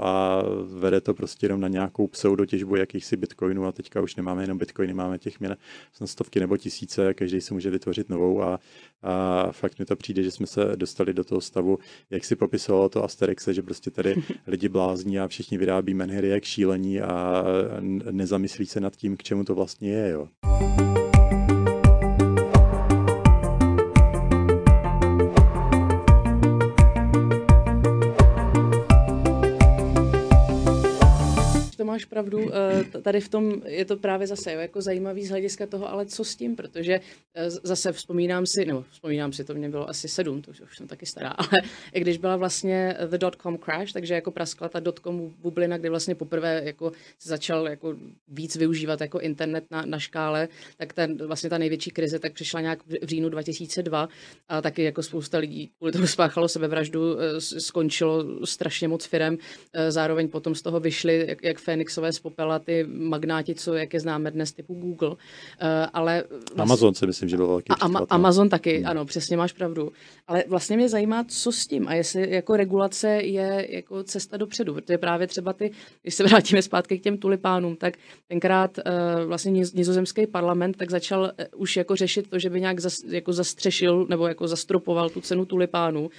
a 0.00 0.42
vede 0.78 1.00
to 1.00 1.14
prostě 1.14 1.44
jenom 1.44 1.60
na 1.60 1.68
nějakou 1.68 2.06
pseudotěžbu 2.06 2.76
jakýchsi 2.76 3.16
bitcoinů 3.16 3.66
a 3.66 3.72
teďka 3.72 4.00
už 4.00 4.16
nemáme 4.16 4.42
jenom 4.42 4.58
bitcoiny, 4.58 4.94
máme 4.94 5.18
těch 5.18 5.40
měn 5.40 5.56
stovky 6.04 6.40
nebo 6.40 6.56
tisíce, 6.56 7.14
každý 7.14 7.40
si 7.40 7.54
může 7.54 7.70
vytvořit 7.70 8.08
novou 8.08 8.42
a, 8.42 8.60
a 9.02 9.48
fakt 9.52 9.78
mi 9.78 9.84
to 9.84 9.96
přijde, 9.96 10.22
že 10.22 10.30
jsme 10.30 10.46
se 10.46 10.72
dostali 10.76 11.14
do 11.14 11.24
toho 11.24 11.40
stavu, 11.40 11.78
jak 12.10 12.24
si 12.24 12.36
popisovalo 12.36 12.88
to 12.88 13.04
Asterixe, 13.04 13.54
že 13.54 13.62
prostě 13.62 13.90
tady 13.90 14.14
lidi 14.46 14.68
blázní 14.68 15.18
a 15.18 15.28
všichni 15.28 15.58
vyrábí 15.58 15.94
menhery 15.94 16.28
jak 16.28 16.44
šílení 16.44 17.00
a 17.00 17.44
nezamyslí 18.10 18.66
se 18.66 18.80
nad 18.80 18.96
tím, 18.96 19.16
k 19.16 19.22
čemu 19.22 19.44
to 19.44 19.54
vlastně 19.54 19.90
je. 19.90 20.08
Jo. 20.08 20.28
Máš 31.94 32.04
pravdu, 32.04 32.50
eh, 32.54 33.00
tady 33.02 33.20
v 33.20 33.28
tom 33.28 33.62
je 33.66 33.84
to 33.84 33.96
právě 33.96 34.26
zase 34.26 34.52
jako 34.52 34.80
zajímavý 34.80 35.26
z 35.26 35.30
hlediska 35.30 35.66
toho, 35.66 35.90
ale 35.90 36.06
co 36.06 36.24
s 36.24 36.36
tím, 36.36 36.56
protože 36.56 37.00
eh, 37.34 37.50
zase 37.50 37.92
vzpomínám 37.92 38.46
si, 38.46 38.64
nebo 38.64 38.84
vzpomínám 38.90 39.32
si, 39.32 39.44
to 39.44 39.54
mě 39.54 39.68
bylo 39.68 39.88
asi 39.88 40.08
sedm, 40.08 40.42
to 40.42 40.50
už, 40.50 40.60
už 40.60 40.76
jsem 40.76 40.86
taky 40.86 41.06
stará, 41.06 41.28
ale 41.38 41.62
když 41.92 42.18
byla 42.18 42.36
vlastně 42.36 42.96
the 43.06 43.18
dot-com 43.18 43.58
crash, 43.58 43.92
takže 43.92 44.14
jako 44.14 44.30
praskla 44.30 44.68
ta 44.68 44.80
dot-com 44.80 45.34
bublina, 45.38 45.78
kdy 45.78 45.88
vlastně 45.88 46.14
poprvé 46.14 46.62
jako 46.64 46.92
začal 47.22 47.68
jako 47.68 47.96
víc 48.28 48.56
využívat 48.56 49.00
jako 49.00 49.20
internet 49.20 49.64
na, 49.70 49.86
na 49.86 49.98
škále, 49.98 50.48
tak 50.76 50.92
ten, 50.92 51.26
vlastně 51.26 51.50
ta 51.50 51.58
největší 51.58 51.90
krize 51.90 52.18
tak 52.18 52.32
přišla 52.32 52.60
nějak 52.60 52.78
v 52.86 53.06
říjnu 53.06 53.28
2002 53.28 54.08
a 54.48 54.62
taky 54.62 54.82
jako 54.82 55.02
spousta 55.02 55.38
lidí 55.38 55.70
kvůli 55.78 55.92
toho 55.92 56.06
spáchalo 56.06 56.48
sebevraždu, 56.48 57.20
eh, 57.20 57.40
skončilo 57.40 58.46
strašně 58.46 58.88
moc 58.88 59.06
firem, 59.06 59.38
zároveň 59.88 60.28
potom 60.28 60.54
z 60.54 60.62
toho 60.62 60.80
vyšly 60.80 61.24
jak, 61.28 61.42
jak 61.42 61.58
Phoenixové 61.84 62.12
z 62.12 62.18
popela 62.18 62.58
ty 62.58 62.86
magnáti, 62.88 63.54
co 63.54 63.74
jak 63.74 63.94
je 63.94 64.00
známe 64.00 64.30
dnes 64.30 64.52
typu 64.52 64.74
Google. 64.74 65.08
Uh, 65.08 65.16
ale 65.92 66.24
vlastně, 66.30 66.62
Amazon 66.62 66.94
si 66.94 67.06
myslím, 67.06 67.28
že 67.28 67.36
byl 67.36 67.46
velký 67.46 67.72
a, 67.80 68.04
Amazon 68.10 68.48
taky, 68.48 68.76
hmm. 68.76 68.86
ano, 68.86 69.04
přesně 69.04 69.36
máš 69.36 69.52
pravdu. 69.52 69.92
Ale 70.26 70.44
vlastně 70.48 70.76
mě 70.76 70.88
zajímá, 70.88 71.24
co 71.28 71.52
s 71.52 71.66
tím 71.66 71.88
a 71.88 71.94
jestli 71.94 72.30
jako 72.30 72.56
regulace 72.56 73.08
je 73.08 73.66
jako 73.70 74.02
cesta 74.02 74.36
dopředu, 74.36 74.74
protože 74.74 74.98
právě 74.98 75.26
třeba 75.26 75.52
ty, 75.52 75.70
když 76.02 76.14
se 76.14 76.24
vrátíme 76.28 76.62
zpátky 76.62 76.98
k 76.98 77.02
těm 77.02 77.18
tulipánům, 77.18 77.76
tak 77.76 77.94
tenkrát 78.28 78.78
uh, 78.78 79.26
vlastně 79.26 79.50
nizozemský 79.50 80.26
parlament 80.26 80.76
tak 80.76 80.90
začal 80.90 81.22
uh, 81.22 81.60
už 81.60 81.76
jako 81.76 81.96
řešit 81.96 82.30
to, 82.30 82.38
že 82.38 82.50
by 82.50 82.60
nějak 82.60 82.80
zas, 82.80 83.02
jako 83.08 83.32
zastřešil 83.32 84.06
nebo 84.08 84.26
jako 84.26 84.48
zastropoval 84.48 85.10
tu 85.10 85.20
cenu 85.20 85.44
tulipánů. 85.44 86.00
Uh, 86.00 86.10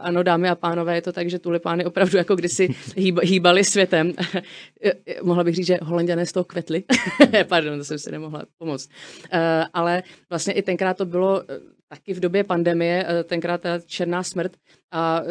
ano, 0.00 0.22
dámy 0.22 0.48
a 0.48 0.54
pánové, 0.54 0.94
je 0.94 1.02
to 1.02 1.12
tak, 1.12 1.30
že 1.30 1.38
tulipány 1.38 1.84
opravdu 1.84 2.18
jako 2.18 2.36
kdysi 2.36 2.68
hýb, 2.96 3.18
hýbaly 3.22 3.64
světem. 3.64 4.12
mohla 5.22 5.44
bych 5.44 5.54
říct, 5.54 5.66
že 5.66 5.78
holanděné 5.82 6.26
z 6.26 6.32
toho 6.32 6.44
kvetli. 6.44 6.84
Pardon, 7.48 7.78
to 7.78 7.84
jsem 7.84 7.98
si 7.98 8.10
nemohla 8.10 8.42
pomoct. 8.58 8.90
Uh, 9.32 9.40
ale 9.72 10.02
vlastně 10.30 10.52
i 10.52 10.62
tenkrát 10.62 10.96
to 10.96 11.06
bylo 11.06 11.42
taky 11.88 12.14
v 12.14 12.20
době 12.20 12.44
pandemie, 12.44 13.06
tenkrát 13.24 13.60
ta 13.60 13.78
černá 13.78 14.22
smrt, 14.22 14.56
a 14.92 15.22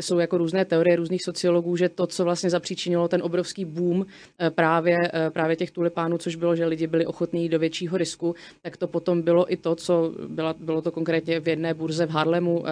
jsou 0.00 0.18
jako 0.18 0.38
různé 0.38 0.64
teorie 0.64 0.96
různých 0.96 1.22
sociologů, 1.22 1.76
že 1.76 1.88
to, 1.88 2.06
co 2.06 2.24
vlastně 2.24 2.50
zapříčinilo 2.50 3.08
ten 3.08 3.22
obrovský 3.22 3.64
boom 3.64 4.06
právě, 4.54 4.96
právě 5.30 5.56
těch 5.56 5.70
tulipánů, 5.70 6.18
což 6.18 6.36
bylo, 6.36 6.56
že 6.56 6.66
lidi 6.66 6.86
byli 6.86 7.06
ochotní 7.06 7.48
do 7.48 7.58
většího 7.58 7.96
risku, 7.96 8.34
tak 8.62 8.76
to 8.76 8.86
potom 8.86 9.22
bylo 9.22 9.52
i 9.52 9.56
to, 9.56 9.74
co 9.74 10.14
byla, 10.28 10.54
bylo 10.58 10.82
to 10.82 10.90
konkrétně 10.90 11.40
v 11.40 11.48
jedné 11.48 11.74
burze 11.74 12.06
v 12.06 12.10
Harlemu 12.10 12.64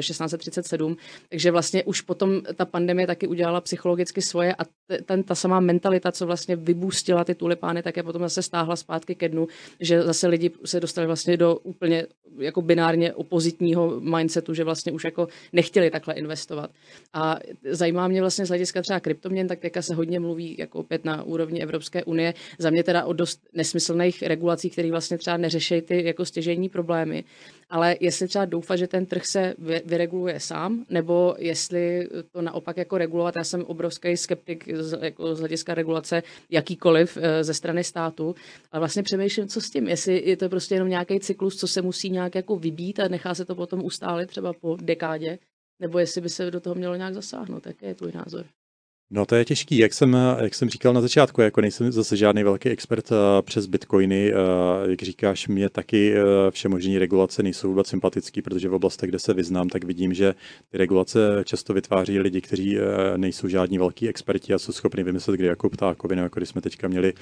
1637. 0.00 0.96
Takže 1.28 1.50
vlastně 1.50 1.84
už 1.84 2.00
potom 2.00 2.40
ta 2.56 2.64
pandemie 2.64 3.06
taky 3.06 3.26
udělala 3.26 3.60
psychologicky 3.60 4.22
svoje 4.22 4.54
a 4.54 4.64
ten, 5.06 5.22
ta 5.22 5.34
samá 5.34 5.60
mentalita, 5.60 6.12
co 6.12 6.26
vlastně 6.26 6.56
vybůstila 6.56 7.24
ty 7.24 7.34
tulipány, 7.34 7.82
tak 7.82 7.96
je 7.96 8.02
potom 8.02 8.22
zase 8.22 8.42
stáhla 8.42 8.76
zpátky 8.76 9.14
ke 9.14 9.28
dnu, 9.28 9.48
že 9.80 10.02
zase 10.02 10.26
lidi 10.26 10.50
se 10.64 10.80
dostali 10.80 11.06
vlastně 11.06 11.36
do 11.36 11.56
úplně 11.56 12.06
jako 12.38 12.62
binárně 12.62 13.12
opozitního 13.12 14.00
mindsetu, 14.00 14.54
že 14.54 14.64
vlastně 14.64 14.92
už 14.92 15.04
jako 15.04 15.28
nechtěli 15.74 15.90
takhle 15.90 16.14
investovat. 16.14 16.70
A 17.12 17.38
zajímá 17.70 18.08
mě 18.08 18.20
vlastně 18.20 18.46
z 18.46 18.48
hlediska 18.48 18.82
třeba 18.82 19.00
kryptoměn, 19.00 19.48
tak 19.48 19.58
teďka 19.58 19.82
se 19.82 19.94
hodně 19.94 20.20
mluví 20.20 20.56
jako 20.58 20.78
opět 20.78 21.04
na 21.04 21.22
úrovni 21.22 21.62
Evropské 21.62 22.04
unie. 22.04 22.34
Za 22.58 22.70
mě 22.70 22.82
teda 22.84 23.04
o 23.04 23.12
dost 23.12 23.40
nesmyslných 23.52 24.22
regulacích, 24.22 24.72
které 24.72 24.90
vlastně 24.90 25.18
třeba 25.18 25.36
neřeší 25.36 25.80
ty 25.80 26.06
jako 26.06 26.24
stěžení 26.24 26.68
problémy. 26.68 27.24
Ale 27.70 27.96
jestli 28.00 28.28
třeba 28.28 28.44
doufat, 28.44 28.76
že 28.76 28.86
ten 28.86 29.06
trh 29.06 29.26
se 29.26 29.54
vyreguluje 29.84 30.40
sám, 30.40 30.84
nebo 30.90 31.34
jestli 31.38 32.08
to 32.32 32.42
naopak 32.42 32.76
jako 32.76 32.98
regulovat, 32.98 33.36
já 33.36 33.44
jsem 33.44 33.64
obrovský 33.64 34.16
skeptik 34.16 34.68
z, 34.74 34.98
jako 35.02 35.34
z 35.34 35.38
hlediska 35.38 35.74
regulace 35.74 36.22
jakýkoliv 36.50 37.18
eh, 37.20 37.44
ze 37.44 37.54
strany 37.54 37.84
státu, 37.84 38.34
ale 38.72 38.80
vlastně 38.80 39.02
přemýšlím, 39.02 39.48
co 39.48 39.60
s 39.60 39.70
tím, 39.70 39.88
jestli 39.88 40.22
je 40.30 40.36
to 40.36 40.48
prostě 40.48 40.74
jenom 40.74 40.88
nějaký 40.88 41.20
cyklus, 41.20 41.56
co 41.56 41.68
se 41.68 41.82
musí 41.82 42.10
nějak 42.10 42.34
jako 42.34 42.56
vybít 42.56 43.00
a 43.00 43.08
nechá 43.08 43.34
se 43.34 43.44
to 43.44 43.54
potom 43.54 43.84
ustálit 43.84 44.28
třeba 44.28 44.52
po 44.52 44.76
dekádě, 44.80 45.38
nebo 45.80 45.98
jestli 45.98 46.20
by 46.20 46.28
se 46.28 46.50
do 46.50 46.60
toho 46.60 46.74
mělo 46.74 46.94
nějak 46.94 47.14
zasáhnout, 47.14 47.66
jaký 47.66 47.86
je 47.86 47.94
tvůj 47.94 48.12
názor? 48.12 48.46
No 49.10 49.26
to 49.26 49.34
je 49.34 49.44
těžký, 49.44 49.78
jak 49.78 49.94
jsem, 49.94 50.16
jak 50.40 50.54
jsem 50.54 50.68
říkal 50.68 50.92
na 50.92 51.00
začátku, 51.00 51.40
jako 51.40 51.60
nejsem 51.60 51.92
zase 51.92 52.16
žádný 52.16 52.42
velký 52.42 52.68
expert 52.68 53.12
eh, 53.12 53.42
přes 53.42 53.66
bitcoiny, 53.66 54.32
eh, 54.32 54.34
jak 54.90 55.02
říkáš, 55.02 55.48
mě 55.48 55.68
taky 55.68 56.14
eh, 56.64 56.68
možné 56.68 56.98
regulace 56.98 57.42
nejsou 57.42 57.68
vůbec 57.68 57.86
sympatický, 57.86 58.42
protože 58.42 58.68
v 58.68 58.74
oblastech, 58.74 59.08
kde 59.08 59.18
se 59.18 59.34
vyznám, 59.34 59.68
tak 59.68 59.84
vidím, 59.84 60.14
že 60.14 60.34
ty 60.70 60.78
regulace 60.78 61.18
často 61.44 61.74
vytváří 61.74 62.18
lidi, 62.18 62.40
kteří 62.40 62.78
nejsou 63.16 63.48
žádní 63.48 63.78
velký 63.78 64.08
experti 64.08 64.54
a 64.54 64.58
jsou 64.58 64.72
schopni 64.72 65.02
vymyslet, 65.02 65.36
kdy 65.36 65.46
jako 65.46 65.70
ptákoviny, 65.70 66.22
jako 66.22 66.40
když 66.40 66.48
jsme 66.48 66.60
teďka 66.60 66.88
měli 66.88 67.12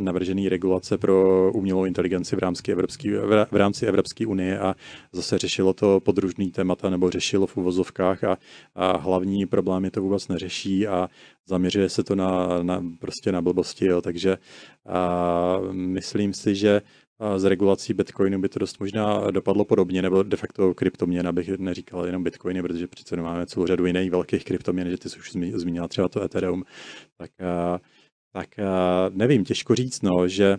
navržený 0.00 0.48
regulace 0.48 0.98
pro 0.98 1.50
umělou 1.52 1.84
inteligenci 1.84 2.36
v 2.36 2.38
rámci 2.38 2.72
Evropské, 2.72 3.20
v 3.50 3.56
rámci 3.56 3.86
Evropské 3.86 4.26
unie 4.26 4.58
a 4.58 4.74
zase 5.12 5.38
řešilo 5.38 5.72
to 5.72 6.00
podružný 6.00 6.50
témata 6.50 6.90
nebo 6.90 7.10
řešilo 7.10 7.46
v 7.46 7.56
uvozovkách 7.56 8.24
a, 8.24 8.38
a 8.74 8.96
hlavní 8.96 9.46
problémy 9.46 9.90
to 9.90 10.02
vůbec 10.02 10.28
neřeší 10.28 10.79
a 10.86 11.08
zaměřuje 11.48 11.88
se 11.88 12.04
to 12.04 12.14
na, 12.14 12.62
na 12.62 12.84
prostě 12.98 13.32
na 13.32 13.42
blbosti, 13.42 13.86
jo. 13.86 14.00
takže 14.00 14.38
a 14.88 15.58
myslím 15.72 16.34
si, 16.34 16.54
že 16.54 16.82
z 17.36 17.44
regulací 17.44 17.94
Bitcoinu 17.94 18.40
by 18.40 18.48
to 18.48 18.58
dost 18.58 18.80
možná 18.80 19.30
dopadlo 19.30 19.64
podobně, 19.64 20.02
nebo 20.02 20.22
de 20.22 20.36
facto 20.36 20.74
kryptoměn, 20.74 21.28
abych 21.28 21.48
neříkal 21.48 22.06
jenom 22.06 22.24
Bitcoiny, 22.24 22.62
protože 22.62 22.86
přece 22.86 23.16
máme 23.16 23.46
celou 23.46 23.66
řadu 23.66 23.86
jiných 23.86 24.10
velkých 24.10 24.44
kryptoměn, 24.44 24.90
že 24.90 24.98
ty 24.98 25.08
jsi 25.08 25.18
už 25.18 25.32
zmínila 25.54 25.88
třeba 25.88 26.08
to 26.08 26.22
Ethereum, 26.22 26.64
tak, 27.16 27.30
tak 28.32 28.48
nevím, 29.10 29.44
těžko 29.44 29.74
říct, 29.74 30.02
no, 30.02 30.28
že 30.28 30.58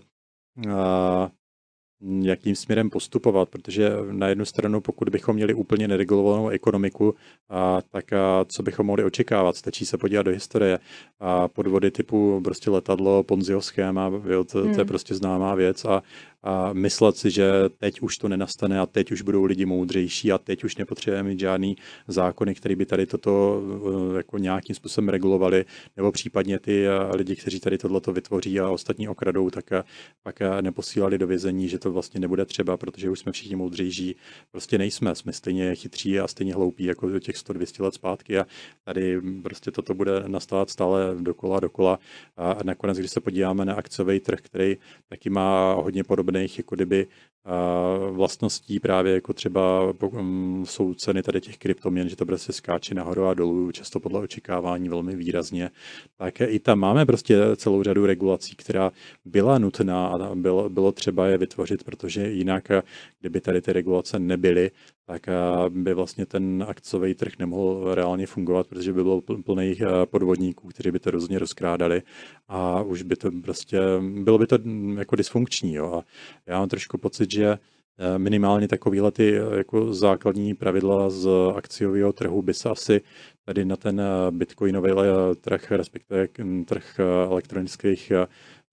jakým 2.22 2.56
směrem 2.56 2.90
postupovat, 2.90 3.50
protože 3.50 3.92
na 4.12 4.28
jednu 4.28 4.46
stranu, 4.46 4.82
pokud 4.82 5.10
bychom 5.10 5.36
měli 5.36 5.54
úplně 5.54 5.88
neregulovanou 5.88 6.50
ekonomiku, 6.50 7.16
a, 7.50 7.82
tak 7.92 8.14
a, 8.14 8.46
co 8.48 8.64
bychom 8.64 8.86
mohli 8.86 9.04
očekávat? 9.04 9.56
Stačí 9.56 9.86
se 9.86 9.98
podívat 9.98 10.24
do 10.24 10.32
historie. 10.32 10.80
A 11.20 11.48
podvody 11.48 11.92
typu 11.92 12.42
prostě 12.44 12.70
letadlo, 12.70 13.24
Ponziho 13.24 13.62
schéma, 13.62 14.12
jo, 14.26 14.44
to, 14.44 14.58
hmm. 14.58 14.68
to 14.68 14.80
je 14.80 14.84
hmm. 14.84 14.88
prostě 14.88 15.16
známá 15.16 15.56
věc 15.56 15.86
a, 15.86 16.04
a 16.44 16.74
myslet 16.74 17.18
si, 17.18 17.32
že 17.32 17.52
teď 17.78 18.02
už 18.02 18.18
to 18.18 18.28
nenastane 18.30 18.80
a 18.80 18.86
teď 18.86 19.12
už 19.12 19.22
budou 19.22 19.44
lidi 19.44 19.66
moudřejší 19.66 20.32
a 20.32 20.38
teď 20.38 20.64
už 20.64 20.76
nepotřebujeme 20.76 21.30
mít 21.30 21.40
žádný 21.40 21.76
zákony, 22.08 22.56
které 22.56 22.76
by 22.76 22.86
tady 22.86 23.06
toto 23.06 23.62
eh, 24.14 24.18
jako 24.18 24.38
nějakým 24.38 24.76
způsobem 24.76 25.10
regulovali, 25.10 25.66
nebo 25.98 26.12
případně 26.12 26.60
ty 26.60 26.88
eh, 26.88 27.16
lidi, 27.16 27.36
kteří 27.36 27.60
tady 27.60 27.78
tohleto 27.78 28.14
vytvoří 28.14 28.60
a 28.60 28.70
ostatní 28.70 29.08
okradou, 29.08 29.50
tak 29.50 29.72
eh, 29.72 29.84
pak 30.24 30.40
neposílali 30.62 31.18
do 31.18 31.28
vězení, 31.28 31.70
že 31.70 31.80
to 31.80 31.92
vlastně 31.92 32.20
nebude 32.20 32.46
třeba, 32.46 32.78
protože 32.78 33.10
už 33.10 33.20
jsme 33.20 33.32
všichni 33.32 33.56
moudřejší. 33.56 34.16
Prostě 34.52 34.78
nejsme, 34.78 35.16
jsme 35.16 35.34
stejně 35.34 35.76
chytří 35.76 36.20
a 36.20 36.28
stejně 36.28 36.54
hloupí 36.54 36.84
jako 36.84 37.10
do 37.10 37.20
těch 37.20 37.36
100-200 37.36 37.84
let 37.84 37.94
zpátky 37.94 38.40
a 38.40 38.46
tady 38.84 39.22
prostě 39.44 39.72
toto 39.72 39.94
bude 39.94 40.24
nastávat 40.28 40.70
stále 40.70 41.16
dokola, 41.20 41.60
dokola 41.60 42.00
a 42.38 42.58
nakonec, 42.64 42.98
když 42.98 43.12
se 43.12 43.22
podíváme 43.22 43.66
na 43.66 43.74
akciový 43.74 44.20
trh, 44.20 44.40
který 44.42 44.78
taky 45.10 45.30
má 45.30 45.74
hodně 45.74 46.04
podobné 46.04 46.31
podobných 46.32 46.58
jako 46.58 46.76
kdyby 46.76 47.08
vlastností 48.12 48.80
právě 48.80 49.14
jako 49.14 49.34
třeba 49.34 49.94
mm, 50.22 50.66
jsou 50.66 50.94
ceny 50.94 51.24
tady 51.24 51.42
těch 51.42 51.58
kryptoměn, 51.58 52.10
že 52.10 52.16
to 52.16 52.26
prostě 52.26 52.54
skáče 52.54 52.96
nahoru 52.96 53.26
a 53.26 53.34
dolů, 53.34 53.72
často 53.72 54.00
podle 54.00 54.20
očekávání 54.20 54.90
velmi 54.90 55.16
výrazně, 55.16 55.72
tak 56.18 56.42
i 56.42 56.60
tam 56.60 56.80
máme 56.80 57.06
prostě 57.06 57.38
celou 57.56 57.84
řadu 57.84 58.06
regulací, 58.06 58.56
která 58.56 58.92
byla 59.26 59.58
nutná 59.58 60.08
a 60.08 60.36
bylo, 60.36 60.70
bylo 60.70 60.92
třeba 60.92 61.28
je 61.28 61.38
vytvořit, 61.38 61.84
protože 61.84 62.32
jinak, 62.32 62.70
kdyby 63.20 63.42
tady 63.42 63.62
ty 63.62 63.74
regulace 63.74 64.20
nebyly, 64.20 64.72
tak 65.12 65.28
by 65.70 65.94
vlastně 65.94 66.26
ten 66.26 66.66
akciový 66.68 67.14
trh 67.14 67.32
nemohl 67.40 67.96
reálně 67.96 68.28
fungovat, 68.28 68.68
protože 68.68 68.94
by 68.94 69.04
byl 69.04 69.22
plný 69.22 69.76
podvodníků, 70.06 70.68
kteří 70.68 70.92
by 70.92 71.00
to 71.00 71.12
různě 71.12 71.40
rozkrádali 71.40 72.02
a 72.48 72.82
už 72.82 73.02
by 73.02 73.16
to 73.16 73.32
prostě, 73.44 73.80
bylo 74.24 74.38
by 74.38 74.48
to 74.48 74.58
mm, 74.64 74.98
jako 74.98 75.16
dysfunkční. 75.16 75.74
Jo. 75.74 75.94
A 75.94 76.04
já 76.46 76.60
mám 76.60 76.70
trošku 76.70 76.98
pocit, 76.98 77.32
že 77.32 77.46
eh, 77.48 78.20
minimálně 78.20 78.68
takovýhle 78.68 79.12
ty 79.12 79.38
eh, 79.38 79.58
jako 79.58 79.94
základní 79.94 80.54
pravidla 80.54 81.10
z 81.10 81.30
akciového 81.56 82.14
trhu 82.14 82.42
by 82.42 82.54
se 82.54 82.70
asi 82.70 83.02
tady 83.46 83.66
na 83.66 83.76
ten 83.76 84.02
eh, 84.02 84.32
bitcoinový 84.32 84.92
trh, 85.42 85.72
respektive 85.72 86.28
mm, 86.44 86.66
trh 86.66 87.00
elektronických 87.30 88.12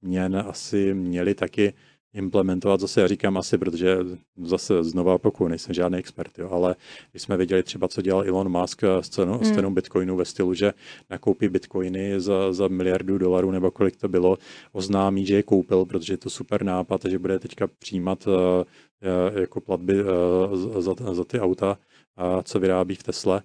měn 0.02 0.44
asi 0.48 0.94
měli 0.94 1.34
taky 1.34 1.72
implementovat 2.18 2.80
zase, 2.80 3.00
já 3.00 3.06
říkám 3.06 3.36
asi, 3.36 3.58
protože 3.58 3.98
zase 4.42 4.84
znova 4.84 5.18
pokud 5.18 5.48
nejsem 5.48 5.74
žádný 5.74 5.98
expert, 5.98 6.38
jo, 6.38 6.50
ale 6.50 6.76
když 7.10 7.22
jsme 7.22 7.36
viděli 7.36 7.62
třeba, 7.62 7.88
co 7.88 8.02
dělal 8.02 8.28
Elon 8.28 8.60
Musk 8.60 8.82
s 9.00 9.08
cenou, 9.08 9.38
mm. 9.38 9.44
s 9.44 9.52
cenou 9.52 9.70
bitcoinu 9.70 10.16
ve 10.16 10.24
stylu, 10.24 10.54
že 10.54 10.72
nakoupí 11.10 11.48
bitcoiny 11.48 12.20
za, 12.20 12.52
za 12.52 12.68
miliardu 12.68 13.18
dolarů 13.18 13.50
nebo 13.50 13.70
kolik 13.70 13.96
to 13.96 14.08
bylo, 14.08 14.38
oznámí, 14.72 15.26
že 15.26 15.34
je 15.34 15.42
koupil, 15.42 15.84
protože 15.84 16.12
je 16.12 16.16
to 16.16 16.30
super 16.30 16.62
nápad 16.62 17.04
a 17.04 17.08
že 17.08 17.18
bude 17.18 17.38
teďka 17.38 17.66
přijímat 17.78 18.26
uh, 18.26 18.34
jako 19.40 19.60
platby 19.60 20.02
uh, 20.02 20.80
za, 20.80 20.94
za 21.12 21.24
ty 21.24 21.40
auta, 21.40 21.78
uh, 22.18 22.42
co 22.42 22.58
vyrábí 22.58 22.94
v 22.94 23.02
Tesle. 23.02 23.42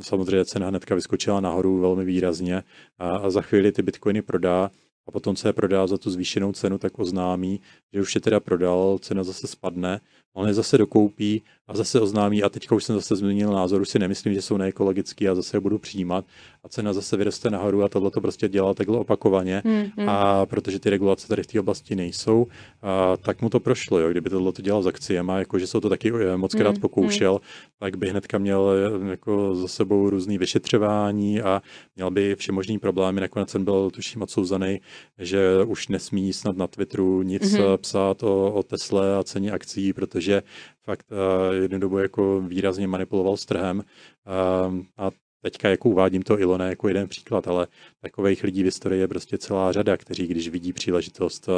Samozřejmě 0.00 0.44
cena 0.44 0.68
hnedka 0.68 0.94
vyskočila 0.94 1.40
nahoru 1.40 1.80
velmi 1.80 2.04
výrazně 2.04 2.62
a 2.98 3.30
za 3.30 3.42
chvíli 3.42 3.72
ty 3.72 3.82
bitcoiny 3.82 4.22
prodá 4.22 4.70
a 5.08 5.10
potom 5.10 5.36
se 5.36 5.48
je 5.48 5.52
prodá 5.52 5.86
za 5.86 5.98
tu 5.98 6.10
zvýšenou 6.10 6.52
cenu, 6.52 6.78
tak 6.78 6.98
oznámí, 6.98 7.60
že 7.92 8.00
už 8.00 8.14
je 8.14 8.20
teda 8.20 8.40
prodal, 8.40 8.98
cena 9.02 9.24
zase 9.24 9.46
spadne, 9.46 10.00
on 10.34 10.48
je 10.48 10.54
zase 10.54 10.78
dokoupí 10.78 11.42
a 11.70 11.76
zase 11.76 12.00
oznámí 12.00 12.42
a 12.42 12.48
teďka 12.48 12.74
už 12.74 12.84
jsem 12.84 12.96
zase 12.96 13.16
změnil 13.16 13.52
názor, 13.52 13.80
už 13.80 13.88
si 13.88 13.98
nemyslím, 13.98 14.34
že 14.34 14.42
jsou 14.42 14.56
neekologický 14.56 15.28
a 15.28 15.34
zase 15.34 15.56
je 15.56 15.60
budu 15.60 15.78
přijímat 15.78 16.24
a 16.64 16.68
cena 16.68 16.92
zase 16.92 17.16
vyroste 17.16 17.50
nahoru 17.50 17.82
a 17.82 17.88
tohle 17.88 18.10
to 18.10 18.20
prostě 18.20 18.48
dělá 18.48 18.74
takhle 18.74 18.98
opakovaně 18.98 19.62
mm, 19.64 19.72
mm. 19.96 20.08
a 20.08 20.46
protože 20.46 20.78
ty 20.78 20.90
regulace 20.90 21.28
tady 21.28 21.42
v 21.42 21.46
té 21.46 21.60
oblasti 21.60 21.96
nejsou, 21.96 22.46
a, 22.82 23.16
tak 23.16 23.42
mu 23.42 23.50
to 23.50 23.60
prošlo, 23.60 23.98
jo. 23.98 24.10
kdyby 24.10 24.30
tohle 24.30 24.52
to 24.52 24.62
dělal 24.62 24.82
s 24.82 24.86
akciemi, 24.86 25.32
jakože 25.38 25.66
se 25.66 25.80
to 25.80 25.88
taky 25.88 26.12
eh, 26.20 26.36
moc 26.36 26.54
krát 26.54 26.74
mm, 26.74 26.80
pokoušel, 26.80 27.32
mm. 27.32 27.38
tak 27.78 27.96
by 27.96 28.08
hnedka 28.08 28.38
měl 28.38 28.70
eh, 29.04 29.10
jako 29.10 29.54
za 29.54 29.68
sebou 29.68 30.10
různý 30.10 30.38
vyšetřování 30.38 31.40
a 31.40 31.62
měl 31.96 32.10
by 32.10 32.34
všemožný 32.34 32.78
problémy, 32.78 33.20
nakonec 33.20 33.50
jsem 33.50 33.64
byl 33.64 33.90
tuším 33.90 34.22
odsouzený, 34.22 34.80
že 35.18 35.64
už 35.66 35.88
nesmí 35.88 36.32
snad 36.32 36.56
na 36.56 36.66
Twitteru 36.66 37.22
nic 37.22 37.42
mm-hmm. 37.42 37.76
psát 37.76 38.22
o, 38.22 38.52
o 38.52 38.62
Tesle 38.62 39.16
a 39.16 39.22
ceně 39.22 39.52
akcí, 39.52 39.92
protože 39.92 40.19
fakt 40.84 41.06
uh, 41.12 41.62
jednu 41.62 41.78
dobu 41.78 41.98
jako 41.98 42.40
výrazně 42.40 42.88
manipuloval 42.88 43.36
s 43.36 43.46
trhem 43.46 43.78
uh, 43.78 44.80
a 44.96 45.10
teďka 45.42 45.68
jako 45.68 45.88
uvádím 45.88 46.22
to 46.22 46.40
Ilona 46.40 46.66
jako 46.66 46.88
jeden 46.88 47.08
příklad, 47.08 47.48
ale 47.48 47.66
takových 48.00 48.44
lidí 48.44 48.62
v 48.62 48.64
historii 48.64 49.00
je 49.00 49.08
prostě 49.08 49.38
celá 49.38 49.72
řada, 49.72 49.96
kteří 49.96 50.26
když 50.26 50.48
vidí 50.48 50.72
příležitost 50.72 51.48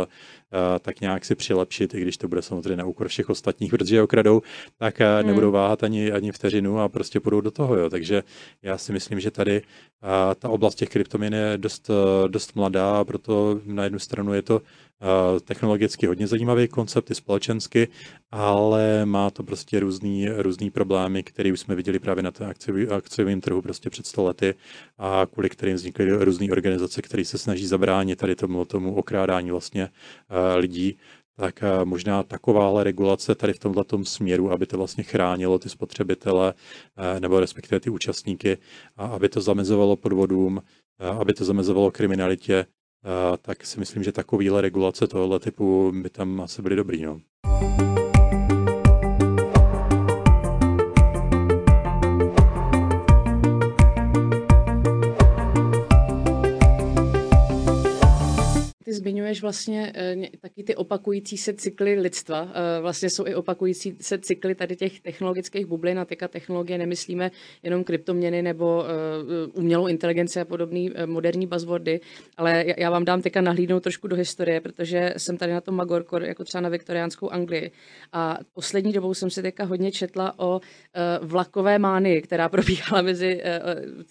tak 0.80 1.00
nějak 1.00 1.24
si 1.24 1.34
přilepšit, 1.34 1.94
i 1.94 2.00
když 2.00 2.16
to 2.16 2.28
bude 2.28 2.42
samozřejmě 2.42 2.76
na 2.76 2.84
úkor 2.84 3.08
všech 3.08 3.30
ostatních, 3.30 3.70
protože 3.70 3.96
je 3.96 4.02
okradou, 4.02 4.42
tak 4.78 4.94
uh, 5.00 5.06
hmm. 5.06 5.26
nebudou 5.26 5.50
váhat 5.50 5.82
ani, 5.82 6.12
ani 6.12 6.32
vteřinu 6.32 6.80
a 6.80 6.88
prostě 6.88 7.20
půjdou 7.20 7.40
do 7.40 7.50
toho. 7.50 7.76
Jo. 7.76 7.90
Takže 7.90 8.22
já 8.62 8.78
si 8.78 8.92
myslím, 8.92 9.20
že 9.20 9.30
tady 9.30 9.62
uh, 9.62 10.08
ta 10.34 10.48
oblast 10.48 10.74
těch 10.74 10.88
kryptoměn 10.88 11.34
je 11.34 11.52
dost, 11.56 11.90
dost 12.28 12.56
mladá, 12.56 13.04
proto 13.04 13.60
na 13.64 13.84
jednu 13.84 13.98
stranu 13.98 14.34
je 14.34 14.42
to 14.42 14.62
technologicky 15.44 16.06
hodně 16.06 16.26
zajímavý 16.26 16.68
koncept 16.68 17.10
i 17.10 17.14
společensky, 17.14 17.88
ale 18.30 19.06
má 19.06 19.30
to 19.30 19.42
prostě 19.42 19.80
různý, 19.80 20.28
různý 20.28 20.70
problémy, 20.70 21.22
které 21.22 21.52
už 21.52 21.60
jsme 21.60 21.74
viděli 21.74 21.98
právě 21.98 22.22
na 22.22 22.30
tom 22.30 22.52
akciovém 22.90 23.40
trhu 23.40 23.62
prostě 23.62 23.90
před 23.90 24.06
100 24.06 24.24
lety 24.24 24.54
a 24.98 25.26
kvůli 25.32 25.48
kterým 25.48 25.74
vznikly 25.74 26.24
různé 26.24 26.46
organizace, 26.52 27.02
které 27.02 27.24
se 27.24 27.38
snaží 27.38 27.66
zabránit 27.66 28.18
tady 28.18 28.34
tomu, 28.34 28.64
tomu 28.64 28.94
okrádání 28.94 29.50
vlastně 29.50 29.88
lidí 30.56 30.96
tak 31.36 31.62
eh, 31.62 31.84
možná 31.84 32.22
takováhle 32.22 32.84
regulace 32.84 33.34
tady 33.34 33.52
v 33.52 33.58
tomto 33.58 34.04
směru, 34.04 34.52
aby 34.52 34.66
to 34.66 34.76
vlastně 34.76 35.04
chránilo 35.04 35.58
ty 35.58 35.68
spotřebitele 35.68 36.54
eh, 36.96 37.20
nebo 37.20 37.40
respektive 37.40 37.80
ty 37.80 37.90
účastníky, 37.90 38.58
a 38.96 39.06
aby 39.06 39.28
to 39.28 39.40
zamezovalo 39.40 39.96
podvodům, 39.96 40.62
eh, 41.00 41.08
aby 41.08 41.32
to 41.32 41.44
zamezovalo 41.44 41.90
kriminalitě, 41.90 42.66
tak 43.42 43.66
si 43.66 43.80
myslím, 43.80 44.02
že 44.02 44.12
takovýhle 44.12 44.60
regulace 44.60 45.06
tohoto 45.06 45.38
typu 45.38 45.92
by 46.02 46.10
tam 46.10 46.40
asi 46.40 46.62
byly 46.62 46.76
dobrý. 46.76 47.02
No. 47.02 47.20
Zmiňuješ 59.22 59.42
vlastně 59.42 59.92
uh, 60.16 60.24
taky 60.40 60.62
ty 60.62 60.74
opakující 60.74 61.36
se 61.36 61.54
cykly 61.54 61.94
lidstva. 61.94 62.42
Uh, 62.42 62.50
vlastně 62.80 63.10
jsou 63.10 63.26
i 63.26 63.34
opakující 63.34 63.96
se 64.00 64.18
cykly 64.18 64.54
tady 64.54 64.76
těch 64.76 65.00
technologických 65.00 65.66
bublin 65.66 65.98
a 65.98 66.04
teďka 66.04 66.28
technologie 66.28 66.78
nemyslíme 66.78 67.30
jenom 67.62 67.84
kryptoměny 67.84 68.42
nebo 68.42 68.84
uh, 68.84 69.58
umělou 69.62 69.86
inteligenci 69.86 70.40
a 70.40 70.44
podobné 70.44 70.80
moderní 71.06 71.46
buzzwordy, 71.46 72.00
ale 72.36 72.64
já, 72.78 72.90
vám 72.90 73.04
dám 73.04 73.22
teďka 73.22 73.40
nahlídnout 73.40 73.82
trošku 73.82 74.08
do 74.08 74.16
historie, 74.16 74.60
protože 74.60 75.14
jsem 75.16 75.36
tady 75.36 75.52
na 75.52 75.60
tom 75.60 75.74
Magorko, 75.76 76.18
jako 76.18 76.44
třeba 76.44 76.60
na 76.60 76.68
viktoriánskou 76.68 77.30
Anglii 77.30 77.70
a 78.12 78.38
poslední 78.52 78.92
dobou 78.92 79.14
jsem 79.14 79.30
si 79.30 79.42
teďka 79.42 79.64
hodně 79.64 79.92
četla 79.92 80.38
o 80.38 80.60
vlakové 81.22 81.78
mány, 81.78 82.22
která 82.22 82.48
probíhala 82.54 83.02
mezi 83.02 83.42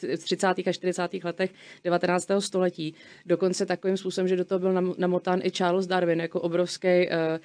uh, 0.07 0.17
30. 0.17 0.47
a 0.47 0.71
40. 0.71 1.01
letech 1.23 1.51
19. 1.83 2.27
století. 2.39 2.93
Dokonce 3.25 3.65
takovým 3.65 3.97
způsobem, 3.97 4.27
že 4.27 4.35
do 4.35 4.45
toho 4.45 4.59
byl 4.59 4.73
namotán 5.01 5.41
i 5.43 5.51
Charles 5.51 5.87
Darwin 5.87 6.19
jako 6.19 6.41
obrovský 6.41 6.87
uh, 6.87 7.13
uh, 7.13 7.39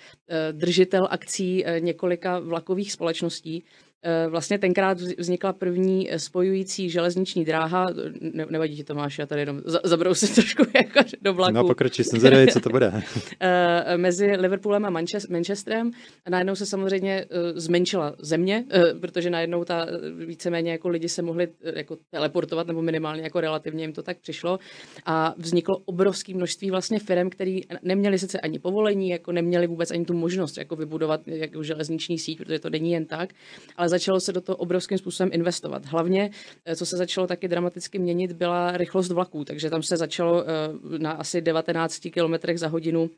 držitel 0.53 1.09
akcí 1.11 1.65
uh, 1.65 1.81
několika 1.81 2.39
vlakových 2.39 2.93
společností. 2.93 3.65
Eh, 4.09 4.29
vlastně 4.29 4.59
tenkrát 4.59 5.01
vznikla 5.01 5.53
první 5.53 6.13
eh, 6.13 6.19
spojující 6.19 6.91
železniční 6.91 7.45
dráha, 7.45 7.87
ne, 8.21 8.47
nevadí 8.51 8.77
ti 8.77 8.85
Tomáš, 8.85 9.19
já 9.19 9.27
tady 9.27 9.41
jenom 9.41 9.63
zabrousit 9.85 10.35
trošku 10.35 10.63
jako 10.75 11.01
do 11.23 11.35
vlaku. 11.35 11.55
No 11.55 11.65
pokračuj, 11.65 12.05
jsem 12.05 12.21
zvědavý, 12.21 12.47
co 12.47 12.61
to 12.61 12.71
bude. 12.71 12.93
Eh, 13.41 13.97
mezi 13.97 14.27
Liverpoolem 14.27 14.85
a 14.85 14.91
Manchesterem 15.31 15.91
najednou 16.29 16.55
se 16.55 16.67
samozřejmě 16.67 17.27
zmenšila 17.55 18.15
země, 18.19 18.65
protože 19.01 19.31
najednou 19.31 19.65
ta 19.65 19.87
víceméně 20.27 20.73
jako 20.73 20.89
lidi 20.89 21.09
se 21.09 21.23
mohli 21.23 21.49
jako 21.75 21.97
teleportovat, 22.11 22.67
nebo 22.67 22.83
minimálně 22.83 23.23
jako 23.23 23.41
relativně 23.41 23.85
jim 23.85 23.93
to 23.93 24.03
tak 24.03 24.19
přišlo 24.19 24.59
a 25.07 25.35
vzniklo 25.39 25.77
obrovské 25.85 26.35
množství 26.35 26.71
vlastně 26.71 26.99
firm, 26.99 27.31
které 27.31 27.59
neměli 27.83 28.19
sice 28.19 28.41
ani 28.41 28.59
povolení, 28.59 29.09
jako 29.09 29.33
neměli 29.33 29.67
vůbec 29.67 29.91
ani 29.91 30.05
tu 30.05 30.15
možnost 30.15 30.59
jako 30.59 30.77
vybudovat 30.77 31.29
jako 31.29 31.63
železniční 31.63 32.19
síť, 32.19 32.39
protože 32.39 32.59
to 32.59 32.71
není 32.71 32.93
jen 32.93 33.07
tak, 33.07 33.31
ale 33.77 33.89
začalo 33.99 34.21
se 34.21 34.33
do 34.33 34.41
toho 34.41 34.57
obrovským 34.57 34.99
způsobem 34.99 35.31
investovat. 35.33 35.87
Hlavně, 35.87 36.31
eh, 36.65 36.77
co 36.77 36.87
se 36.87 36.97
začalo 36.97 37.27
taky 37.27 37.49
dramaticky 37.49 37.99
měnit, 37.99 38.33
byla 38.33 38.77
rychlost 38.77 39.11
vlaků, 39.11 39.45
takže 39.45 39.71
tam 39.71 39.83
se 39.83 39.97
začalo 39.97 40.45
eh, 40.45 40.99
na 40.99 41.13
asi 41.13 41.41
19 41.41 42.11
km 42.11 42.57
za 42.57 42.69
hodinu 42.69 43.11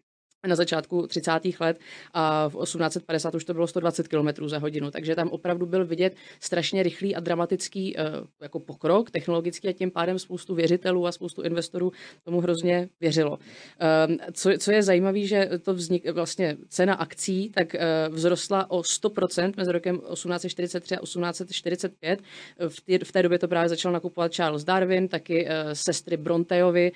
na 0.46 0.56
začátku 0.56 1.06
30. 1.06 1.32
let 1.60 1.78
a 2.14 2.48
v 2.48 2.62
1850 2.62 3.34
už 3.34 3.44
to 3.44 3.54
bylo 3.54 3.66
120 3.66 4.08
km 4.08 4.48
za 4.48 4.58
hodinu, 4.58 4.90
takže 4.90 5.14
tam 5.14 5.28
opravdu 5.28 5.66
byl 5.66 5.86
vidět 5.86 6.14
strašně 6.40 6.82
rychlý 6.82 7.14
a 7.14 7.20
dramatický 7.20 7.96
uh, 7.96 8.02
jako 8.42 8.60
pokrok 8.60 9.10
technologický 9.10 9.68
a 9.68 9.72
tím 9.72 9.90
pádem 9.90 10.18
spoustu 10.18 10.54
věřitelů 10.54 11.06
a 11.06 11.12
spoustu 11.12 11.42
investorů 11.42 11.92
tomu 12.24 12.40
hrozně 12.40 12.88
věřilo. 13.00 13.30
Uh, 13.30 14.16
co, 14.32 14.50
co 14.58 14.72
je 14.72 14.82
zajímavé, 14.82 15.20
že 15.20 15.50
to 15.62 15.74
vznik, 15.74 16.10
vlastně 16.10 16.56
cena 16.68 16.94
akcí 16.94 17.50
tak 17.50 17.74
uh, 17.74 18.16
vzrostla 18.16 18.70
o 18.70 18.80
100% 18.80 19.52
mezi 19.56 19.72
rokem 19.72 19.98
1843 19.98 20.96
a 20.96 21.00
1845. 21.00 22.22
V, 22.68 22.80
tý, 22.80 22.98
v 22.98 23.12
té 23.12 23.22
době 23.22 23.38
to 23.38 23.48
právě 23.48 23.68
začal 23.68 23.92
nakupovat 23.92 24.32
Charles 24.32 24.64
Darwin, 24.64 25.08
taky 25.08 25.48
sestry 25.72 26.16
Bronteovi, 26.16 26.92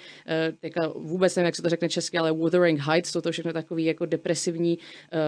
teďka 0.60 0.92
vůbec 0.94 1.36
nevím, 1.36 1.46
jak 1.46 1.56
se 1.56 1.62
to 1.62 1.68
řekne 1.68 1.88
česky, 1.88 2.18
ale 2.18 2.32
Wuthering 2.32 2.80
Heights, 2.80 3.12
to 3.12 3.31
všechno 3.32 3.52
takový 3.52 3.84
jako 3.84 4.06
depresivní 4.06 4.78
eh, 5.12 5.18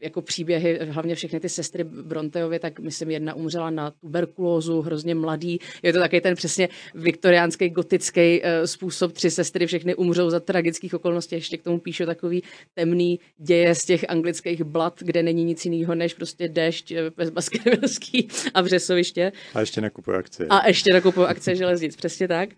jako 0.00 0.22
příběhy, 0.22 0.78
hlavně 0.82 1.14
všechny 1.14 1.40
ty 1.40 1.48
sestry 1.48 1.84
Bronteovy, 1.84 2.58
tak 2.58 2.80
myslím 2.80 3.10
jedna 3.10 3.34
umřela 3.34 3.70
na 3.70 3.90
tuberkulózu, 3.90 4.80
hrozně 4.80 5.14
mladý. 5.14 5.58
Je 5.82 5.92
to 5.92 5.98
taky 5.98 6.20
ten 6.20 6.34
přesně 6.34 6.68
viktoriánský, 6.94 7.68
gotický 7.68 8.40
eh, 8.42 8.66
způsob, 8.66 9.12
tři 9.12 9.30
sestry 9.30 9.66
všechny 9.66 9.94
umřou 9.94 10.30
za 10.30 10.40
tragických 10.40 10.94
okolností. 10.94 11.34
Ještě 11.34 11.58
k 11.58 11.62
tomu 11.62 11.78
píšu 11.78 12.06
takový 12.06 12.42
temný 12.74 13.20
děje 13.38 13.74
z 13.74 13.84
těch 13.84 14.04
anglických 14.08 14.62
blad, 14.62 15.00
kde 15.00 15.22
není 15.22 15.44
nic 15.44 15.64
jiného 15.64 15.94
než 15.94 16.14
prostě 16.14 16.48
déšť, 16.48 16.92
bez 17.16 17.48
eh, 17.66 18.22
a 18.54 18.60
vřesoviště. 18.60 19.32
A 19.54 19.60
ještě 19.60 19.80
nakupují 19.80 20.16
akcie. 20.16 20.46
A 20.50 20.68
ještě 20.68 20.92
nakupují 20.92 21.26
akcie 21.26 21.56
železnic, 21.56 21.96
přesně 21.96 22.28
tak. 22.28 22.48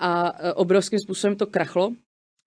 A 0.00 0.32
obrovským 0.54 0.98
způsobem 0.98 1.36
to 1.36 1.46
krachlo, 1.46 1.92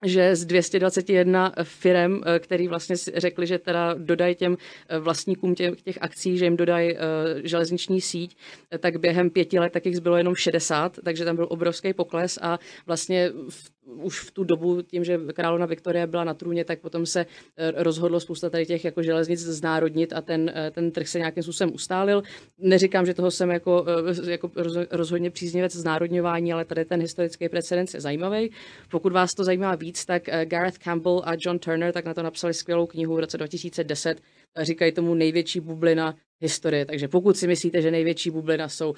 že 0.06 0.36
z 0.36 0.46
221 0.46 1.54
firm, 1.64 2.22
eh, 2.26 2.40
který 2.40 2.68
vlastně 2.68 2.96
řekli, 3.16 3.48
že 3.48 3.60
teda 3.60 3.94
dodají 3.98 4.36
těm 4.36 4.58
eh, 4.90 5.00
vlastníkům 5.00 5.56
těch, 5.56 5.82
těch 5.82 5.98
akcí, 6.02 6.38
že 6.38 6.46
jim 6.46 6.58
dodají 6.58 6.98
železniční 7.44 8.02
síť, 8.02 8.38
tak 8.80 8.98
během 8.98 9.30
pěti 9.30 9.60
let 9.60 9.74
tak 9.74 9.86
jich 9.86 9.96
zbylo 9.96 10.18
jenom 10.18 10.36
60, 10.36 11.00
takže 11.06 11.26
tam 11.26 11.36
byl 11.36 11.48
obrovský 11.50 11.94
pokles 11.94 12.40
a 12.42 12.60
vlastně 12.88 13.32
v 13.50 13.72
už 13.86 14.20
v 14.20 14.32
tu 14.32 14.44
dobu, 14.44 14.82
tím, 14.82 15.04
že 15.04 15.20
královna 15.34 15.66
Viktorie 15.66 16.08
byla 16.08 16.24
na 16.24 16.34
trůně, 16.34 16.66
tak 16.66 16.80
potom 16.80 17.06
se 17.06 17.26
eh, 17.58 17.72
rozhodlo 17.84 18.20
spousta 18.20 18.50
tady 18.50 18.66
těch 18.66 18.86
jako 18.86 19.04
železnic 19.04 19.40
znárodnit 19.40 20.14
a 20.14 20.22
ten, 20.22 20.52
eh, 20.56 20.72
ten 20.72 20.92
trh 20.92 21.08
se 21.08 21.18
nějakým 21.18 21.44
způsobem 21.44 21.74
ustálil. 21.74 22.24
Neříkám, 22.58 23.06
že 23.06 23.14
toho 23.14 23.32
jsem 23.32 23.50
jako, 23.50 23.86
eh, 24.28 24.32
jako 24.32 24.52
rozhodně 24.92 25.32
příznivec 25.32 25.76
znárodňování, 25.76 26.54
ale 26.54 26.66
tady 26.66 26.86
ten 26.86 27.02
historický 27.02 27.50
precedens 27.50 27.94
je 27.94 28.02
zajímavý. 28.02 28.52
Pokud 28.92 29.14
vás 29.14 29.34
to 29.34 29.44
zajímá 29.44 29.76
víc, 29.76 30.06
tak 30.06 30.24
Gareth 30.46 30.78
Campbell 30.78 31.22
a 31.26 31.34
John 31.40 31.60
Turner 31.60 31.94
tak 31.94 32.06
na 32.06 32.14
to 32.14 32.24
napsali 32.24 32.54
skvělou 32.54 32.88
knihu 32.88 33.16
v 33.16 33.20
roce 33.20 33.38
2010, 33.38 34.22
říkají 34.62 34.92
tomu 34.92 35.16
největší 35.16 35.60
bublina 35.60 36.16
historie. 36.42 36.86
Takže 36.86 37.08
pokud 37.08 37.38
si 37.38 37.48
myslíte, 37.48 37.82
že 37.82 37.92
největší 37.92 38.30
bublina 38.32 38.70
jsou 38.70 38.90
uh, 38.90 38.96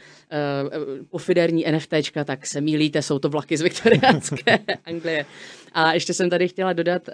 pofiderní 1.10 1.66
NFTčka, 1.72 2.24
tak 2.24 2.48
se 2.48 2.62
mílíte, 2.62 3.02
jsou 3.02 3.20
to 3.20 3.30
vlaky 3.30 3.58
z 3.58 3.62
viktoriánské 3.62 4.60
Anglie. 4.86 5.26
A 5.74 5.94
ještě 5.94 6.14
jsem 6.14 6.30
tady 6.30 6.48
chtěla 6.48 6.74
dodat, 6.74 7.08
uh, 7.08 7.14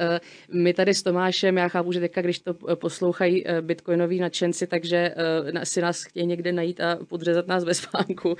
my 0.62 0.74
tady 0.74 0.94
s 0.94 1.04
Tomášem, 1.04 1.58
já 1.58 1.68
chápu, 1.68 1.92
že 1.92 2.00
teďka, 2.00 2.22
když 2.22 2.40
to 2.40 2.54
poslouchají 2.76 3.46
uh, 3.46 3.52
bitcoinoví 3.62 4.20
nadšenci, 4.20 4.68
takže 4.68 5.16
uh, 5.54 5.62
si 5.64 5.82
nás 5.82 6.04
chtějí 6.04 6.26
někde 6.26 6.52
najít 6.52 6.82
a 6.82 7.00
podřezat 7.08 7.48
nás 7.48 7.64
ve 7.64 7.74
spánku. 7.74 8.30
Uh, 8.30 8.36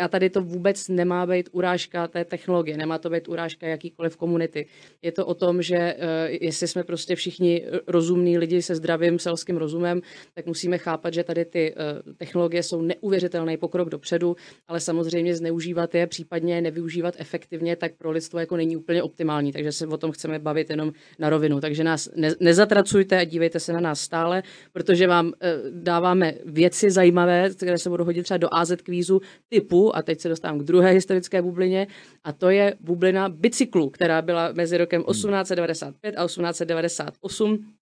a 0.00 0.08
tady 0.08 0.30
to 0.30 0.42
vůbec 0.42 0.88
nemá 0.88 1.26
být 1.26 1.48
urážka 1.52 2.08
té 2.08 2.24
technologie, 2.24 2.76
nemá 2.76 2.98
to 2.98 3.10
být 3.10 3.28
urážka 3.28 3.66
jakýkoliv 3.66 4.16
komunity. 4.16 4.66
Je 5.02 5.12
to 5.12 5.26
o 5.26 5.34
tom, 5.34 5.62
že 5.62 5.96
uh, 5.98 6.36
jestli 6.40 6.68
jsme 6.68 6.84
prostě 6.84 7.16
všichni 7.16 7.64
rozumní 7.86 8.38
lidi 8.38 8.62
se 8.62 8.74
zdravým 8.74 9.18
selským 9.18 9.56
rozumem, 9.56 10.00
tak 10.34 10.46
musíme 10.46 10.69
chápat, 10.78 11.14
že 11.14 11.24
tady 11.24 11.44
ty 11.44 11.74
uh, 11.74 12.12
technologie 12.12 12.62
jsou 12.62 12.82
neuvěřitelný 12.82 13.56
pokrok 13.56 13.88
dopředu, 13.88 14.36
ale 14.68 14.80
samozřejmě 14.80 15.36
zneužívat 15.36 15.94
je, 15.94 16.06
případně 16.06 16.60
nevyužívat 16.60 17.14
efektivně, 17.18 17.76
tak 17.76 17.92
pro 17.96 18.10
lidstvo 18.10 18.38
jako 18.38 18.56
není 18.56 18.76
úplně 18.76 19.02
optimální, 19.02 19.52
takže 19.52 19.72
se 19.72 19.86
o 19.86 19.96
tom 19.96 20.12
chceme 20.12 20.38
bavit 20.38 20.70
jenom 20.70 20.92
na 21.18 21.30
rovinu. 21.30 21.60
Takže 21.60 21.84
nás 21.84 22.08
ne, 22.16 22.34
nezatracujte 22.40 23.18
a 23.18 23.24
dívejte 23.24 23.60
se 23.60 23.72
na 23.72 23.80
nás 23.80 24.00
stále, 24.00 24.42
protože 24.72 25.06
vám 25.06 25.26
uh, 25.26 25.32
dáváme 25.70 26.34
věci 26.44 26.90
zajímavé, 26.90 27.50
které 27.50 27.78
se 27.78 27.90
budou 27.90 28.04
hodit 28.04 28.22
třeba 28.22 28.38
do 28.38 28.48
AZ 28.54 28.72
kvízu 28.82 29.20
typu, 29.48 29.96
a 29.96 30.02
teď 30.02 30.20
se 30.20 30.28
dostávám 30.28 30.58
k 30.58 30.62
druhé 30.62 30.90
historické 30.90 31.42
bublině, 31.42 31.86
a 32.24 32.32
to 32.32 32.50
je 32.50 32.74
bublina 32.80 33.28
bicyklu, 33.28 33.90
která 33.90 34.22
byla 34.22 34.52
mezi 34.52 34.76
rokem 34.76 35.02
1895 35.02 36.14
a 36.16 36.26
1898 36.26 37.50
Eh, 37.50 37.52
eh, 37.52 37.79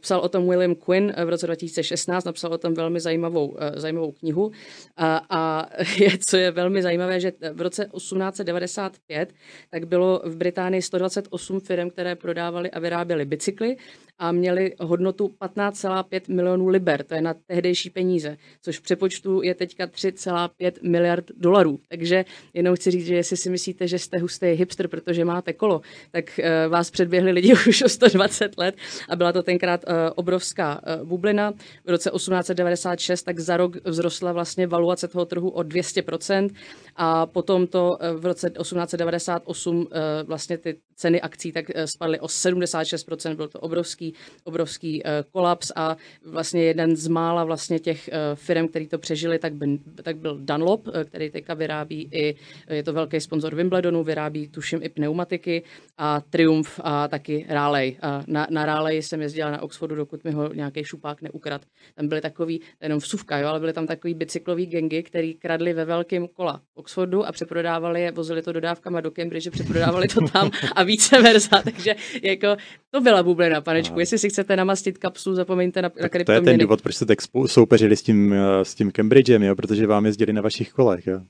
psal 0.00 0.20
o 0.20 0.28
tom 0.28 0.48
William 0.48 0.74
Quinn 0.74 1.12
eh, 1.16 1.24
v 1.24 1.28
roce 1.28 1.46
2016, 1.46 2.24
napsal 2.24 2.52
o 2.52 2.58
tom 2.58 2.74
velmi 2.74 3.00
zajímavou, 3.00 3.56
zajímavou 3.74 4.12
knihu. 4.12 4.52
A, 4.96 5.20
a 5.30 5.68
je, 5.98 6.10
co 6.18 6.36
je 6.36 6.50
velmi 6.50 6.82
zajímavé, 6.82 7.20
že 7.20 7.32
v 7.52 7.60
roce 7.60 7.88
1895 7.96 9.32
tak 9.70 9.86
bylo 9.86 10.22
v 10.24 10.36
Británii 10.36 10.82
128 10.82 11.60
firm, 11.60 11.90
které 11.90 12.14
prodávaly 12.14 12.70
a 12.70 12.80
vyráběly 12.80 13.24
bicykly 13.24 13.76
a 14.18 14.32
měli 14.32 14.72
hodnotu 14.80 15.34
15,5 15.40 16.20
milionů 16.28 16.68
liber, 16.68 17.04
to 17.04 17.14
je 17.14 17.20
na 17.20 17.34
tehdejší 17.46 17.90
peníze, 17.90 18.36
což 18.62 18.78
v 18.78 18.82
přepočtu 18.82 19.42
je 19.42 19.54
teďka 19.54 19.86
3,5 19.86 20.72
miliard 20.82 21.24
dolarů. 21.36 21.80
Takže 21.88 22.24
jenom 22.54 22.76
chci 22.76 22.90
říct, 22.90 23.06
že 23.06 23.14
jestli 23.14 23.36
si 23.36 23.50
myslíte, 23.50 23.88
že 23.88 23.98
jste 23.98 24.18
hustý 24.18 24.46
hipster, 24.46 24.88
protože 24.88 25.24
máte 25.24 25.52
kolo, 25.52 25.80
tak 26.10 26.40
vás 26.68 26.90
předběhli 26.90 27.32
lidi 27.32 27.52
už 27.68 27.82
o 27.82 27.88
120 27.88 28.58
let 28.58 28.74
a 29.14 29.16
byla 29.16 29.32
to 29.32 29.42
tenkrát 29.42 29.84
uh, 29.88 29.94
obrovská 30.14 30.80
uh, 31.00 31.08
bublina. 31.08 31.52
V 31.84 31.90
roce 31.90 32.10
1896 32.10 33.22
tak 33.22 33.40
za 33.40 33.56
rok 33.56 33.76
vzrostla 33.90 34.32
vlastně 34.32 34.66
valuace 34.66 35.08
toho 35.08 35.24
trhu 35.24 35.50
o 35.50 35.60
200% 35.60 36.50
a 36.96 37.26
potom 37.26 37.66
to 37.66 37.90
uh, 37.90 38.20
v 38.20 38.26
roce 38.26 38.50
1898 38.50 39.76
uh, 39.76 39.84
vlastně 40.26 40.58
ty 40.58 40.76
ceny 40.96 41.20
akcí 41.20 41.52
tak 41.52 41.64
spadly 41.84 42.20
o 42.20 42.26
76%, 42.26 43.36
byl 43.36 43.48
to 43.48 43.60
obrovský, 43.60 44.14
obrovský 44.44 45.02
kolaps 45.32 45.72
a 45.76 45.96
vlastně 46.26 46.62
jeden 46.62 46.96
z 46.96 47.08
mála 47.08 47.44
vlastně 47.44 47.78
těch 47.78 48.10
firm, 48.34 48.68
který 48.68 48.88
to 48.88 48.98
přežili, 48.98 49.38
tak, 49.38 49.54
by, 49.54 49.78
tak 50.02 50.16
byl 50.16 50.38
Dunlop, 50.40 50.88
který 51.04 51.30
teďka 51.30 51.54
vyrábí 51.54 52.08
i, 52.12 52.34
je 52.70 52.82
to 52.82 52.92
velký 52.92 53.20
sponzor 53.20 53.54
Wimbledonu, 53.54 54.04
vyrábí 54.04 54.48
tuším 54.48 54.80
i 54.82 54.88
pneumatiky 54.88 55.62
a 55.98 56.20
Triumph 56.20 56.80
a 56.82 57.08
taky 57.08 57.46
Raleigh. 57.48 57.98
A 58.02 58.22
na, 58.26 58.46
na 58.50 58.66
Raleigh 58.66 59.03
jsem 59.06 59.22
jezdila 59.22 59.50
na 59.50 59.62
Oxfordu, 59.62 59.96
dokud 59.96 60.24
mi 60.24 60.30
ho 60.30 60.52
nějaký 60.52 60.84
šupák 60.84 61.22
neukrad. 61.22 61.62
Tam 61.94 62.08
byly 62.08 62.20
takový, 62.20 62.60
jenom 62.82 62.98
vsuvka, 62.98 63.38
jo, 63.38 63.48
ale 63.48 63.60
byly 63.60 63.72
tam 63.72 63.86
takový 63.86 64.14
bicyklový 64.14 64.66
gengy, 64.66 65.02
který 65.02 65.34
kradli 65.34 65.72
ve 65.72 65.84
velkém 65.84 66.28
kola 66.28 66.60
Oxfordu 66.74 67.26
a 67.26 67.32
přeprodávali 67.32 68.02
je, 68.02 68.12
vozili 68.12 68.42
to 68.42 68.52
dodávkama 68.52 69.00
do 69.00 69.10
Cambridge, 69.10 69.50
přeprodávali 69.50 70.08
to 70.08 70.20
tam 70.32 70.50
a 70.74 70.82
více 70.82 71.22
verza, 71.22 71.62
takže 71.64 71.94
jako 72.22 72.56
to 72.90 73.00
byla 73.00 73.22
bublina, 73.22 73.60
panečku. 73.60 74.00
Jestli 74.00 74.18
si 74.18 74.28
chcete 74.28 74.56
namastit 74.56 74.98
kapsu, 74.98 75.34
zapomeňte 75.34 75.82
na, 75.82 75.90
na 76.02 76.08
kryptoměny. 76.08 76.44
To 76.44 76.50
je 76.50 76.52
ten 76.52 76.66
důvod, 76.66 76.82
proč 76.82 76.94
jste 76.94 77.06
tak 77.06 77.18
soupeřili 77.46 77.96
s 77.96 78.02
tím, 78.02 78.32
eh, 78.32 78.64
s 78.64 78.74
tím 78.74 78.92
Cambridgem, 78.92 79.42
jo? 79.42 79.56
protože 79.56 79.86
vám 79.86 80.06
jezdili 80.06 80.32
na 80.32 80.42
vašich 80.42 80.72
kolech. 80.72 81.06
Jo? 81.06 81.20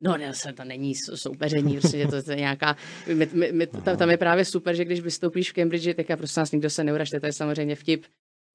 No, 0.00 0.16
ne, 0.16 0.32
to 0.56 0.64
není 0.64 0.94
soupeření, 0.94 1.72
prostě 1.76 2.06
to, 2.06 2.22
to 2.22 2.30
je 2.30 2.36
nějaká, 2.36 2.76
my, 3.14 3.28
my, 3.32 3.52
my, 3.52 3.66
tam, 3.66 3.96
tam 3.96 4.10
je 4.10 4.16
právě 4.16 4.44
super, 4.44 4.74
že 4.74 4.84
když 4.84 5.00
vystoupíš 5.00 5.50
v 5.50 5.54
Cambridge, 5.54 5.96
tak 5.96 6.08
já 6.08 6.16
prostě 6.16 6.40
nás 6.40 6.52
nikdo 6.52 6.70
se 6.70 6.84
neuražte, 6.84 7.20
to 7.20 7.26
je 7.26 7.32
samozřejmě 7.32 7.74
vtip 7.74 8.04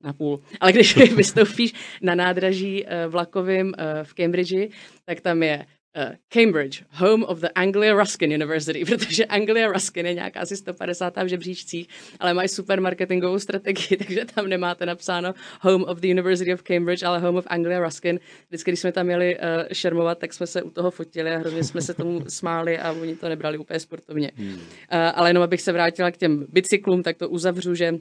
na 0.03 0.13
půl. 0.13 0.41
Ale 0.59 0.71
když 0.71 0.97
vystoupíš 1.15 1.73
na 2.01 2.15
nádraží 2.15 2.83
uh, 2.83 2.89
vlakovým 3.11 3.67
uh, 3.67 3.73
v 4.03 4.13
Cambridge, 4.13 4.69
tak 5.05 5.21
tam 5.21 5.43
je 5.43 5.65
Cambridge, 6.29 6.83
home 6.89 7.23
of 7.23 7.39
the 7.39 7.49
Anglia 7.55 7.93
Ruskin 7.93 8.33
University, 8.33 8.85
protože 8.97 9.25
Anglia 9.25 9.71
Ruskin 9.71 10.05
je 10.05 10.13
nějaká 10.13 10.39
asi 10.39 10.57
150. 10.57 11.17
v 11.23 11.27
žebříčcích, 11.27 11.87
ale 12.19 12.33
mají 12.33 12.49
super 12.49 12.81
marketingovou 12.81 13.39
strategii, 13.39 13.97
takže 13.97 14.25
tam 14.25 14.47
nemáte 14.47 14.85
napsáno 14.85 15.33
home 15.61 15.83
of 15.83 15.99
the 15.99 16.07
University 16.07 16.53
of 16.53 16.63
Cambridge, 16.63 17.03
ale 17.03 17.19
home 17.19 17.37
of 17.37 17.45
Anglia 17.47 17.79
Ruskin. 17.79 18.19
Vždycky, 18.47 18.71
když 18.71 18.79
jsme 18.79 18.91
tam 18.91 19.05
měli 19.05 19.37
uh, 19.37 19.41
šermovat, 19.73 20.19
tak 20.19 20.33
jsme 20.33 20.47
se 20.47 20.61
u 20.61 20.69
toho 20.69 20.91
fotili 20.91 21.31
a 21.31 21.37
hrozně 21.37 21.63
jsme 21.63 21.81
se 21.81 21.93
tomu 21.93 22.23
smáli 22.27 22.77
a 22.77 22.91
oni 22.91 23.15
to 23.15 23.29
nebrali 23.29 23.57
úplně 23.57 23.79
sportovně. 23.79 24.31
Hmm. 24.35 24.53
Uh, 24.53 24.59
ale 24.89 25.29
jenom 25.29 25.43
abych 25.43 25.61
se 25.61 25.71
vrátila 25.71 26.11
k 26.11 26.17
těm 26.17 26.45
bicyklům, 26.49 27.03
tak 27.03 27.17
to 27.17 27.29
uzavřu, 27.29 27.75
že 27.75 27.93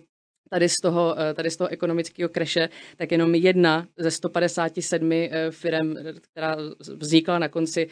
tady 0.52 0.68
z 0.68 0.76
toho, 0.76 1.14
eh, 1.18 1.34
tady 1.34 1.50
z 1.50 1.56
toho 1.56 1.68
ekonomického 1.68 2.28
kreše, 2.28 2.68
tak 2.96 3.12
jenom 3.12 3.34
jedna 3.34 3.86
ze 3.96 4.10
157 4.10 5.30
firm, 5.50 5.94
která 6.20 6.56
vznikla 6.96 7.38
na 7.38 7.48
konci 7.48 7.88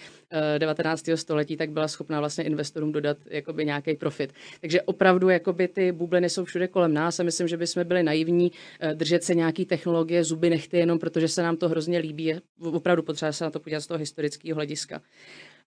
19. 0.58 1.12
Eh, 1.12 1.16
století, 1.16 1.56
tak 1.56 1.70
byla 1.70 1.88
schopná 1.88 2.20
vlastně 2.20 2.44
investorům 2.44 2.92
dodat 2.92 3.16
jakoby 3.30 3.64
nějaký 3.64 3.94
profit. 3.94 4.32
Takže 4.60 4.82
opravdu 4.82 5.28
jakoby 5.28 5.68
ty 5.68 5.92
bubliny 5.92 6.28
jsou 6.30 6.44
všude 6.44 6.68
kolem 6.68 6.94
nás 6.94 7.20
a 7.20 7.22
myslím, 7.22 7.48
že 7.48 7.56
bychom 7.56 7.84
byli 7.84 8.02
naivní 8.02 8.52
eh, 8.80 8.94
držet 8.94 9.24
se 9.24 9.34
nějaký 9.34 9.64
technologie 9.64 10.24
zuby 10.24 10.50
nechty 10.50 10.78
jenom 10.78 10.98
protože 10.98 11.28
se 11.28 11.42
nám 11.42 11.56
to 11.56 11.68
hrozně 11.68 11.98
líbí. 11.98 12.34
Opravdu 12.60 13.02
potřeba 13.02 13.32
se 13.32 13.44
na 13.44 13.50
to 13.50 13.60
podívat 13.60 13.80
z 13.80 13.86
toho 13.86 13.98
historického 13.98 14.54
hlediska. 14.54 15.00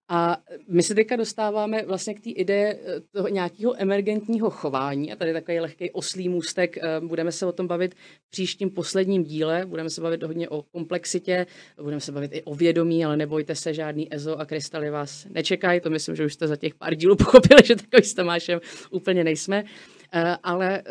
A 0.10 0.38
my 0.68 0.84
se 0.84 0.96
teďka 0.96 1.16
dostáváme 1.16 1.86
vlastně 1.86 2.14
k 2.14 2.20
té 2.20 2.30
ideje 2.30 2.80
eh, 2.80 3.02
toho 3.12 3.28
nějakého 3.28 3.82
emergentního 3.82 4.50
chování 4.50 5.14
a 5.14 5.16
tady 5.16 5.34
takový 5.34 5.60
lehký 5.60 5.92
oslý 5.92 6.30
můstek. 6.30 6.78
Eh, 6.78 7.00
budeme 7.00 7.32
se 7.32 7.46
o 7.46 7.52
tom 7.52 7.68
bavit 7.68 7.96
v 7.96 8.30
příštím 8.30 8.70
posledním 8.70 9.24
díle, 9.24 9.66
budeme 9.66 9.90
se 9.90 10.02
bavit 10.02 10.24
hodně 10.24 10.50
o 10.50 10.62
komplexitě, 10.62 11.46
budeme 11.82 12.02
se 12.02 12.12
bavit 12.12 12.32
i 12.34 12.44
o 12.44 12.56
vědomí, 12.56 13.06
ale 13.06 13.18
nebojte 13.18 13.56
se, 13.56 13.74
žádný 13.74 14.14
EZO 14.14 14.40
a 14.40 14.46
krystaly 14.46 14.90
vás 14.90 15.28
nečekají, 15.30 15.82
to 15.82 15.90
myslím, 15.90 16.16
že 16.16 16.26
už 16.26 16.34
jste 16.34 16.48
za 16.48 16.56
těch 16.56 16.76
pár 16.76 16.96
dílů 16.96 17.16
pochopili, 17.26 17.62
že 17.66 17.76
takový 17.76 18.04
s 18.04 18.14
Tomášem 18.14 18.60
úplně 18.92 19.24
nejsme. 19.24 19.64
Eh, 20.14 20.38
ale 20.44 20.84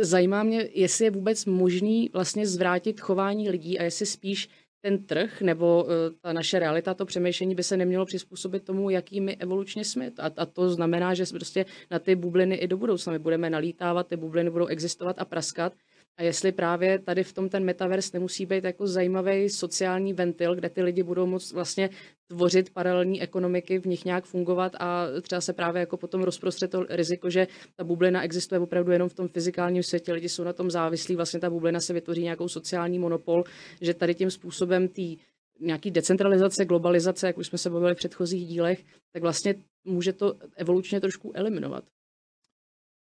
zajímá 0.00 0.42
mě, 0.42 0.68
jestli 0.74 1.04
je 1.04 1.10
vůbec 1.10 1.44
možný 1.44 2.10
vlastně 2.12 2.46
zvrátit 2.46 3.00
chování 3.00 3.50
lidí 3.50 3.78
a 3.78 3.82
jestli 3.82 4.06
spíš 4.06 4.48
ten 4.80 5.04
trh 5.04 5.40
nebo 5.40 5.84
uh, 5.84 5.90
ta 6.20 6.32
naše 6.32 6.58
realita, 6.58 6.94
to 6.94 7.06
přemýšlení 7.06 7.54
by 7.54 7.62
se 7.62 7.76
nemělo 7.76 8.06
přizpůsobit 8.06 8.64
tomu, 8.64 8.90
jaký 8.90 9.20
my 9.20 9.36
evolučně 9.36 9.84
jsme. 9.84 10.10
A, 10.18 10.30
a 10.36 10.46
to 10.46 10.70
znamená, 10.70 11.14
že 11.14 11.24
prostě 11.30 11.66
na 11.90 11.98
ty 11.98 12.16
bubliny 12.16 12.54
i 12.54 12.68
do 12.68 12.76
budoucna 12.76 13.12
my 13.12 13.18
budeme 13.18 13.50
nalítávat, 13.50 14.06
ty 14.06 14.16
bubliny 14.16 14.50
budou 14.50 14.66
existovat 14.66 15.16
a 15.18 15.24
praskat 15.24 15.72
a 16.18 16.22
jestli 16.22 16.52
právě 16.52 16.98
tady 16.98 17.24
v 17.24 17.32
tom 17.32 17.48
ten 17.48 17.64
metaverse 17.64 18.10
nemusí 18.14 18.46
být 18.46 18.64
jako 18.64 18.86
zajímavý 18.86 19.48
sociální 19.50 20.12
ventil, 20.12 20.54
kde 20.54 20.68
ty 20.68 20.82
lidi 20.82 21.02
budou 21.02 21.26
moct 21.26 21.52
vlastně 21.52 21.90
tvořit 22.26 22.70
paralelní 22.70 23.22
ekonomiky, 23.22 23.78
v 23.78 23.84
nich 23.84 24.04
nějak 24.04 24.24
fungovat 24.24 24.72
a 24.80 25.06
třeba 25.22 25.40
se 25.40 25.52
právě 25.52 25.80
jako 25.80 25.96
potom 25.96 26.22
rozprostře 26.22 26.68
to 26.68 26.86
riziko, 26.88 27.30
že 27.30 27.46
ta 27.76 27.84
bublina 27.84 28.22
existuje 28.22 28.58
opravdu 28.58 28.92
jenom 28.92 29.08
v 29.08 29.14
tom 29.14 29.28
fyzikálním 29.28 29.82
světě, 29.82 30.12
lidi 30.12 30.28
jsou 30.28 30.44
na 30.44 30.52
tom 30.52 30.70
závislí, 30.70 31.16
vlastně 31.16 31.40
ta 31.40 31.50
bublina 31.50 31.80
se 31.80 31.92
vytvoří 31.92 32.22
nějakou 32.22 32.48
sociální 32.48 32.98
monopol, 32.98 33.44
že 33.80 33.94
tady 33.94 34.14
tím 34.14 34.30
způsobem 34.30 34.88
tý 34.88 35.16
nějaký 35.60 35.90
decentralizace, 35.90 36.64
globalizace, 36.64 37.26
jak 37.26 37.38
už 37.38 37.46
jsme 37.46 37.58
se 37.58 37.70
bavili 37.70 37.94
v 37.94 37.98
předchozích 37.98 38.46
dílech, 38.46 38.84
tak 39.12 39.22
vlastně 39.22 39.54
může 39.84 40.12
to 40.12 40.34
evolučně 40.56 41.00
trošku 41.00 41.32
eliminovat. 41.34 41.84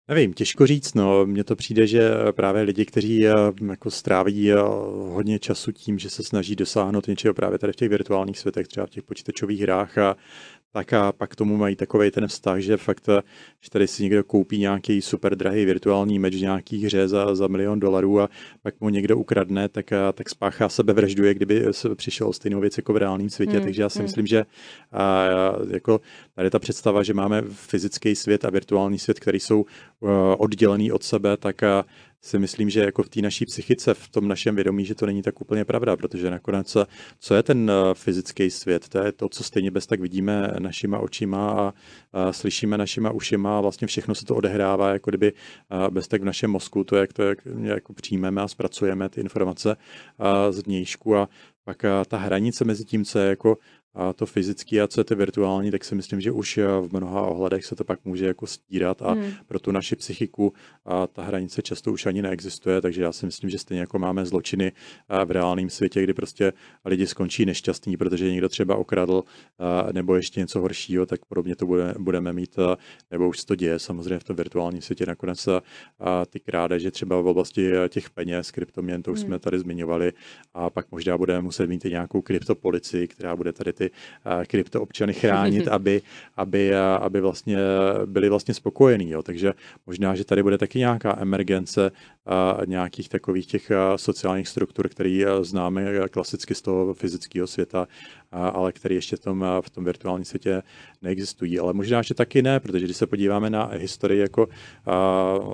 Nevím, 0.10 0.34
těžko 0.34 0.68
říct, 0.68 0.94
no. 0.94 1.26
Mně 1.26 1.44
to 1.44 1.56
přijde, 1.56 1.88
že 1.88 2.12
právě 2.32 2.62
lidi, 2.62 2.86
kteří 2.86 3.28
eh, 3.28 3.32
jako 3.70 3.92
stráví 3.92 4.52
eh, 4.52 4.56
hodně 5.10 5.40
času 5.40 5.72
tím, 5.72 6.00
že 6.00 6.10
se 6.10 6.24
snaží 6.24 6.56
dosáhnout 6.56 7.08
něčeho 7.08 7.34
právě 7.34 7.60
tady 7.60 7.74
v 7.74 7.76
těch 7.76 7.90
virtuálních 7.90 8.40
světech, 8.40 8.68
třeba 8.68 8.86
v 8.86 8.90
těch 8.90 9.04
počítačových 9.04 9.62
hrách 9.62 9.98
a 9.98 10.16
tak 10.72 10.94
a 10.94 11.12
pak 11.12 11.36
tomu 11.36 11.58
mají 11.58 11.76
takový 11.76 12.12
ten 12.12 12.28
vztah, 12.28 12.60
že 12.60 12.78
fakt, 12.78 13.10
eh, 13.10 13.22
že 13.62 13.70
tady 13.70 13.88
si 13.88 14.04
někdo 14.04 14.24
koupí 14.24 14.58
nějaký 14.60 15.02
super 15.02 15.36
drahý 15.36 15.66
virtuální 15.66 16.20
meč 16.20 16.36
v 16.36 16.42
nějaký 16.42 16.86
hře 16.86 17.08
za, 17.08 17.36
za 17.36 17.48
milion 17.48 17.80
dolarů 17.80 18.20
a 18.20 18.30
pak 18.62 18.82
mu 18.82 18.90
někdo 18.90 19.18
ukradne, 19.18 19.70
tak, 19.70 19.94
a, 19.94 20.12
tak 20.12 20.30
spáchá 20.30 20.70
sebevražduje, 20.70 21.34
kdyby 21.34 21.66
se 21.72 21.96
přišel 21.96 22.34
stejnou 22.34 22.60
věc 22.60 22.78
jako 22.78 22.94
v 22.94 22.98
reálném 22.98 23.30
světě. 23.30 23.54
Hmm. 23.54 23.64
Takže 23.64 23.82
já 23.82 23.90
si 23.90 24.00
hmm. 24.00 24.06
myslím, 24.06 24.28
že 24.28 24.46
a, 24.92 25.26
jako 25.70 26.02
tady 26.36 26.50
ta 26.50 26.60
představa, 26.60 27.04
že 27.04 27.14
máme 27.14 27.42
fyzický 27.42 28.16
svět 28.16 28.46
a 28.46 28.50
virtuální 28.50 29.00
svět, 29.00 29.20
který 29.20 29.40
jsou 29.40 29.62
uh, 29.62 30.10
oddělený 30.38 30.92
od 30.92 31.04
sebe, 31.04 31.38
tak 31.38 31.64
a, 31.64 31.86
si 32.22 32.40
myslím, 32.40 32.70
že 32.70 32.80
jako 32.80 33.04
v 33.04 33.10
té 33.10 33.22
naší 33.22 33.46
psychice, 33.46 33.94
v 33.94 34.10
tom 34.10 34.28
našem 34.28 34.56
vědomí, 34.56 34.86
že 34.86 34.96
to 34.96 35.06
není 35.06 35.22
tak 35.22 35.42
úplně 35.42 35.66
pravda, 35.66 35.98
protože 35.98 36.30
nakonec, 36.30 36.78
co 37.20 37.36
je 37.36 37.44
ten 37.44 37.72
eh, 37.72 37.94
fyzický 37.94 38.50
svět, 38.50 38.90
to 38.90 38.98
je 38.98 39.12
to, 39.12 39.30
co 39.30 39.44
stejně 39.44 39.72
bez 39.72 39.88
tak 39.88 40.00
vidíme 40.00 40.54
našima 40.60 41.00
očima 41.00 41.52
a, 41.52 41.74
a 42.14 42.34
slyšíme 42.34 42.78
našima 42.78 43.12
ušima 43.12 43.58
a 43.58 43.62
vlastně 43.62 43.88
všechno 43.88 44.16
se 44.16 44.26
to 44.26 44.36
odehrává, 44.36 44.94
jako 44.94 45.12
kdyby 45.12 45.34
eh, 45.34 45.92
bez 45.92 46.08
tak 46.08 46.22
v 46.22 46.26
našem 46.26 46.52
mozku, 46.52 46.84
to, 46.84 46.96
jak 46.96 47.14
to 47.14 47.24
jak, 47.24 47.40
jako 47.62 47.94
přijmeme 47.94 48.42
a 48.42 48.48
zpracujeme 48.48 49.10
ty 49.10 49.22
informace 49.22 49.76
a 50.18 50.52
z 50.52 50.60
vnějšku 50.60 51.16
a 51.16 51.30
pak 51.64 51.86
ta 52.08 52.18
hranice 52.18 52.66
mezi 52.66 52.86
tím, 52.86 53.06
co 53.06 53.20
je 53.20 53.30
jako 53.30 53.58
a 53.94 54.14
to 54.14 54.26
fyzické 54.26 54.82
a 54.82 54.88
co 54.88 55.00
je 55.00 55.04
to 55.04 55.16
virtuální, 55.16 55.72
tak 55.72 55.84
si 55.84 55.96
myslím, 55.96 56.22
že 56.22 56.32
už 56.32 56.58
eh, 56.58 56.68
v 56.68 56.94
mnoha 56.94 57.22
ohledech 57.22 57.66
se 57.66 57.76
to 57.76 57.84
pak 57.84 58.06
může 58.06 58.26
jako 58.26 58.48
stírat 58.48 59.02
a 59.02 59.12
hmm. 59.12 59.32
pro 59.48 59.60
tu 59.60 59.72
naši 59.72 59.96
psychiku 59.96 60.54
a 60.86 61.08
ta 61.08 61.24
hranice 61.24 61.62
často 61.62 61.92
už 61.92 62.06
ani 62.06 62.22
neexistuje, 62.22 62.82
takže 62.82 63.02
já 63.02 63.12
si 63.12 63.26
myslím, 63.26 63.50
že 63.50 63.58
stejně 63.58 63.82
jako 63.82 64.00
máme 64.00 64.26
zločiny 64.26 64.72
eh, 65.10 65.26
v 65.26 65.32
reálném 65.32 65.70
světě, 65.70 66.04
kdy 66.04 66.14
prostě 66.14 66.54
lidi 66.86 67.08
skončí 67.08 67.46
nešťastní, 67.46 67.98
protože 67.98 68.32
někdo 68.32 68.50
třeba 68.50 68.76
okradl 68.76 69.24
eh, 69.24 69.94
nebo 69.94 70.16
ještě 70.16 70.40
něco 70.40 70.62
horšího, 70.62 71.06
tak 71.06 71.26
podobně 71.26 71.56
to 71.56 71.66
bude, 71.66 71.94
budeme 72.00 72.34
mít, 72.34 72.56
nebo 73.12 73.30
už 73.30 73.40
se 73.40 73.46
to 73.46 73.56
děje 73.56 73.80
samozřejmě 73.80 74.20
v 74.20 74.24
tom 74.24 74.36
virtuálním 74.36 74.82
světě 74.82 75.06
nakonec 75.06 75.48
a 76.00 76.26
ty 76.26 76.40
krádeže 76.40 76.92
třeba 76.92 77.22
v 77.22 77.28
oblasti 77.28 77.72
těch 77.90 78.10
peněz, 78.10 78.52
kryptoměn, 78.52 79.04
to 79.04 79.12
už 79.12 79.20
hmm. 79.20 79.28
jsme 79.28 79.40
tady 79.40 79.60
zmiňovali 79.60 80.14
a 80.54 80.70
pak 80.70 80.92
možná 80.92 81.18
budeme 81.18 81.42
muset 81.42 81.68
mít 81.68 81.86
i 81.86 81.90
nějakou 81.90 82.22
kryptopolicii, 82.22 83.08
která 83.08 83.36
bude 83.36 83.54
tady 83.54 83.74
ty 83.80 83.92
kryptoobčany 84.48 85.14
chránit, 85.14 85.68
aby, 85.78 86.02
aby, 86.38 86.76
aby 86.76 87.22
vlastně 87.22 87.58
byli 88.06 88.30
vlastně 88.30 88.54
spokojení. 88.54 89.10
Jo. 89.10 89.24
Takže 89.24 89.54
možná, 89.88 90.16
že 90.16 90.26
tady 90.26 90.44
bude 90.44 90.58
taky 90.58 90.80
nějaká 90.80 91.18
emergence 91.22 91.92
nějakých 92.66 93.10
takových 93.10 93.46
těch 93.46 93.72
sociálních 93.96 94.48
struktur, 94.48 94.90
které 94.90 95.26
známe 95.42 96.10
klasicky 96.12 96.56
z 96.56 96.62
toho 96.62 96.94
fyzického 96.94 97.48
světa, 97.48 97.88
ale 98.32 98.72
které 98.72 98.96
ještě 98.96 99.16
v 99.16 99.20
tom, 99.20 99.46
v 99.62 99.70
tom 99.70 99.86
virtuálním 99.86 100.26
světě 100.26 100.64
neexistují. 101.02 101.60
Ale 101.60 101.74
možná, 101.74 102.02
že 102.02 102.14
taky 102.14 102.42
ne, 102.42 102.60
protože 102.60 102.86
když 102.86 102.98
se 102.98 103.08
podíváme 103.08 103.50
na 103.50 103.66
historii 103.66 104.22
jako 104.22 104.48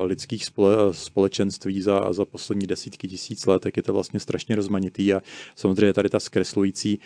lidských 0.01 0.45
společenství 0.91 1.82
za, 1.82 2.13
za 2.13 2.26
poslední 2.26 2.67
desítky 2.67 3.07
tisíc 3.07 3.45
let, 3.45 3.59
tak 3.61 3.78
je 3.78 3.84
to 3.84 3.93
vlastně 3.93 4.19
strašně 4.19 4.55
rozmanitý 4.55 5.13
a 5.13 5.21
samozřejmě 5.55 5.93
tady 5.93 6.09
ta 6.09 6.19
zkreslující 6.19 6.99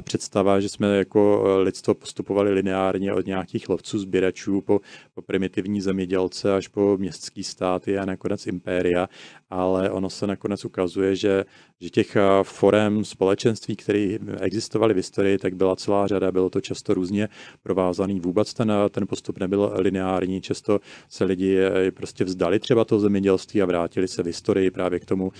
představa, 0.00 0.60
že 0.60 0.68
jsme 0.68 0.96
jako 0.96 1.44
lidstvo 1.58 1.94
postupovali 1.94 2.52
lineárně 2.52 3.12
od 3.12 3.26
nějakých 3.26 3.68
lovců, 3.68 3.98
sběračů 3.98 4.60
po, 4.60 4.80
po 5.14 5.22
primitivní 5.22 5.80
zemědělce 5.80 6.54
až 6.54 6.68
po 6.68 6.96
městský 6.98 7.44
státy 7.44 7.98
a 7.98 8.04
nakonec 8.04 8.46
impéria, 8.46 9.08
ale 9.54 9.90
ono 9.90 10.10
se 10.10 10.26
nakonec 10.26 10.64
ukazuje, 10.64 11.16
že, 11.16 11.44
že 11.80 11.90
těch 11.90 12.16
forem 12.42 13.04
společenství, 13.04 13.76
které 13.76 14.18
existovaly 14.40 14.94
v 14.94 14.96
historii, 14.96 15.38
tak 15.38 15.54
byla 15.54 15.76
celá 15.76 16.06
řada, 16.06 16.32
bylo 16.32 16.50
to 16.50 16.60
často 16.60 16.94
různě 16.94 17.28
provázaný. 17.62 18.20
Vůbec 18.20 18.54
ten, 18.54 18.72
ten 18.90 19.06
postup 19.06 19.38
nebyl 19.38 19.72
lineární, 19.74 20.40
často 20.40 20.80
se 21.08 21.24
lidi 21.24 21.58
eh, 21.58 21.90
prostě 21.90 22.24
vzdali 22.24 22.58
třeba 22.60 22.84
toho 22.84 23.00
zemědělství 23.00 23.62
a 23.62 23.66
vrátili 23.66 24.08
se 24.08 24.22
v 24.22 24.26
historii 24.26 24.70
právě 24.70 25.00
k 25.00 25.04
tomu, 25.04 25.32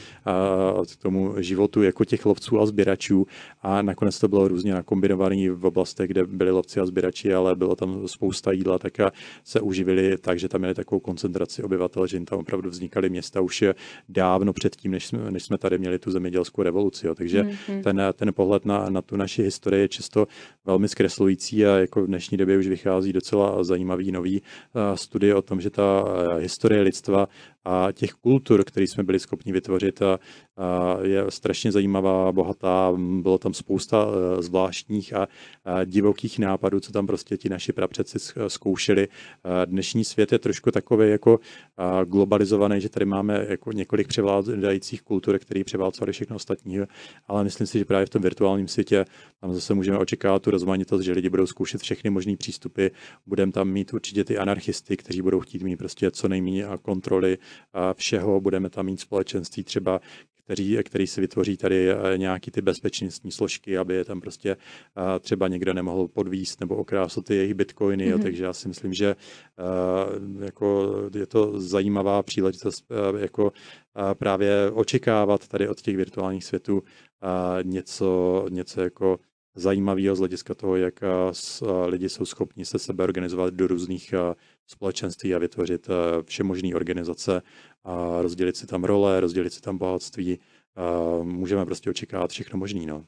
k 0.93 0.97
tomu 1.03 1.35
životu 1.39 1.83
jako 1.83 2.05
těch 2.05 2.27
lovců 2.27 2.61
a 2.61 2.67
sběračů. 2.67 3.27
A 3.63 3.83
nakonec 3.83 4.19
to 4.19 4.29
bylo 4.29 4.49
různě 4.49 4.75
nakombinované 4.75 5.51
v 5.51 5.67
oblastech, 5.67 6.11
kde 6.11 6.27
byli 6.27 6.51
lovci 6.51 6.81
a 6.81 6.87
sběrači, 6.87 7.35
ale 7.35 7.57
bylo 7.57 7.77
tam 7.77 8.09
spousta 8.09 8.53
jídla, 8.53 8.79
tak 8.79 8.93
se 9.45 9.61
uživili 9.61 10.19
tak, 10.19 10.39
že 10.39 10.49
tam 10.49 10.61
měli 10.61 10.75
takovou 10.75 11.01
koncentraci 11.01 11.63
obyvatel, 11.63 12.07
že 12.07 12.17
jim 12.17 12.25
tam 12.25 12.39
opravdu 12.39 12.71
vznikaly 12.71 13.11
města. 13.11 13.41
Už 13.41 13.65
dávno 14.09 14.53
předtím, 14.53 14.91
než 14.91 15.07
jsme, 15.07 15.31
než 15.31 15.43
jsme 15.43 15.59
tady 15.59 15.79
měli 15.79 15.99
tu 15.99 16.11
zemědělskou 16.11 16.63
revoluci. 16.63 17.07
Jo. 17.07 17.15
Takže 17.15 17.43
mm-hmm. 17.43 17.83
ten, 17.83 18.03
ten 18.15 18.33
pohled 18.35 18.65
na, 18.65 18.91
na 18.91 19.03
tu 19.03 19.17
naši 19.17 19.43
historii 19.43 19.81
je 19.81 19.89
často 19.89 20.27
velmi 20.65 20.89
zkreslující 20.89 21.67
a 21.67 21.77
jako 21.77 22.03
v 22.03 22.07
dnešní 22.07 22.39
době 22.39 22.59
už 22.59 22.67
vychází 22.67 23.13
docela 23.13 23.65
zajímavý 23.65 24.13
nový 24.13 24.43
studie 24.95 25.35
o 25.35 25.43
tom, 25.43 25.61
že 25.61 25.71
ta 25.71 26.05
historie 26.39 26.83
lidstva 26.83 27.29
a 27.65 27.89
těch 27.93 28.13
kultur, 28.13 28.65
které 28.65 28.87
jsme 28.87 29.03
byli 29.03 29.19
schopni 29.19 29.53
vytvořit, 29.53 30.03
a, 30.03 30.19
a 30.57 30.97
je 31.03 31.25
strašně 31.29 31.73
zajímavá, 31.73 32.33
bohatá. 32.33 32.93
Bylo 33.23 33.39
tam 33.39 33.55
spousta 33.55 34.07
e, 34.07 34.43
zvláštních 34.43 35.15
a, 35.15 35.29
a 35.65 35.85
divokých 35.85 36.39
nápadů, 36.39 36.81
co 36.81 36.93
tam 36.93 37.07
prostě 37.07 37.37
ti 37.37 37.49
naši 37.49 37.73
prapředci 37.73 38.19
zkoušeli. 38.49 39.09
A 39.45 39.65
dnešní 39.65 40.05
svět 40.05 40.33
je 40.33 40.39
trošku 40.39 40.71
takový 40.71 41.11
jako 41.11 41.41
globalizovaný, 42.05 42.81
že 42.81 42.89
tady 42.89 43.07
máme 43.07 43.47
jako 43.49 43.73
několik 43.73 44.09
převládajících 44.09 45.03
kultur, 45.03 45.39
které 45.39 45.65
převálcovaly 45.65 46.13
všechno 46.13 46.37
ostatní, 46.37 46.79
ale 47.27 47.45
myslím 47.45 47.67
si, 47.67 47.79
že 47.79 47.85
právě 47.85 48.07
v 48.07 48.11
tom 48.11 48.23
virtuálním 48.23 48.69
světě 48.69 49.05
tam 49.41 49.55
zase 49.55 49.75
můžeme 49.75 49.99
očekávat 49.99 50.43
tu 50.43 50.51
rozmanitost, 50.51 51.05
že 51.05 51.13
lidi 51.13 51.29
budou 51.29 51.47
zkoušet 51.47 51.81
všechny 51.81 52.11
možné 52.11 52.37
přístupy. 52.37 52.87
Budeme 53.27 53.53
tam 53.53 53.69
mít 53.69 53.95
určitě 53.95 54.25
ty 54.25 54.39
anarchisty, 54.39 54.97
kteří 54.97 55.23
budou 55.23 55.41
chtít 55.41 55.63
mít 55.63 55.77
prostě 55.77 56.11
co 56.11 56.29
nejméně 56.29 56.65
kontroly 56.83 57.39
všeho, 57.95 58.41
budeme 58.41 58.71
tam 58.71 58.87
mít 58.87 59.01
společenství 59.01 59.65
třeba, 59.65 60.01
který, 60.45 60.79
který 60.83 61.07
si 61.07 61.21
vytvoří 61.21 61.57
tady 61.57 61.91
eh, 61.91 62.19
nějaký 62.19 62.51
ty 62.51 62.63
bezpečnostní 62.63 63.33
složky, 63.33 63.79
aby 63.79 63.95
je 63.95 64.05
tam 64.05 64.21
prostě 64.21 64.51
eh, 64.57 65.19
třeba 65.21 65.49
někdo 65.49 65.75
nemohl 65.75 66.09
podvíst 66.09 66.61
nebo 66.61 66.77
okrásit 66.77 67.25
ty 67.25 67.35
jejich 67.35 67.55
bitcoiny, 67.55 68.07
mm-hmm. 68.07 68.15
mhm. 68.15 68.23
takže 68.23 68.45
já 68.45 68.53
si 68.53 68.69
myslím, 68.69 68.95
že 68.95 69.17
eh, 69.17 70.45
jako 70.45 70.95
je 71.15 71.27
to 71.27 71.61
zajímavá 71.61 72.23
příležitost 72.23 72.85
jako 73.19 73.53
právě 74.19 74.71
očekávat 74.71 75.49
tady 75.49 75.69
od 75.69 75.81
těch 75.81 75.97
virtuálních 75.97 76.45
světů 76.45 76.83
něco, 77.63 78.47
něco 78.51 78.81
jako 78.81 79.19
zajímavého 79.55 80.17
z 80.17 80.19
hlediska 80.19 80.55
toho, 80.55 80.77
jak 80.77 81.01
lidi 81.87 82.09
jsou 82.09 82.25
schopni 82.25 82.65
se 82.65 82.79
sebe 82.79 83.05
organizovat 83.05 83.55
do 83.55 83.67
různých 83.67 84.15
společenství 84.67 85.35
a 85.35 85.39
vytvořit 85.39 85.89
všemožné 86.25 86.75
organizace 86.75 87.43
a 87.85 88.23
rozdělit 88.23 88.57
si 88.57 88.67
tam 88.67 88.85
role, 88.85 89.21
rozdělit 89.21 89.53
si 89.53 89.61
tam 89.61 89.79
bohatství. 89.79 90.39
Můžeme 91.23 91.65
prostě 91.65 91.91
očekávat 91.91 92.31
všechno 92.31 92.59
možné. 92.59 92.87
No. 92.87 93.05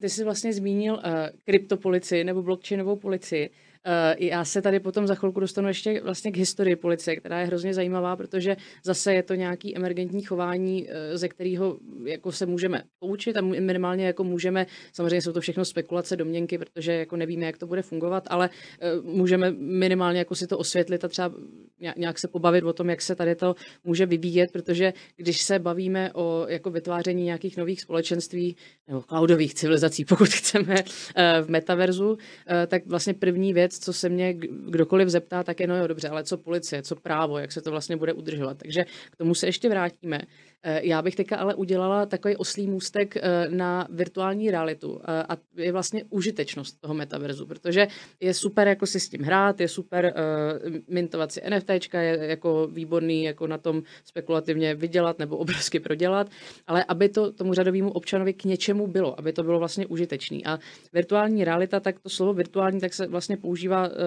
Ty 0.00 0.08
jsi 0.08 0.24
vlastně 0.24 0.52
zmínil 0.52 0.94
uh, 0.94 1.00
kryptopolicii 1.44 2.24
nebo 2.24 2.42
blockchainovou 2.42 2.96
policii. 2.96 3.50
Uh, 3.86 4.26
já 4.26 4.44
se 4.44 4.62
tady 4.62 4.80
potom 4.80 5.06
za 5.06 5.14
chvilku 5.14 5.40
dostanu 5.40 5.68
ještě 5.68 6.00
vlastně 6.00 6.32
k 6.32 6.36
historii 6.36 6.76
policie, 6.76 7.16
která 7.16 7.40
je 7.40 7.46
hrozně 7.46 7.74
zajímavá, 7.74 8.16
protože 8.16 8.56
zase 8.84 9.14
je 9.14 9.22
to 9.22 9.34
nějaký 9.34 9.76
emergentní 9.76 10.22
chování, 10.22 10.82
uh, 10.82 10.88
ze 11.14 11.28
kterého 11.28 11.78
jako 12.04 12.32
se 12.32 12.46
můžeme 12.46 12.82
poučit 12.98 13.36
a 13.36 13.40
minimálně 13.40 14.06
jako 14.06 14.24
můžeme, 14.24 14.66
samozřejmě 14.92 15.22
jsou 15.22 15.32
to 15.32 15.40
všechno 15.40 15.64
spekulace, 15.64 16.16
domněnky, 16.16 16.58
protože 16.58 16.92
jako 16.92 17.16
nevíme, 17.16 17.46
jak 17.46 17.58
to 17.58 17.66
bude 17.66 17.82
fungovat, 17.82 18.24
ale 18.26 18.50
uh, 18.98 19.04
můžeme 19.04 19.50
minimálně 19.50 20.18
jako 20.18 20.34
si 20.34 20.46
to 20.46 20.58
osvětlit 20.58 21.04
a 21.04 21.08
třeba 21.08 21.34
nějak 21.96 22.18
se 22.18 22.28
pobavit 22.28 22.64
o 22.64 22.72
tom, 22.72 22.90
jak 22.90 23.02
se 23.02 23.14
tady 23.14 23.34
to 23.34 23.54
může 23.84 24.06
vyvíjet, 24.06 24.52
protože 24.52 24.92
když 25.16 25.40
se 25.40 25.58
bavíme 25.58 26.12
o 26.12 26.46
jako 26.48 26.70
vytváření 26.70 27.24
nějakých 27.24 27.56
nových 27.56 27.80
společenství 27.80 28.56
nebo 28.88 29.02
cloudových 29.02 29.54
civilizací, 29.54 30.04
pokud 30.08 30.28
chceme 30.28 30.74
v 31.42 31.48
metaverzu, 31.48 32.18
tak 32.66 32.86
vlastně 32.86 33.14
první 33.14 33.52
věc, 33.52 33.69
věc, 33.70 33.78
co 33.78 33.92
se 33.92 34.08
mě 34.08 34.34
kdokoliv 34.34 35.08
zeptá, 35.08 35.42
tak 35.42 35.60
je 35.60 35.66
no 35.66 35.76
jo, 35.76 35.86
dobře, 35.86 36.08
ale 36.08 36.24
co 36.24 36.38
policie, 36.38 36.82
co 36.82 36.96
právo, 36.96 37.38
jak 37.38 37.52
se 37.52 37.60
to 37.60 37.70
vlastně 37.70 37.96
bude 37.96 38.12
udržovat. 38.12 38.58
Takže 38.58 38.84
k 39.10 39.16
tomu 39.16 39.34
se 39.34 39.46
ještě 39.46 39.68
vrátíme. 39.68 40.20
Eh, 40.62 40.80
já 40.86 41.02
bych 41.02 41.16
teďka 41.16 41.36
ale 41.36 41.54
udělala 41.54 42.06
takový 42.06 42.36
oslý 42.36 42.66
můstek 42.66 43.16
eh, 43.16 43.20
na 43.48 43.88
virtuální 43.90 44.50
realitu 44.50 45.00
eh, 45.02 45.22
a 45.28 45.36
je 45.56 45.72
vlastně 45.72 46.04
užitečnost 46.10 46.80
toho 46.80 46.94
metaverzu, 46.94 47.46
protože 47.46 47.86
je 48.20 48.34
super 48.34 48.68
jako 48.68 48.86
si 48.86 49.00
s 49.00 49.08
tím 49.08 49.22
hrát, 49.22 49.60
je 49.60 49.68
super 49.68 50.14
mintovat 50.88 51.32
si 51.32 51.40
NFTčka, 51.50 52.00
je 52.00 52.26
jako 52.26 52.66
výborný 52.66 53.24
jako 53.24 53.46
na 53.46 53.58
tom 53.58 53.82
spekulativně 54.04 54.74
vydělat 54.74 55.18
nebo 55.18 55.36
obrovsky 55.36 55.80
prodělat, 55.80 56.30
ale 56.66 56.84
aby 56.84 57.08
to 57.08 57.32
tomu 57.32 57.54
řadovému 57.54 57.90
občanovi 57.90 58.32
k 58.32 58.44
něčemu 58.44 58.86
bylo, 58.86 59.18
aby 59.18 59.32
to 59.32 59.42
bylo 59.42 59.58
vlastně 59.58 59.86
užitečný. 59.86 60.46
A 60.46 60.58
virtuální 60.92 61.44
realita, 61.44 61.80
tak 61.80 62.00
to 62.00 62.08
slovo 62.08 62.34
virtuální, 62.34 62.80
tak 62.80 62.94
se 62.94 63.06
vlastně 63.06 63.36
používá 63.36 63.59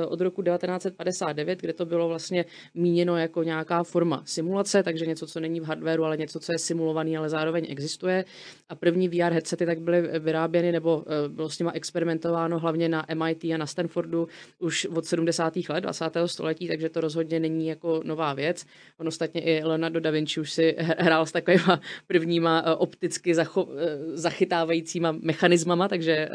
od 0.07 0.21
roku 0.21 0.41
1959, 0.43 1.61
kde 1.61 1.73
to 1.73 1.85
bylo 1.85 2.07
vlastně 2.07 2.45
míněno 2.73 3.17
jako 3.17 3.43
nějaká 3.43 3.83
forma 3.83 4.23
simulace, 4.25 4.83
takže 4.83 5.05
něco, 5.05 5.27
co 5.27 5.39
není 5.39 5.59
v 5.59 5.63
hardwareu, 5.63 6.03
ale 6.03 6.17
něco, 6.17 6.39
co 6.39 6.51
je 6.51 6.59
simulovaný, 6.59 7.17
ale 7.17 7.29
zároveň 7.29 7.65
existuje. 7.69 8.25
A 8.69 8.75
první 8.75 9.09
VR 9.09 9.33
headsety 9.33 9.65
tak 9.65 9.81
byly 9.81 10.19
vyráběny 10.19 10.71
nebo 10.71 11.03
eh, 11.07 11.29
bylo 11.29 11.49
s 11.49 11.59
nimi 11.59 11.71
experimentováno 11.73 12.59
hlavně 12.59 12.89
na 12.89 13.05
MIT 13.13 13.43
a 13.43 13.57
na 13.57 13.67
Stanfordu 13.67 14.27
už 14.59 14.85
od 14.85 15.05
70. 15.05 15.53
let 15.69 15.81
20. 15.81 16.05
století, 16.25 16.67
takže 16.67 16.89
to 16.89 17.01
rozhodně 17.01 17.39
není 17.39 17.67
jako 17.67 18.01
nová 18.03 18.33
věc. 18.33 18.65
On 18.97 19.07
ostatně 19.07 19.41
i 19.41 19.63
Leonardo 19.63 19.99
da 19.99 20.11
Vinci 20.11 20.39
už 20.39 20.51
si 20.51 20.75
hrál 20.77 21.25
s 21.25 21.31
takovýma 21.31 21.81
prvníma 22.07 22.63
eh, 22.65 22.75
opticky 22.75 23.33
zacho- 23.33 23.69
eh, 23.77 24.17
zachytávajícíma 24.17 25.11
mechanismama, 25.11 25.87
takže 25.87 26.29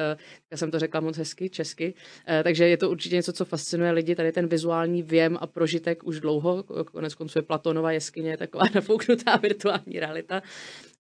já 0.51 0.57
jsem 0.57 0.71
to 0.71 0.79
řekla 0.79 1.01
moc 1.01 1.17
hezky, 1.17 1.51
česky. 1.51 1.95
Takže 2.43 2.69
je 2.69 2.77
to 2.77 2.91
určitě 2.91 3.08
něco, 3.17 3.33
co 3.33 3.45
fascinuje 3.45 3.91
lidi, 3.91 4.15
tady 4.15 4.33
ten 4.33 4.49
vizuální 4.49 5.03
věm 5.03 5.39
a 5.41 5.47
prožitek 5.47 6.05
už 6.05 6.21
dlouho, 6.21 6.65
konec 6.93 7.15
konců 7.15 7.39
je 7.39 7.43
Platonova 7.43 7.93
jeskyně, 7.93 8.37
taková 8.37 8.65
nafouknutá 8.75 9.37
virtuální 9.37 10.01
realita. 10.01 10.43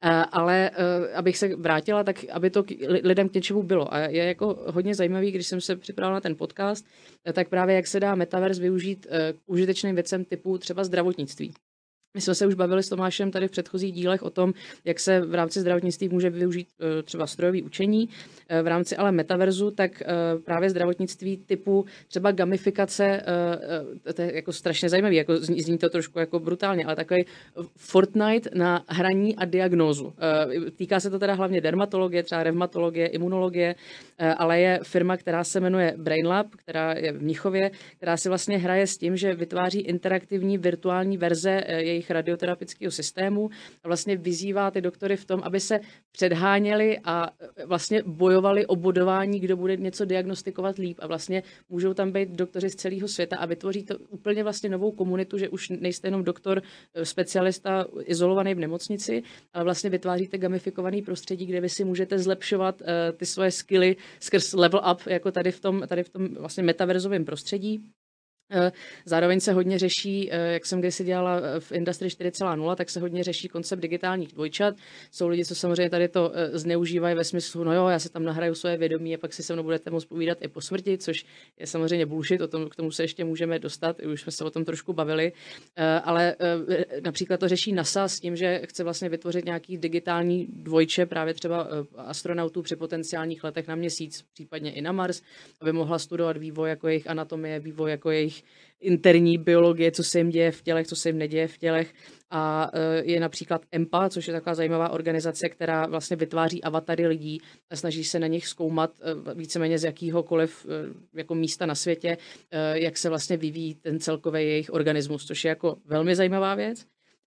Eh, 0.05 0.25
ale 0.33 0.71
eh, 0.71 1.15
abych 1.15 1.39
se 1.39 1.57
vrátila, 1.57 2.05
tak 2.05 2.25
aby 2.33 2.51
to 2.51 2.65
lidem 3.03 3.29
k 3.29 3.35
něčemu 3.35 3.63
bylo. 3.63 3.95
A 3.95 3.99
je 3.99 4.25
jako 4.25 4.59
hodně 4.67 4.95
zajímavý, 4.95 5.31
když 5.31 5.47
jsem 5.47 5.61
se 5.61 5.77
připravila 5.77 6.15
na 6.15 6.21
ten 6.21 6.37
podcast, 6.37 6.87
eh, 7.25 7.33
tak 7.33 7.49
právě 7.49 7.77
jak 7.77 7.87
se 7.87 8.01
dá 8.01 8.15
metaverse 8.15 8.63
využít 8.63 9.07
k 9.11 9.35
užitečným 9.47 9.95
věcem 9.95 10.25
typu 10.25 10.59
třeba 10.59 10.85
zdravotnictví. 10.85 11.55
My 12.19 12.23
jsme 12.23 12.35
se 12.35 12.47
už 12.47 12.55
bavili 12.55 12.83
s 12.83 12.89
Tomášem 12.89 13.31
tady 13.31 13.49
v 13.49 13.51
předchozích 13.51 13.93
dílech 13.93 14.23
o 14.23 14.31
tom, 14.31 14.55
jak 14.85 15.01
se 15.01 15.21
v 15.21 15.35
rámci 15.35 15.61
zdravotnictví 15.61 16.09
může 16.09 16.31
využít 16.31 16.69
eh, 16.81 17.03
třeba 17.03 17.27
strojové 17.27 17.62
učení. 17.62 18.09
Eh, 18.49 18.62
v 18.62 18.66
rámci 18.66 18.97
ale 18.97 19.12
metaverzu, 19.12 19.71
tak 19.71 20.03
eh, 20.03 20.07
právě 20.45 20.71
zdravotnictví 20.71 21.37
typu 21.37 21.85
třeba 22.09 22.33
gamifikace, 22.33 23.23
to 24.14 24.23
je 24.23 24.37
jako 24.37 24.53
strašně 24.53 24.89
zajímavý, 24.89 25.16
jako 25.16 25.37
zní 25.37 25.79
to 25.79 25.89
trošku 25.89 26.19
jako 26.19 26.41
brutálně, 26.41 26.85
ale 26.85 26.97
takový 26.97 27.25
Fortnite 27.77 28.51
na 28.55 28.85
hraní 28.89 29.37
a 29.37 29.45
diagnózu. 29.45 30.14
Týká 30.77 31.01
se 31.01 31.11
to 31.11 31.19
teda 31.19 31.35
hlavně 31.35 31.61
dermatologie, 31.61 32.23
třeba 32.23 32.43
revmatologie, 32.43 33.07
imunologie, 33.07 33.75
ale 34.37 34.61
je 34.61 34.81
firma, 34.83 35.16
která 35.16 35.45
se 35.45 35.61
jmenuje 35.61 35.95
BrainLab, 35.97 36.47
která 36.57 36.93
je 36.93 37.12
v 37.12 37.23
Mnichově, 37.23 37.71
která 37.97 38.16
si 38.16 38.29
vlastně 38.29 38.59
hraje 38.59 38.87
s 38.87 38.99
tím, 38.99 39.16
že 39.16 39.35
vytváří 39.35 39.81
interaktivní 39.81 40.59
virtuální 40.59 41.19
verze 41.19 41.64
jejich 41.69 42.08
jejich 42.09 42.11
radioterapeutického 42.11 42.91
systému 42.91 43.51
a 43.85 43.89
vlastně 43.89 44.17
vyzývá 44.17 44.71
ty 44.71 44.81
doktory 44.81 45.17
v 45.17 45.25
tom, 45.25 45.41
aby 45.45 45.61
se 45.61 45.81
předháněli 46.13 46.99
a 47.05 47.31
e, 47.57 47.67
vlastně 47.67 48.03
bojovali 48.07 48.67
o 48.67 48.77
bodování, 48.77 49.41
kdo 49.41 49.57
bude 49.57 49.77
něco 49.77 50.05
diagnostikovat 50.05 50.79
líp 50.79 50.99
a 51.01 51.07
vlastně 51.07 51.43
můžou 51.69 51.95
tam 51.95 52.13
být 52.13 52.29
doktoři 52.29 52.71
z 52.71 52.77
celého 52.77 53.09
světa 53.09 53.37
a 53.37 53.47
vytvoří 53.47 53.83
to 53.85 53.99
úplně 53.99 54.43
vlastně 54.43 54.71
novou 54.71 54.93
komunitu, 54.93 55.39
že 55.39 55.49
už 55.49 55.69
nejste 55.69 56.09
jenom 56.09 56.25
doktor, 56.25 56.63
e, 56.95 57.05
specialista 57.05 57.87
izolovaný 58.05 58.55
v 58.55 58.59
nemocnici, 58.59 59.23
ale 59.53 59.65
vlastně 59.65 59.91
vytváříte 59.91 60.39
gamifikovaný 60.39 61.03
prostředí, 61.03 61.47
kde 61.47 61.61
vy 61.61 61.69
si 61.69 61.85
můžete 61.85 62.19
zlepšovat 62.19 62.81
uh, 62.81 62.87
ty 63.17 63.27
svoje 63.27 63.51
skilly 63.51 63.97
skrz 64.21 64.53
level 64.53 64.81
up, 64.93 65.07
jako 65.07 65.31
tady 65.33 65.53
v 65.53 65.61
tom, 65.61 65.83
tady 65.89 66.03
v 66.03 66.09
tom 66.09 66.29
vlastně 66.35 66.63
metaverzovém 66.63 67.25
prostředí. 67.25 67.85
Eh, 68.51 68.72
zároveň 69.05 69.40
se 69.40 69.53
hodně 69.53 69.78
řeší, 69.78 70.32
eh, 70.32 70.53
jak 70.53 70.66
jsem 70.66 70.80
kdysi 70.80 71.05
dělala 71.05 71.36
eh, 71.36 71.61
v 71.61 71.72
Industry 71.72 72.09
4.0, 72.09 72.76
tak 72.76 72.90
se 72.90 73.01
hodně 73.01 73.24
řeší 73.24 73.49
koncept 73.49 73.80
digitálních 73.80 74.32
dvojčat. 74.32 74.74
Jsou 75.11 75.28
lidi, 75.28 75.44
co 75.44 75.55
samozřejmě 75.55 75.90
tady 75.90 76.09
to 76.09 76.32
zneužívají 76.53 77.16
ve 77.16 77.24
smyslu, 77.24 77.64
no 77.64 77.74
jo, 77.74 77.88
já 77.88 77.99
se 77.99 78.09
tam 78.09 78.24
nahraju 78.24 78.55
své 78.55 78.76
vědomí 78.76 79.14
a 79.14 79.18
pak 79.18 79.32
si 79.32 79.42
se 79.42 79.53
mnou 79.53 79.62
budete 79.62 79.90
moct 79.90 80.05
povídat 80.05 80.38
i 80.40 80.49
po 80.49 80.61
smrti, 80.61 80.99
což 80.99 81.24
je 81.59 81.66
samozřejmě 81.66 82.07
bullshit, 82.07 82.40
o 82.40 82.49
tom, 82.49 82.68
k 82.68 82.76
tomu 82.76 82.90
se 82.90 83.03
ještě 83.03 83.24
můžeme 83.24 83.59
dostat, 83.59 84.01
už 84.01 84.20
jsme 84.20 84.32
se 84.32 84.44
o 84.44 84.51
tom 84.51 84.64
trošku 84.64 84.92
bavili, 84.92 85.32
ale 86.05 86.36
například 87.05 87.40
to 87.40 87.49
řeší 87.49 87.72
NASA 87.72 88.09
s 88.09 88.20
tím, 88.20 88.36
že 88.36 88.61
chce 88.64 88.84
vlastně 88.84 89.09
vytvořit 89.09 89.44
nějaký 89.44 89.78
digitální 89.78 90.46
dvojče 90.46 91.07
právě 91.07 91.34
třeba 91.34 91.68
astronautů 91.96 92.62
při 92.62 92.76
potenciálních 92.76 93.44
letech 93.44 93.68
na 93.68 93.74
měsíc, 93.74 94.24
případně 94.32 94.72
i 94.72 94.80
na 94.82 94.92
Mars, 94.92 95.22
aby 95.61 95.72
mohla 95.72 95.99
studovat 95.99 96.36
vývoj 96.36 96.68
jako 96.68 96.88
jejich 96.88 97.11
anatomie, 97.11 97.61
vývoj 97.61 97.90
jako 97.90 98.11
jejich 98.11 98.38
interní 98.80 99.39
biologie, 99.39 99.93
co 99.93 100.05
se 100.05 100.18
jim 100.18 100.30
děje 100.30 100.51
v 100.51 100.62
tělech, 100.62 100.86
co 100.86 100.97
se 100.97 101.09
jim 101.09 101.18
neděje 101.18 101.49
v 101.49 101.59
tělech. 101.59 101.95
A 102.30 102.70
e, 102.72 103.03
je 103.05 103.20
například 103.20 103.62
EMPA, 103.72 104.09
což 104.09 104.26
je 104.26 104.32
taková 104.32 104.55
zajímavá 104.55 104.89
organizace, 104.89 105.49
která 105.49 105.86
vlastně 105.86 106.16
vytváří 106.16 106.62
avatary 106.62 107.07
lidí 107.07 107.41
a 107.70 107.76
snaží 107.76 108.05
se 108.05 108.18
na 108.18 108.26
nich 108.26 108.47
zkoumat 108.47 108.91
e, 109.01 109.34
víceméně 109.34 109.78
z 109.78 109.84
jakýhokoliv 109.84 110.66
e, 110.66 111.18
jako 111.18 111.34
místa 111.34 111.66
na 111.66 111.74
světě, 111.74 112.16
jak 112.72 112.97
se 112.97 113.09
vlastně 113.09 113.36
vyvíjí 113.36 113.74
ten 113.74 114.01
celkový 114.01 114.41
jejich 114.41 114.72
organismus, 114.72 115.26
což 115.26 115.45
je 115.45 115.49
jako 115.49 115.76
velmi 115.84 116.16
zajímavá 116.16 116.55
věc. 116.55 116.86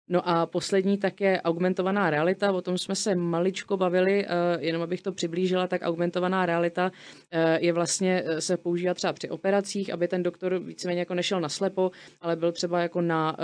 No 0.09 0.28
a 0.28 0.46
poslední 0.46 0.98
tak 0.98 1.20
je 1.20 1.42
augmentovaná 1.42 2.11
realita, 2.11 2.52
o 2.52 2.62
tom 2.62 2.78
jsme 2.78 2.94
se 2.94 3.14
maličko 3.14 3.76
bavili, 3.76 4.26
eh, 4.26 4.28
jenom 4.61 4.82
abych 4.82 5.02
to 5.02 5.12
přiblížila, 5.12 5.66
tak 5.66 5.82
augmentovaná 5.84 6.46
realita 6.46 6.92
eh, 7.30 7.59
je 7.61 7.72
vlastně, 7.72 8.22
eh, 8.26 8.40
se 8.40 8.56
používá 8.56 8.94
třeba 8.94 9.12
při 9.12 9.30
operacích, 9.30 9.92
aby 9.92 10.09
ten 10.09 10.22
doktor 10.22 10.59
víceméně 10.59 11.00
jako 11.00 11.14
nešel 11.14 11.40
na 11.40 11.48
slepo, 11.48 11.90
ale 12.20 12.36
byl 12.36 12.52
třeba 12.52 12.80
jako 12.80 13.00
na, 13.00 13.36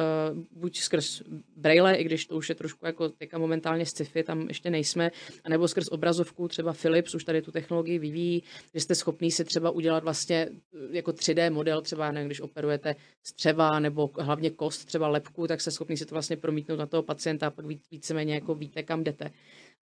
buď 0.51 0.79
skrz 0.79 1.23
braille, 1.57 1.95
i 1.95 2.05
když 2.05 2.27
to 2.27 2.37
už 2.37 2.49
je 2.49 2.55
trošku 2.55 2.87
jako 2.87 3.09
teďka 3.09 3.39
momentálně 3.39 3.87
sci-fi, 3.87 4.23
tam 4.23 4.49
ještě 4.49 4.71
nejsme, 4.71 5.11
anebo 5.45 5.69
skrz 5.69 5.89
obrazovku, 5.89 6.49
třeba 6.49 6.73
Philips 6.73 7.15
už 7.15 7.25
tady 7.25 7.43
tu 7.43 7.53
technologii 7.53 7.99
vyvíjí, 7.99 8.43
že 8.75 8.81
jste 8.81 8.95
schopný 8.95 9.31
si 9.31 9.45
třeba 9.45 9.71
udělat 9.71 10.05
vlastně 10.05 10.49
jako 10.91 11.11
3D 11.11 11.53
model, 11.53 11.83
třeba 11.83 12.13
nevím, 12.13 12.29
když 12.29 12.41
operujete 12.41 12.97
střeva 13.23 13.79
nebo 13.79 14.11
hlavně 14.19 14.51
kost, 14.51 14.85
třeba 14.85 15.09
lepku, 15.09 15.47
tak 15.47 15.61
se 15.61 15.71
schopný 15.71 15.97
si 15.97 16.07
to 16.07 16.15
vlastně 16.15 16.37
promítnout 16.55 16.77
na 16.77 16.87
toho 16.87 17.03
pacienta 17.03 17.47
a 17.47 17.51
pak 17.51 17.67
víceméně 17.91 18.35
jako 18.35 18.55
víte, 18.55 18.83
kam 18.83 19.05
jdete. 19.05 19.31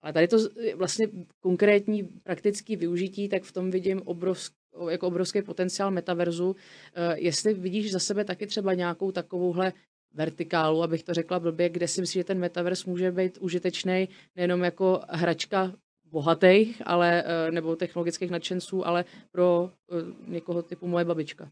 Ale 0.03 0.12
tady 0.12 0.29
to 0.29 0.37
vlastně 0.77 1.07
konkrétní 1.41 2.03
praktický 2.03 2.77
využití, 2.77 3.29
tak 3.29 3.43
v 3.43 3.53
tom 3.53 3.70
vidím 3.70 4.03
obrovský 4.05 4.57
jako 4.91 5.07
obrovský 5.07 5.43
potenciál 5.43 5.91
metaverzu. 5.91 6.57
Eh, 6.95 7.18
jestli 7.18 7.55
vidíš 7.55 7.93
za 7.93 7.99
sebe 7.99 8.25
taky 8.25 8.47
třeba 8.47 8.75
nějakou 8.75 9.12
takovouhle 9.12 9.73
vertikálu, 10.14 10.83
abych 10.83 11.03
to 11.03 11.14
řekla 11.14 11.41
blbě, 11.41 11.68
kde 11.68 11.89
si 11.89 12.01
myslím, 12.01 12.20
že 12.20 12.25
ten 12.25 12.39
metaverz 12.39 12.85
může 12.85 13.12
být 13.12 13.39
užitečný 13.39 14.09
nejenom 14.37 14.64
jako 14.64 15.01
hračka 15.09 15.73
bohatých, 16.05 16.83
ale, 16.85 17.25
eh, 17.27 17.51
nebo 17.51 17.77
technologických 17.77 18.31
nadšenců, 18.31 18.87
ale 18.87 19.05
pro 19.33 19.70
eh, 19.70 19.95
někoho 20.29 20.62
typu 20.62 20.87
moje 20.87 21.05
babička. 21.05 21.51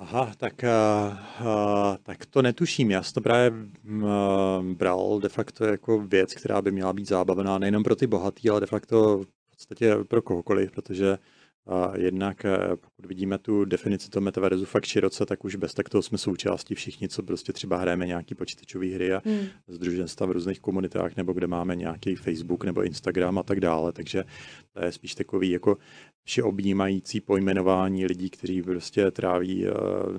Aha, 0.00 0.32
tak, 0.36 0.64
uh, 0.64 1.96
tak 2.02 2.26
to 2.26 2.42
netuším. 2.42 2.90
Já 2.90 3.02
jsem 3.02 3.14
to 3.14 3.20
právě 3.20 3.50
uh, 3.50 4.06
bral 4.62 5.20
de 5.20 5.28
facto 5.28 5.64
jako 5.64 5.98
věc, 6.00 6.34
která 6.34 6.62
by 6.62 6.72
měla 6.72 6.92
být 6.92 7.08
zábavná 7.08 7.58
nejenom 7.58 7.82
pro 7.82 7.96
ty 7.96 8.06
bohatý, 8.06 8.50
ale 8.50 8.60
de 8.60 8.66
facto 8.66 9.18
v 9.18 9.50
podstatě 9.50 9.96
pro 10.08 10.22
kohokoliv, 10.22 10.70
protože 10.70 11.18
a 11.68 11.92
jednak 11.96 12.44
eh, 12.44 12.58
pokud 12.76 13.06
vidíme 13.06 13.38
tu 13.38 13.64
definici 13.64 14.10
toho 14.10 14.24
metaverzu 14.24 14.64
fakt 14.64 14.84
široce, 14.84 15.26
tak 15.26 15.44
už 15.44 15.56
bez 15.56 15.74
tak 15.74 15.88
toho 15.88 16.02
jsme 16.02 16.18
součástí 16.18 16.74
všichni, 16.74 17.08
co 17.08 17.22
prostě 17.22 17.52
třeba 17.52 17.76
hrajeme 17.76 18.06
nějaký 18.06 18.34
počítačové 18.34 18.86
hry 18.86 19.12
a 19.12 19.22
hmm. 19.24 19.46
združenstva 19.66 20.26
v 20.26 20.30
různých 20.30 20.60
komunitách, 20.60 21.16
nebo 21.16 21.32
kde 21.32 21.46
máme 21.46 21.76
nějaký 21.76 22.14
Facebook 22.14 22.64
nebo 22.64 22.82
Instagram 22.82 23.38
a 23.38 23.42
tak 23.42 23.60
dále. 23.60 23.92
Takže 23.92 24.24
to 24.72 24.84
je 24.84 24.92
spíš 24.92 25.14
takový 25.14 25.50
jako 25.50 25.76
všeobjímající 26.24 27.20
pojmenování 27.20 28.06
lidí, 28.06 28.30
kteří 28.30 28.62
prostě 28.62 29.10
tráví 29.10 29.66
uh, 29.66 29.72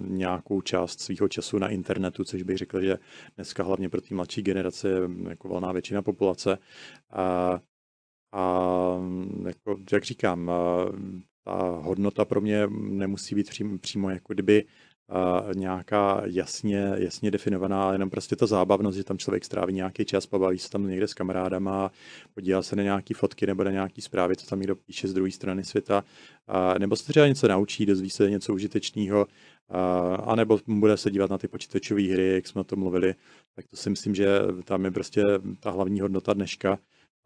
nějakou 0.07 0.61
část 0.61 0.99
svého 0.99 1.27
času 1.27 1.57
na 1.57 1.69
internetu, 1.69 2.23
což 2.23 2.43
bych 2.43 2.57
řekl, 2.57 2.81
že 2.81 2.97
dneska 3.35 3.63
hlavně 3.63 3.89
pro 3.89 4.01
ty 4.01 4.13
mladší 4.13 4.41
generace 4.41 4.89
je 4.89 5.01
jako 5.29 5.49
valná 5.49 5.71
většina 5.71 6.01
populace. 6.01 6.57
A, 7.09 7.59
a 8.33 8.93
jako, 9.45 9.77
jak 9.91 10.03
říkám, 10.03 10.51
ta 11.49 11.79
hodnota 11.81 12.25
pro 12.25 12.41
mě 12.41 12.67
nemusí 12.79 13.35
být 13.35 13.49
přímo, 13.49 13.77
přímo 13.77 14.09
jako 14.09 14.33
kdyby 14.33 14.65
uh, 14.65 15.53
nějaká 15.53 16.21
jasně, 16.25 16.91
jasně 16.97 17.31
definovaná, 17.31 17.83
ale 17.83 17.95
jenom 17.95 18.09
prostě 18.09 18.35
ta 18.35 18.45
zábavnost, 18.45 18.97
že 18.97 19.03
tam 19.03 19.17
člověk 19.17 19.45
stráví 19.45 19.73
nějaký 19.73 20.05
čas, 20.05 20.25
pobaví 20.25 20.59
se 20.59 20.69
tam 20.69 20.87
někde 20.87 21.07
s 21.07 21.13
kamarádama, 21.13 21.91
podívá 22.33 22.61
se 22.61 22.75
na 22.75 22.83
nějaké 22.83 23.13
fotky 23.13 23.47
nebo 23.47 23.63
na 23.63 23.71
nějaké 23.71 24.01
zprávy, 24.01 24.35
co 24.35 24.47
tam 24.47 24.59
někdo 24.59 24.75
píše 24.75 25.07
z 25.07 25.13
druhé 25.13 25.31
strany 25.31 25.63
světa, 25.63 26.03
uh, 26.49 26.79
nebo 26.79 26.95
se 26.95 27.07
třeba 27.07 27.27
něco 27.27 27.47
naučí, 27.47 27.85
dozví 27.85 28.09
se 28.09 28.29
něco 28.29 28.53
užitečného, 28.53 29.25
uh, 29.25 30.31
anebo 30.31 30.59
bude 30.67 30.97
se 30.97 31.11
dívat 31.11 31.29
na 31.29 31.37
ty 31.37 31.47
počítačové 31.47 32.01
hry, 32.01 32.33
jak 32.33 32.47
jsme 32.47 32.61
o 32.61 32.63
tom 32.63 32.79
mluvili, 32.79 33.15
tak 33.55 33.67
to 33.67 33.77
si 33.77 33.89
myslím, 33.89 34.15
že 34.15 34.27
tam 34.63 34.85
je 34.85 34.91
prostě 34.91 35.23
ta 35.59 35.71
hlavní 35.71 35.99
hodnota 36.01 36.33
dneška. 36.33 36.79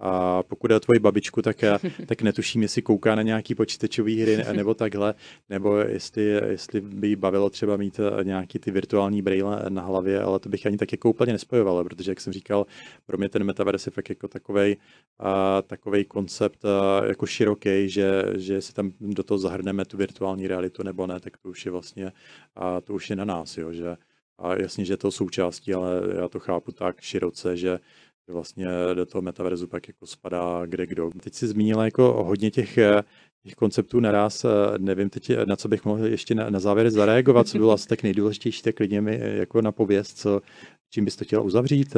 A 0.05 0.43
pokud 0.43 0.71
je 0.71 0.77
o 0.77 0.79
tvoji 0.79 0.99
babičku, 0.99 1.41
tak, 1.41 1.57
tak 2.05 2.21
netuším, 2.21 2.61
jestli 2.61 2.81
kouká 2.81 3.15
na 3.15 3.21
nějaký 3.21 3.55
počítačové 3.55 4.11
hry 4.11 4.37
nebo 4.53 4.73
takhle, 4.73 5.13
nebo 5.49 5.77
jestli, 5.77 6.23
jestli 6.25 6.81
by 6.81 7.07
jí 7.07 7.15
bavilo 7.15 7.49
třeba 7.49 7.77
mít 7.77 7.99
eh, 7.99 8.23
nějaký 8.23 8.59
ty 8.59 8.71
virtuální 8.71 9.21
braille 9.21 9.65
na 9.69 9.81
hlavě, 9.81 10.21
ale 10.21 10.39
to 10.39 10.49
bych 10.49 10.65
ani 10.65 10.77
tak 10.77 10.91
jako 10.91 11.09
úplně 11.09 11.33
nespojoval, 11.33 11.83
protože, 11.83 12.11
jak 12.11 12.21
jsem 12.21 12.33
říkal, 12.33 12.65
pro 13.05 13.17
mě 13.17 13.29
ten 13.29 13.43
metaverse 13.43 13.87
je 13.87 13.91
fakt 13.91 14.09
jako 14.09 14.27
takovej, 14.27 14.77
a, 15.19 15.61
takovej 15.61 16.05
koncept 16.05 16.65
a, 16.65 17.05
jako 17.05 17.25
široký, 17.25 17.89
že, 17.89 18.23
že 18.35 18.61
si 18.61 18.73
tam 18.73 18.91
do 18.99 19.23
toho 19.23 19.37
zahrneme 19.37 19.85
tu 19.85 19.97
virtuální 19.97 20.47
realitu 20.47 20.83
nebo 20.83 21.07
ne, 21.07 21.19
tak 21.19 21.37
to 21.37 21.49
už 21.49 21.65
je 21.65 21.71
vlastně, 21.71 22.11
a 22.55 22.81
to 22.81 22.93
už 22.93 23.09
je 23.09 23.15
na 23.15 23.25
nás, 23.25 23.57
jo, 23.57 23.73
že 23.73 23.95
a 24.39 24.55
jasně, 24.55 24.85
že 24.85 24.97
to 24.97 25.11
součástí, 25.11 25.73
ale 25.73 26.01
já 26.15 26.27
to 26.27 26.39
chápu 26.39 26.71
tak 26.71 27.01
široce, 27.01 27.57
že 27.57 27.79
vlastně 28.28 28.67
do 28.93 29.05
toho 29.05 29.21
metaverzu 29.21 29.67
pak 29.67 29.88
jako 29.88 30.07
spadá 30.07 30.65
kde 30.65 30.88
kdo. 30.88 31.11
Teď 31.24 31.34
si 31.34 31.47
zmínila 31.47 31.86
jako 31.86 32.24
hodně 32.24 32.51
těch, 32.51 32.78
eh, 32.78 33.03
těch 33.43 33.55
konceptů 33.55 33.99
naraz, 33.99 34.45
eh, 34.45 34.49
nevím 34.78 35.09
teď, 35.09 35.32
na 35.45 35.55
co 35.55 35.67
bych 35.67 35.86
mohl 35.86 36.05
ještě 36.05 36.36
na, 36.36 36.49
na 36.49 36.59
závěr 36.59 36.89
zareagovat, 36.89 37.47
co 37.47 37.57
bylo 37.57 37.71
asi 37.71 37.88
tak 37.88 38.03
nejdůležitější, 38.03 38.61
tak 38.61 38.76
klidně 38.76 39.01
mi 39.01 39.19
eh, 39.21 39.36
jako 39.36 39.61
na 39.61 39.71
pověst, 39.71 40.17
co, 40.17 40.41
čím 40.89 41.05
bys 41.05 41.15
to 41.15 41.26
chtěla 41.26 41.41
uzavřít? 41.41 41.95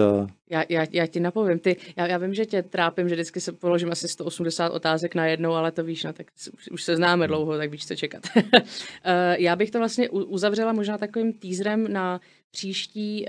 Já, 0.50 0.64
já, 0.70 0.86
já 0.92 1.08
ti 1.08 1.20
napovím. 1.20 1.60
Ty, 1.60 1.78
já, 1.96 2.08
já 2.08 2.18
vím, 2.18 2.34
že 2.34 2.46
tě 2.46 2.64
trápím, 2.64 3.10
že 3.10 3.16
vždycky 3.16 3.42
se 3.42 3.52
položím 3.52 3.92
asi 3.92 4.08
180 4.08 4.70
otázek 4.70 5.16
na 5.16 5.26
jednou, 5.26 5.52
ale 5.52 5.72
to 5.72 5.84
víš, 5.84 6.04
no, 6.04 6.14
tak 6.14 6.28
už, 6.54 6.68
už 6.72 6.84
se 6.84 6.96
známe 6.96 7.28
dlouho, 7.28 7.58
tak 7.58 7.72
víš, 7.72 7.88
co 7.88 7.96
čekat. 7.96 8.24
já 9.38 9.56
bych 9.56 9.72
to 9.72 9.80
vlastně 9.80 10.10
uzavřela 10.10 10.74
možná 10.74 10.98
takovým 10.98 11.34
teaserem 11.34 11.94
na 11.94 12.22
příští, 12.52 13.26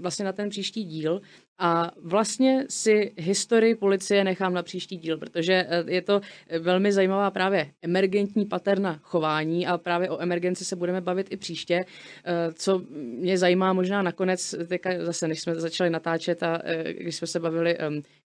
vlastně 0.00 0.24
na 0.24 0.32
ten 0.32 0.48
příští 0.48 0.84
díl, 0.84 1.20
a 1.60 1.90
vlastně 2.02 2.64
si 2.68 3.12
historii 3.16 3.74
policie 3.74 4.24
nechám 4.24 4.54
na 4.54 4.62
příští 4.62 4.96
díl, 4.96 5.18
protože 5.18 5.66
eh, 5.68 5.84
je 5.86 6.02
to 6.02 6.20
eh, 6.48 6.58
velmi 6.58 6.92
zajímavá 6.92 7.30
právě 7.30 7.70
emergentní 7.82 8.46
paterna 8.46 9.00
chování 9.02 9.66
a 9.66 9.78
právě 9.78 10.10
o 10.10 10.22
emergenci 10.22 10.64
se 10.64 10.76
budeme 10.76 11.00
bavit 11.00 11.26
i 11.30 11.36
příště. 11.36 11.84
Eh, 12.24 12.52
co 12.52 12.82
mě 12.92 13.38
zajímá 13.38 13.72
možná 13.72 14.02
nakonec, 14.02 14.54
teďka 14.68 14.90
zase, 15.04 15.28
než 15.28 15.40
jsme 15.40 15.54
začali 15.54 15.90
natáčet 15.90 16.42
a 16.42 16.62
když 16.98 17.16
jsme 17.16 17.26
se 17.26 17.40
bavili, 17.40 17.76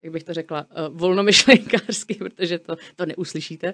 jak 0.03 0.13
bych 0.13 0.23
to 0.23 0.33
řekla, 0.33 0.67
volnomyšlenkářsky, 0.89 2.13
protože 2.19 2.59
to, 2.59 2.75
to 2.95 3.05
neuslyšíte, 3.05 3.73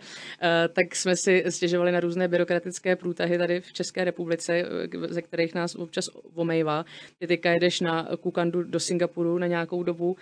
tak 0.74 0.96
jsme 0.96 1.16
si 1.16 1.44
stěžovali 1.50 1.92
na 1.92 2.00
různé 2.00 2.28
byrokratické 2.28 2.96
průtahy 2.96 3.38
tady 3.38 3.62
v 3.62 3.74
České 3.74 4.04
republice, 4.04 4.66
ze 5.10 5.22
kterých 5.22 5.56
nás 5.56 5.76
občas 5.76 6.10
omejvá. 6.36 6.86
Ty 7.18 7.28
teďka 7.28 7.52
jedeš 7.52 7.82
na 7.82 8.08
Kukandu 8.22 8.64
do 8.64 8.80
Singapuru 8.80 9.38
na 9.38 9.49
nějakou 9.50 9.84
dobu. 9.84 10.16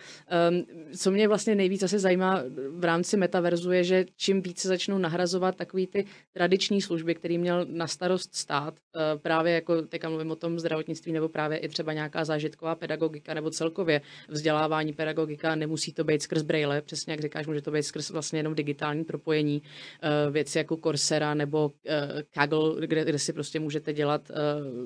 Co 0.98 1.12
mě 1.12 1.28
vlastně 1.28 1.56
nejvíc 1.56 1.84
asi 1.84 2.00
zajímá 2.00 2.44
v 2.72 2.84
rámci 2.84 3.18
metaverzu 3.18 3.72
je, 3.72 3.84
že 3.84 4.06
čím 4.16 4.42
více 4.42 4.68
začnou 4.68 4.98
nahrazovat 4.98 5.56
takový 5.56 5.88
ty 5.88 6.06
tradiční 6.34 6.82
služby, 6.82 7.16
který 7.16 7.38
měl 7.38 7.66
na 7.70 7.88
starost 7.88 8.36
stát, 8.36 8.74
právě 9.22 9.54
jako 9.54 9.82
teďka 9.82 10.10
mluvím 10.10 10.32
o 10.32 10.36
tom 10.36 10.60
zdravotnictví 10.60 11.12
nebo 11.12 11.30
právě 11.30 11.58
i 11.58 11.68
třeba 11.70 11.94
nějaká 11.94 12.26
zážitková 12.26 12.76
pedagogika 12.76 13.34
nebo 13.34 13.50
celkově 13.52 14.02
vzdělávání 14.30 14.94
pedagogika, 14.94 15.56
nemusí 15.56 15.94
to 15.94 16.04
být 16.04 16.22
skrz 16.22 16.42
braille, 16.42 16.82
přesně 16.82 17.14
jak 17.14 17.22
říkáš, 17.22 17.48
může 17.48 17.62
to 17.62 17.72
být 17.72 17.84
skrz 17.84 18.10
vlastně 18.10 18.40
jenom 18.40 18.56
digitální 18.56 19.04
propojení, 19.04 19.62
uh, 19.62 20.34
věci 20.34 20.58
jako 20.58 20.78
Coursera 20.78 21.34
nebo 21.34 21.66
uh, 21.66 21.74
Kaggle, 22.34 22.88
kde, 22.88 23.06
kde 23.06 23.20
si 23.20 23.34
prostě 23.34 23.60
můžete 23.60 23.94
dělat 23.94 24.32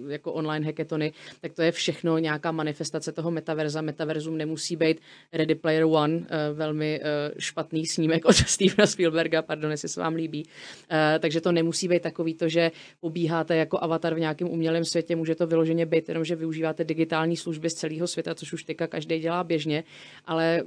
jako 0.07 0.33
online 0.33 0.65
hacketony, 0.65 1.13
tak 1.41 1.53
to 1.53 1.61
je 1.61 1.71
všechno 1.71 2.17
nějaká 2.17 2.51
manifestace 2.51 3.11
toho 3.11 3.31
metaverza. 3.31 3.81
Metaverzum 4.31 4.37
nemusí 4.37 4.75
být 4.75 5.01
Ready 5.33 5.55
Player 5.55 5.83
One, 5.83 6.15
uh, 6.15 6.25
velmi 6.53 6.99
uh, 6.99 7.05
špatný 7.39 7.85
snímek 7.85 8.25
od 8.25 8.35
Stevena 8.47 8.87
Spielberga, 8.87 9.41
pardon, 9.41 9.71
jestli 9.71 9.89
se 9.89 9.99
vám 9.99 10.15
líbí. 10.15 10.43
Uh, 10.43 11.19
takže 11.19 11.41
to 11.41 11.51
nemusí 11.51 11.87
být 11.87 12.01
takový 12.01 12.33
to, 12.33 12.49
že 12.49 12.71
pobíháte 12.99 13.55
jako 13.55 13.83
avatar 13.83 14.15
v 14.15 14.19
nějakém 14.19 14.49
umělém 14.49 14.85
světě, 14.85 15.15
může 15.15 15.35
to 15.35 15.47
vyloženě 15.47 15.85
být 15.85 16.09
jenom, 16.09 16.25
že 16.25 16.35
využíváte 16.35 16.83
digitální 16.83 17.37
služby 17.37 17.69
z 17.69 17.73
celého 17.73 18.07
světa, 18.07 18.35
což 18.35 18.53
už 18.53 18.63
teďka 18.63 18.87
každý 18.87 19.19
dělá 19.19 19.43
běžně, 19.43 19.83
ale 20.25 20.63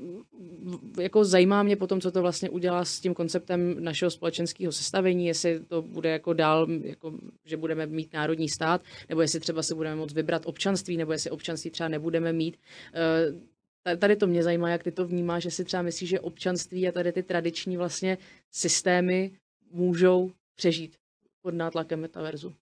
jako 1.01 1.25
zajímá 1.25 1.63
mě 1.63 1.77
potom, 1.77 2.01
co 2.01 2.11
to 2.11 2.23
vlastně 2.23 2.51
udělá 2.51 2.85
s 2.85 3.01
tím 3.01 3.15
konceptem 3.15 3.77
našeho 3.85 4.11
společenského 4.11 4.73
sestavení, 4.73 5.27
jestli 5.27 5.61
to 5.61 5.83
bude 5.83 6.11
jako 6.11 6.33
dál, 6.33 6.67
jako, 6.83 7.13
že 7.45 7.57
budeme 7.57 7.87
mít 7.87 8.13
národní 8.13 8.49
stát, 8.49 8.83
nebo 9.09 9.21
jestli 9.23 9.41
třeba 9.41 9.63
se 9.63 9.75
budeme 9.75 9.97
moct 9.97 10.13
vybrat 10.13 10.43
občanství, 10.47 10.97
nebo 10.97 11.13
jestli 11.13 11.31
občanství 11.31 11.71
třeba 11.71 11.89
nebudeme 11.89 12.33
mít. 12.33 12.57
Eh, 12.95 13.54
tady 13.99 14.17
to 14.17 14.27
mě 14.27 14.43
zajímá, 14.43 14.71
jak 14.71 14.83
ty 14.83 14.93
to 14.93 15.07
vnímáš, 15.07 15.43
že 15.43 15.51
si 15.51 15.65
třeba 15.65 15.83
myslíš, 15.83 16.11
že 16.11 16.21
občanství 16.21 16.89
a 16.89 16.93
tady 16.93 17.13
ty 17.13 17.23
tradiční 17.23 17.77
vlastně 17.77 18.19
systémy 18.51 19.39
můžou 19.71 20.33
přežít 20.55 20.97
pod 21.43 21.55
nátlakem 21.55 22.01
metaverzu. 22.01 22.55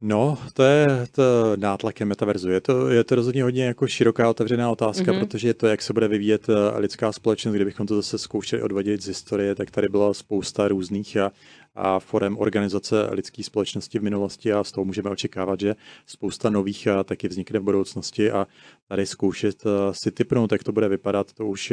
No, 0.00 0.38
to 0.54 0.62
je 0.62 1.06
to 1.12 1.22
nátlakem 1.56 2.08
metaverzu. 2.08 2.50
Je 2.50 2.60
to, 2.60 2.88
je 2.88 3.04
to 3.04 3.14
rozhodně 3.14 3.42
hodně 3.42 3.64
jako 3.64 3.86
široká 3.86 4.30
otevřená 4.30 4.70
otázka, 4.70 5.12
mm-hmm. 5.12 5.18
protože 5.18 5.48
je 5.48 5.54
to, 5.54 5.66
jak 5.66 5.82
se 5.82 5.92
bude 5.92 6.08
vyvíjet 6.08 6.48
eh, 6.48 6.78
lidská 6.78 7.12
společnost, 7.12 7.54
kdybychom 7.54 7.86
to 7.86 7.96
zase 7.96 8.18
zkoušeli 8.18 8.62
odvodit 8.62 9.02
z 9.02 9.06
historie, 9.06 9.54
tak 9.54 9.70
tady 9.70 9.88
byla 9.88 10.14
spousta 10.14 10.68
různých 10.68 11.16
a 11.16 11.32
a 11.80 11.98
forem 11.98 12.38
organizace 12.38 13.08
lidské 13.10 13.42
společnosti 13.42 13.98
v 13.98 14.02
minulosti 14.02 14.52
a 14.52 14.64
z 14.64 14.72
toho 14.72 14.84
můžeme 14.84 15.10
očekávat, 15.10 15.60
že 15.60 15.74
spousta 16.06 16.50
nových 16.50 16.88
taky 17.04 17.28
vznikne 17.28 17.58
v 17.58 17.62
budoucnosti 17.62 18.30
a 18.30 18.46
tady 18.88 19.06
zkoušet 19.06 19.62
si 19.92 20.10
typnout, 20.10 20.52
jak 20.52 20.64
to 20.64 20.72
bude 20.72 20.88
vypadat, 20.88 21.32
to 21.32 21.46
už, 21.46 21.72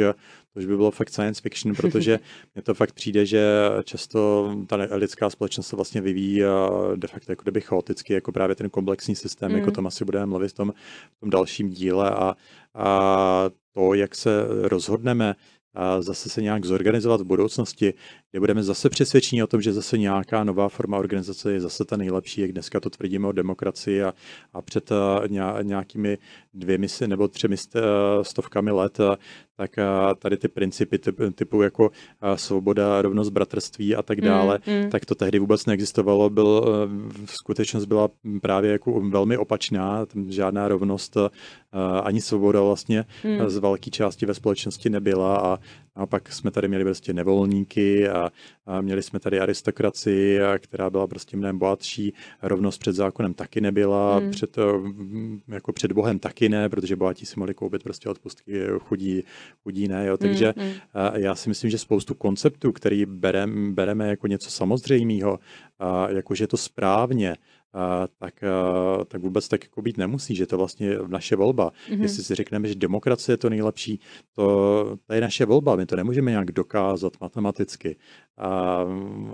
to 0.56 0.60
už 0.60 0.66
by 0.66 0.76
bylo 0.76 0.90
fakt 0.90 1.10
science 1.10 1.42
fiction, 1.42 1.74
protože 1.74 2.20
mně 2.54 2.62
to 2.62 2.74
fakt 2.74 2.92
přijde, 2.92 3.26
že 3.26 3.44
často 3.84 4.50
ta 4.66 4.76
lidská 4.76 5.30
společnost 5.30 5.66
se 5.66 5.76
vlastně 5.76 6.00
vyvíjí 6.00 6.42
de 6.96 7.08
facto 7.08 7.32
jako 7.32 7.42
kdyby 7.42 7.60
chaoticky, 7.60 8.12
jako 8.12 8.32
právě 8.32 8.56
ten 8.56 8.70
komplexní 8.70 9.16
systém, 9.16 9.52
mm. 9.52 9.58
jako 9.58 9.70
tam 9.70 9.86
asi 9.86 10.04
budeme 10.04 10.26
mluvit 10.26 10.48
v 10.48 10.52
tom, 10.52 10.72
v 11.16 11.20
tom 11.20 11.30
dalším 11.30 11.70
díle 11.70 12.10
a, 12.10 12.34
a 12.74 13.50
to, 13.72 13.94
jak 13.94 14.14
se 14.14 14.30
rozhodneme, 14.48 15.34
a 15.76 16.02
zase 16.02 16.28
se 16.28 16.42
nějak 16.42 16.64
zorganizovat 16.64 17.20
v 17.20 17.24
budoucnosti, 17.24 17.94
kde 18.30 18.40
budeme 18.40 18.62
zase 18.62 18.90
přesvědčení 18.90 19.42
o 19.42 19.46
tom, 19.46 19.62
že 19.62 19.72
zase 19.72 19.98
nějaká 19.98 20.44
nová 20.44 20.68
forma 20.68 20.98
organizace 20.98 21.52
je 21.52 21.60
zase 21.60 21.84
ta 21.84 21.96
nejlepší, 21.96 22.40
jak 22.40 22.52
dneska 22.52 22.80
to 22.80 22.90
tvrdíme 22.90 23.28
o 23.28 23.32
demokracii 23.32 24.02
a, 24.02 24.14
a 24.52 24.62
před 24.62 24.92
nějakými 25.62 26.18
dvěmi 26.54 26.86
nebo 27.06 27.28
třemi 27.28 27.56
stovkami 28.22 28.70
let, 28.70 28.98
tak 29.56 29.70
tady 30.18 30.36
ty 30.36 30.48
principy 30.48 30.98
typu 31.34 31.62
jako 31.62 31.90
svoboda, 32.34 33.02
rovnost, 33.02 33.30
bratrství 33.30 33.96
a 33.96 34.02
tak 34.02 34.20
dále, 34.20 34.58
mm, 34.66 34.74
mm. 34.74 34.90
tak 34.90 35.04
to 35.04 35.14
tehdy 35.14 35.38
vůbec 35.38 35.66
neexistovalo. 35.66 36.30
Byl, 36.30 36.64
v 37.24 37.32
skutečnost 37.32 37.84
byla 37.84 38.08
právě 38.42 38.72
jako 38.72 39.00
velmi 39.00 39.36
opačná, 39.36 40.06
žádná 40.28 40.68
rovnost 40.68 41.16
ani 42.02 42.20
svoboda 42.20 42.60
vlastně 42.62 43.04
mm. 43.24 43.50
z 43.50 43.56
velké 43.56 43.90
části 43.90 44.26
ve 44.26 44.34
společnosti 44.34 44.90
nebyla 44.90 45.36
a 45.36 45.58
a 45.96 46.06
pak 46.06 46.32
jsme 46.32 46.50
tady 46.50 46.68
měli 46.68 46.84
prostě 46.84 47.12
nevolníky 47.12 48.08
a, 48.08 48.30
a 48.66 48.80
měli 48.80 49.02
jsme 49.02 49.20
tady 49.20 49.40
aristokracii, 49.40 50.42
a, 50.42 50.58
která 50.58 50.90
byla 50.90 51.06
prostě 51.06 51.36
mnohem 51.36 51.58
bohatší. 51.58 52.12
Rovnost 52.42 52.78
před 52.78 52.92
zákonem 52.92 53.34
taky 53.34 53.60
nebyla, 53.60 54.18
hmm. 54.18 54.30
před, 54.30 54.58
eh, 54.58 54.62
jako 55.48 55.72
před 55.72 55.92
Bohem 55.92 56.18
taky 56.18 56.48
ne, 56.48 56.68
protože 56.68 56.96
bohatí 56.96 57.26
si 57.26 57.34
mohli 57.36 57.54
koupit 57.54 57.82
prostě 57.82 58.08
odpustky, 58.08 58.60
chudí, 58.78 59.22
chudí 59.62 59.88
ne. 59.88 60.06
Jo. 60.06 60.16
Takže 60.16 60.54
hmm. 60.56 60.72
a 60.94 61.18
já 61.18 61.34
si 61.34 61.48
myslím, 61.48 61.70
že 61.70 61.78
spoustu 61.78 62.14
konceptů, 62.14 62.72
který 62.72 63.06
berem, 63.06 63.74
bereme 63.74 64.08
jako 64.08 64.26
něco 64.26 64.50
samozřejmého, 64.50 65.38
jakože 66.08 66.44
je 66.44 66.48
to 66.48 66.56
správně, 66.56 67.36
tak, 68.18 68.34
tak 69.08 69.22
vůbec 69.22 69.48
tak 69.48 69.64
jako 69.64 69.82
být 69.82 69.98
nemusí, 69.98 70.34
že 70.34 70.46
to 70.46 70.58
vlastně 70.58 70.98
naše 71.06 71.36
volba. 71.36 71.72
Mm-hmm. 71.90 72.02
Jestli 72.02 72.22
si 72.22 72.34
řekneme, 72.34 72.68
že 72.68 72.74
demokracie 72.74 73.32
je 73.32 73.36
to 73.36 73.50
nejlepší, 73.50 74.00
to, 74.32 74.96
to 75.06 75.14
je 75.14 75.20
naše 75.20 75.44
volba, 75.44 75.76
my 75.76 75.86
to 75.86 75.96
nemůžeme 75.96 76.30
nějak 76.30 76.52
dokázat 76.52 77.12
matematicky. 77.20 77.96
A, 78.38 78.84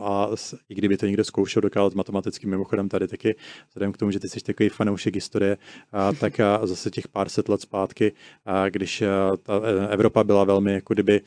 a 0.00 0.28
i 0.68 0.74
kdyby 0.74 0.96
to 0.96 1.06
někdo 1.06 1.24
zkoušel 1.24 1.62
dokázat 1.62 1.94
matematicky, 1.94 2.46
mimochodem 2.46 2.88
tady 2.88 3.08
taky, 3.08 3.36
vzhledem 3.68 3.92
k 3.92 3.96
tomu, 3.96 4.10
že 4.10 4.20
ty 4.20 4.28
jsi 4.28 4.40
takový 4.40 4.68
fanoušek 4.68 5.14
historie, 5.14 5.56
a, 5.92 6.12
tak 6.12 6.40
a 6.40 6.66
zase 6.66 6.90
těch 6.90 7.08
pár 7.08 7.28
set 7.28 7.48
let 7.48 7.60
zpátky, 7.60 8.12
a 8.44 8.68
když 8.68 9.02
ta 9.42 9.60
e, 9.64 9.88
Evropa 9.88 10.24
byla 10.24 10.44
velmi 10.44 10.72
jako 10.72 10.94
kdyby 10.94 11.20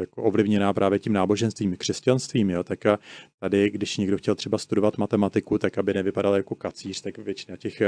jako 0.00 0.22
ovlivněná 0.22 0.72
právě 0.72 0.98
tím 0.98 1.12
náboženstvím, 1.12 1.76
křesťanstvím, 1.76 2.50
jo, 2.50 2.64
tak 2.64 2.86
a 2.86 2.98
tady, 3.38 3.70
když 3.70 3.96
někdo 3.96 4.18
chtěl 4.18 4.34
třeba 4.34 4.58
studovat 4.58 4.98
matematiku, 4.98 5.58
tak 5.58 5.78
aby 5.78 5.94
nevypadal 5.94 6.34
jako 6.34 6.54
kacíř, 6.54 7.00
tak 7.00 7.18
většina 7.18 7.56
těch, 7.56 7.80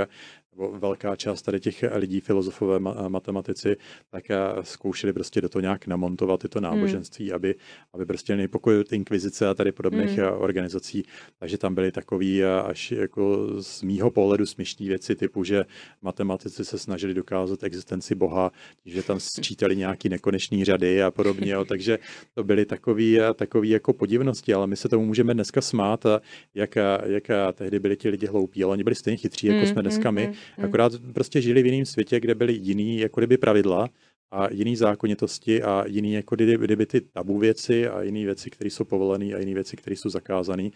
nebo 0.52 0.78
velká 0.78 1.16
část 1.16 1.42
tady 1.42 1.60
těch 1.60 1.84
lidí, 1.94 2.20
filozofové, 2.20 2.78
matematici, 3.08 3.76
tak 4.10 4.24
zkoušeli 4.62 5.12
prostě 5.12 5.40
do 5.40 5.48
toho 5.48 5.60
nějak 5.60 5.86
namontovat 5.86 6.40
tyto 6.40 6.58
hmm. 6.58 6.64
náboženství, 6.64 7.26
hmm. 7.26 7.34
aby, 7.34 7.54
aby 7.92 8.06
prostě 8.06 8.36
nejpokojit 8.36 8.92
inkvizice 8.92 9.48
a 9.48 9.54
tady 9.54 9.72
podobných 9.72 10.18
hmm. 10.18 10.32
organizací, 10.38 11.02
takže 11.38 11.58
tam 11.58 11.74
byly 11.74 11.92
takový 11.92 12.44
až 12.44 12.90
jako 12.90 13.48
z 13.62 13.82
mýho 13.82 14.10
pohledu 14.10 14.46
směšní 14.46 14.88
věci 14.88 15.16
typu, 15.16 15.44
že 15.44 15.64
matematici 16.02 16.64
se 16.64 16.78
snažili 16.78 17.14
dokázat 17.14 17.62
existenci 17.62 18.14
Boha, 18.14 18.52
že 18.86 19.02
tam 19.02 19.20
sčítali 19.20 19.76
nějaký 19.76 20.08
nekonečný 20.08 20.64
řady 20.64 21.02
a 21.02 21.10
podobně, 21.18 21.52
jo, 21.52 21.64
takže 21.64 21.98
to 22.34 22.44
byly 22.44 22.64
takový, 22.66 23.18
takový 23.34 23.70
jako 23.70 23.92
podivnosti, 23.92 24.54
ale 24.54 24.66
my 24.66 24.76
se 24.76 24.88
tomu 24.88 25.06
můžeme 25.06 25.34
dneska 25.34 25.60
smát, 25.60 26.06
jak, 26.54 26.76
jak 27.06 27.24
tehdy 27.52 27.78
byli 27.78 27.96
ti 27.96 28.08
lidi 28.08 28.26
hloupí, 28.26 28.64
ale 28.64 28.72
oni 28.72 28.84
byli 28.84 28.94
stejně 28.94 29.16
chytří, 29.16 29.46
jako 29.46 29.60
mm, 29.60 29.66
jsme 29.66 29.82
dneska 29.82 30.10
mm, 30.10 30.14
my, 30.14 30.26
mm, 30.26 30.64
akorát 30.64 30.92
prostě 31.12 31.40
žili 31.40 31.62
v 31.62 31.66
jiném 31.66 31.86
světě, 31.86 32.20
kde 32.20 32.34
byly 32.34 32.52
jiný 32.52 32.98
jako 32.98 33.20
kdyby 33.20 33.36
pravidla 33.36 33.88
a 34.30 34.52
jiný 34.52 34.76
zákonitosti 34.76 35.62
a 35.62 35.84
jiný 35.86 36.12
jako 36.12 36.34
kdyby, 36.34 36.56
kdyby 36.64 36.86
ty 36.86 37.00
tabu 37.00 37.38
věci 37.38 37.88
a 37.88 38.02
jiné 38.02 38.24
věci, 38.24 38.50
které 38.50 38.70
jsou 38.70 38.84
povolené 38.84 39.34
a 39.34 39.38
jiné 39.38 39.54
věci, 39.54 39.76
které 39.76 39.96
jsou 39.96 40.10
zakázané. 40.10 40.70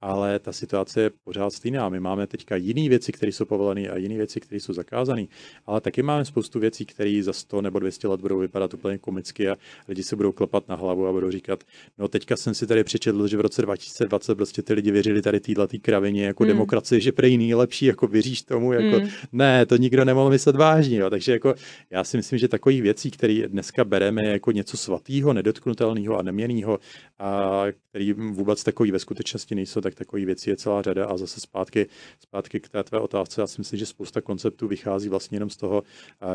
Ale 0.00 0.38
ta 0.38 0.52
situace 0.52 1.00
je 1.00 1.10
pořád 1.24 1.50
stejná. 1.50 1.88
My 1.88 2.00
máme 2.00 2.26
teďka 2.26 2.56
jiné 2.56 2.88
věci, 2.88 3.12
které 3.12 3.32
jsou 3.32 3.44
povolené 3.44 3.88
a 3.88 3.96
jiné 3.96 4.16
věci, 4.16 4.40
které 4.40 4.60
jsou 4.60 4.72
zakázané. 4.72 5.26
Ale 5.66 5.80
taky 5.80 6.02
máme 6.02 6.24
spoustu 6.24 6.60
věcí, 6.60 6.86
které 6.86 7.20
za 7.22 7.32
100 7.32 7.62
nebo 7.62 7.78
200 7.78 8.08
let 8.08 8.20
budou 8.20 8.38
vypadat 8.38 8.74
úplně 8.74 8.98
komicky 8.98 9.48
a 9.48 9.56
lidi 9.88 10.02
se 10.02 10.16
budou 10.16 10.32
klepat 10.32 10.68
na 10.68 10.74
hlavu 10.74 11.06
a 11.06 11.12
budou 11.12 11.30
říkat, 11.30 11.64
no 11.98 12.08
teďka 12.08 12.36
jsem 12.36 12.54
si 12.54 12.66
tady 12.66 12.84
přečetl, 12.84 13.26
že 13.26 13.36
v 13.36 13.40
roce 13.40 13.62
2020 13.62 14.34
prostě 14.34 14.62
ty 14.62 14.72
lidi 14.74 14.90
věřili 14.90 15.22
tady 15.22 15.40
téhle 15.40 15.68
kravině 15.82 16.24
jako 16.24 16.44
hmm. 16.44 16.48
demokracie, 16.48 17.00
že 17.00 17.12
prej 17.12 17.38
nejlepší, 17.38 17.86
jako 17.86 18.06
věříš 18.06 18.42
tomu, 18.42 18.72
jako 18.72 18.96
hmm. 18.96 19.08
ne, 19.32 19.66
to 19.66 19.76
nikdo 19.76 20.04
nemohl 20.04 20.30
myslet 20.30 20.56
vážně. 20.56 20.98
Jo. 20.98 21.10
Takže 21.10 21.32
jako 21.32 21.54
já 21.90 22.04
si 22.04 22.16
myslím, 22.16 22.38
že 22.38 22.48
takový 22.48 22.80
věc 22.80 22.97
věcí, 22.98 23.10
které 23.10 23.48
dneska 23.48 23.84
bereme 23.84 24.24
jako 24.24 24.52
něco 24.52 24.76
svatého, 24.76 25.32
nedotknutelného 25.32 26.18
a 26.18 26.22
neměnného, 26.22 26.78
a 27.18 27.64
který 27.90 28.12
vůbec 28.12 28.64
takový 28.64 28.90
ve 28.90 28.98
skutečnosti 28.98 29.54
nejsou, 29.54 29.80
tak 29.80 29.94
takový 29.94 30.24
věcí 30.24 30.50
je 30.50 30.56
celá 30.56 30.82
řada. 30.82 31.06
A 31.06 31.16
zase 31.16 31.40
zpátky, 31.40 31.86
zpátky 32.20 32.60
k 32.60 32.68
té 32.68 32.84
tvé 32.84 33.00
otázce, 33.00 33.40
já 33.40 33.46
si 33.46 33.60
myslím, 33.60 33.78
že 33.78 33.86
spousta 33.86 34.20
konceptů 34.20 34.68
vychází 34.68 35.08
vlastně 35.08 35.36
jenom 35.36 35.50
z 35.50 35.56
toho, 35.56 35.82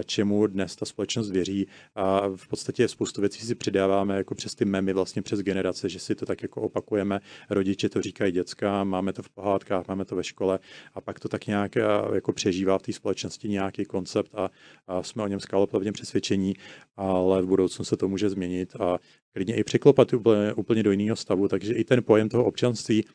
čemu 0.05 0.47
dnes 0.47 0.75
ta 0.75 0.85
společnost 0.85 1.31
věří. 1.31 1.67
A 1.95 2.27
v 2.35 2.47
podstatě 2.47 2.87
spoustu 2.87 3.21
věcí 3.21 3.45
si 3.45 3.55
přidáváme 3.55 4.17
jako 4.17 4.35
přes 4.35 4.55
ty 4.55 4.65
memy, 4.65 4.93
vlastně 4.93 5.21
přes 5.21 5.39
generace, 5.39 5.89
že 5.89 5.99
si 5.99 6.15
to 6.15 6.25
tak 6.25 6.41
jako 6.41 6.61
opakujeme. 6.61 7.19
Rodiče 7.49 7.89
to 7.89 8.01
říkají 8.01 8.31
dětská, 8.31 8.83
máme 8.83 9.13
to 9.13 9.23
v 9.23 9.29
pohádkách, 9.29 9.87
máme 9.87 10.05
to 10.05 10.15
ve 10.15 10.23
škole 10.23 10.59
a 10.93 11.01
pak 11.01 11.19
to 11.19 11.29
tak 11.29 11.47
nějak 11.47 11.75
jako 12.13 12.33
přežívá 12.33 12.77
v 12.77 12.81
té 12.81 12.93
společnosti 12.93 13.49
nějaký 13.49 13.85
koncept 13.85 14.35
a, 14.35 14.49
a 14.87 15.03
jsme 15.03 15.23
o 15.23 15.27
něm 15.27 15.39
skáloplavně 15.39 15.91
přesvědčení, 15.91 16.52
ale 16.95 17.41
v 17.41 17.45
budoucnu 17.45 17.85
se 17.85 17.97
to 17.97 18.07
může 18.07 18.29
změnit 18.29 18.75
a 18.75 18.99
klidně 19.33 19.55
i 19.55 19.63
překlopat 19.63 20.13
úplně, 20.13 20.53
úplně 20.53 20.83
do 20.83 20.91
jiného 20.91 21.15
stavu, 21.15 21.47
takže 21.47 21.73
i 21.73 21.83
ten 21.83 22.03
pojem 22.03 22.29
toho 22.29 22.45
občanství 22.45 23.05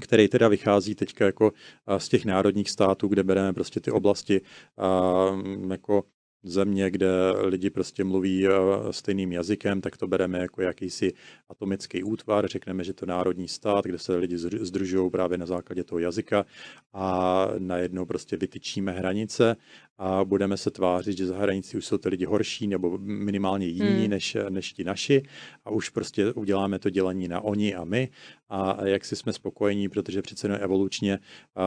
který 0.00 0.28
teda 0.28 0.48
vychází 0.48 0.94
teďka 0.94 1.24
jako 1.24 1.52
z 1.98 2.08
těch 2.08 2.24
národních 2.24 2.70
států, 2.70 3.08
kde 3.08 3.22
bereme 3.22 3.52
prostě 3.52 3.80
ty 3.80 3.90
oblasti 3.90 4.40
jako 5.70 6.04
země, 6.44 6.90
kde 6.90 7.08
lidi 7.44 7.70
prostě 7.70 8.04
mluví 8.04 8.46
stejným 8.90 9.32
jazykem, 9.32 9.80
tak 9.80 9.96
to 9.96 10.06
bereme 10.06 10.38
jako 10.38 10.62
jakýsi 10.62 11.12
atomický 11.48 12.02
útvar, 12.02 12.48
řekneme, 12.48 12.84
že 12.84 12.92
to 12.92 13.06
národní 13.06 13.48
stát, 13.48 13.84
kde 13.84 13.98
se 13.98 14.16
lidi 14.16 14.38
združují 14.38 15.10
právě 15.10 15.38
na 15.38 15.46
základě 15.46 15.84
toho 15.84 15.98
jazyka 15.98 16.46
a 16.92 17.48
najednou 17.58 18.06
prostě 18.06 18.36
vytyčíme 18.36 18.92
hranice 18.92 19.56
a 19.98 20.24
budeme 20.24 20.56
se 20.56 20.70
tvářit, 20.70 21.18
že 21.18 21.26
za 21.26 21.38
hranicí 21.38 21.76
už 21.76 21.86
jsou 21.86 21.98
ty 21.98 22.08
lidi 22.08 22.24
horší 22.24 22.66
nebo 22.66 22.98
minimálně 22.98 23.66
jiní 23.66 24.00
hmm. 24.00 24.10
než, 24.10 24.36
než 24.48 24.72
ti 24.72 24.84
naši. 24.84 25.22
A 25.64 25.70
už 25.70 25.88
prostě 25.88 26.32
uděláme 26.32 26.78
to 26.78 26.90
dělení 26.90 27.28
na 27.28 27.40
oni 27.40 27.74
a 27.74 27.84
my 27.84 28.08
a 28.54 28.86
jak 28.86 29.04
si 29.04 29.16
jsme 29.16 29.32
spokojení, 29.32 29.88
protože 29.88 30.22
přece 30.22 30.46
jenom 30.46 30.58
evolučně 30.62 31.18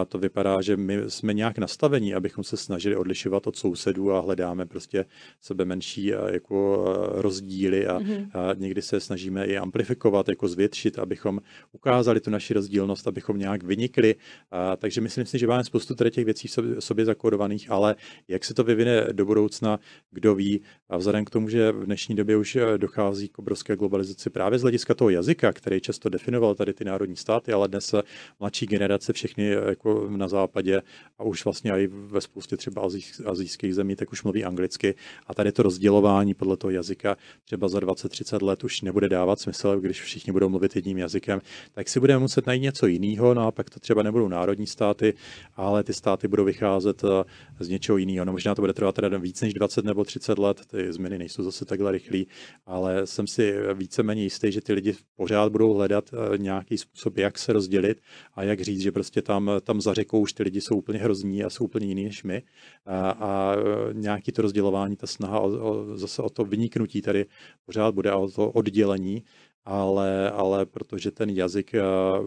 to 0.09 0.19
vypadá, 0.19 0.61
že 0.61 0.77
my 0.77 0.97
jsme 1.07 1.33
nějak 1.33 1.57
nastavení, 1.57 2.13
abychom 2.13 2.43
se 2.43 2.57
snažili 2.57 2.95
odlišovat 2.95 3.47
od 3.47 3.55
sousedů 3.55 4.11
a 4.11 4.19
hledáme 4.19 4.65
prostě 4.65 5.05
sebe 5.41 5.65
menší 5.65 6.05
jako 6.05 6.85
rozdíly 7.11 7.87
a, 7.87 7.97
hmm. 7.97 8.29
a 8.33 8.53
někdy 8.55 8.81
se 8.81 8.99
snažíme 8.99 9.45
i 9.45 9.57
amplifikovat, 9.57 10.29
jako 10.29 10.47
zvětšit, 10.47 10.99
abychom 10.99 11.39
ukázali 11.71 12.19
tu 12.19 12.29
naši 12.29 12.53
rozdílnost, 12.53 13.07
abychom 13.07 13.37
nějak 13.37 13.63
vynikli. 13.63 14.15
A, 14.51 14.75
takže 14.75 15.01
myslím 15.01 15.25
si, 15.25 15.39
že 15.39 15.47
máme 15.47 15.63
spoustu 15.63 15.95
tady 15.95 16.11
těch 16.11 16.25
věcí 16.25 16.47
v 16.47 16.51
sobě, 16.51 16.81
sobě 16.81 17.05
zakódovaných, 17.05 17.71
ale 17.71 17.95
jak 18.27 18.45
se 18.45 18.53
to 18.53 18.63
vyvine 18.63 19.07
do 19.11 19.25
budoucna, 19.25 19.79
kdo 20.11 20.35
ví. 20.35 20.61
A 20.89 20.97
vzhledem 20.97 21.25
k 21.25 21.29
tomu, 21.29 21.49
že 21.49 21.71
v 21.71 21.85
dnešní 21.85 22.15
době 22.15 22.37
už 22.37 22.55
eh, 22.55 22.77
dochází 22.77 23.29
k 23.29 23.39
obrovské 23.39 23.75
globalizaci 23.75 24.29
právě 24.29 24.59
z 24.59 24.61
hlediska 24.61 24.93
toho 24.93 25.09
jazyka, 25.09 25.53
který 25.53 25.81
často 25.81 26.09
definoval 26.09 26.55
tady 26.55 26.76
ty 26.77 26.85
národní 26.85 27.15
státy, 27.15 27.53
ale 27.53 27.67
dnes 27.67 27.95
mladší 28.39 28.65
generace 28.65 29.13
všechny 29.13 29.55
eh, 29.55 29.69
jako 29.69 30.09
na 30.09 30.27
západě 30.27 30.81
a 31.17 31.23
už 31.23 31.45
vlastně 31.45 31.71
i 31.71 31.87
ve 31.87 32.21
spoustě 32.21 32.57
třeba 32.57 32.81
azijských 33.25 33.75
zemí, 33.75 33.95
tak 33.95 34.11
už 34.11 34.23
mluví 34.23 34.43
anglicky. 34.43 34.95
A 35.27 35.33
tady 35.33 35.51
to 35.51 35.63
rozdělování 35.63 36.33
podle 36.33 36.57
toho 36.57 36.71
jazyka 36.71 37.17
třeba 37.45 37.67
za 37.67 37.79
20-30 37.79 38.45
let 38.45 38.63
už 38.63 38.81
nebude 38.81 39.09
dávat 39.09 39.39
smysl, 39.39 39.79
když 39.79 40.01
všichni 40.01 40.33
budou 40.33 40.49
mluvit 40.49 40.75
jedním 40.75 40.97
jazykem, 40.97 41.41
tak 41.71 41.89
si 41.89 41.99
budeme 41.99 42.19
muset 42.19 42.47
najít 42.47 42.61
něco 42.61 42.87
jiného, 42.87 43.33
no 43.33 43.47
a 43.47 43.51
pak 43.51 43.69
to 43.69 43.79
třeba 43.79 44.03
nebudou 44.03 44.27
národní 44.27 44.67
státy, 44.67 45.13
ale 45.55 45.83
ty 45.83 45.93
státy 45.93 46.27
budou 46.27 46.45
vycházet 46.45 47.03
eh, 47.03 47.23
z 47.59 47.69
něčeho 47.69 47.97
jiného. 47.97 48.25
No 48.25 48.31
možná 48.31 48.55
to 48.55 48.61
bude 48.61 48.73
trvat 48.73 48.95
teda 48.95 49.17
víc 49.17 49.41
než 49.41 49.53
20 49.53 49.85
nebo 49.85 50.03
30 50.03 50.39
let, 50.39 50.61
ty 50.65 50.93
změny 50.93 51.17
nejsou 51.17 51.43
zase 51.43 51.65
takhle 51.65 51.91
rychlé, 51.91 52.19
ale 52.65 53.07
jsem 53.07 53.27
si 53.27 53.53
víceméně 53.73 54.23
jistý, 54.23 54.51
že 54.51 54.61
ty 54.61 54.73
lidi 54.73 54.95
pořád 55.15 55.51
budou 55.51 55.73
hledat 55.73 56.09
eh, 56.13 56.37
nějaký 56.57 56.77
způsob, 56.77 57.17
jak 57.17 57.37
se 57.37 57.53
rozdělit 57.53 58.01
a 58.33 58.43
jak 58.43 58.61
říct, 58.61 58.81
že 58.81 58.91
prostě 58.91 59.21
tam, 59.21 59.51
tam 59.61 59.81
za 59.81 59.93
řekou 59.93 60.19
už 60.19 60.33
ty 60.33 60.43
lidi 60.43 60.61
jsou 60.61 60.77
úplně 60.77 60.99
hrozní 60.99 61.43
a 61.43 61.49
jsou 61.49 61.65
úplně 61.65 61.87
jiný 61.87 62.03
než 62.03 62.23
my. 62.23 62.43
A, 62.85 63.09
a 63.09 63.55
nějaký 63.93 64.31
to 64.31 64.41
rozdělování, 64.41 64.95
ta 64.95 65.07
snaha 65.07 65.39
o, 65.39 65.47
o, 65.47 65.97
zase 65.97 66.21
o 66.21 66.29
to 66.29 66.45
vyniknutí 66.45 67.01
tady 67.01 67.25
pořád 67.65 67.95
bude 67.95 68.11
a 68.11 68.17
o 68.17 68.31
to 68.31 68.51
oddělení 68.51 69.23
ale, 69.67 70.31
ale 70.31 70.65
protože 70.65 71.11
ten 71.11 71.29
jazyk 71.29 71.73
eh, 71.73 71.81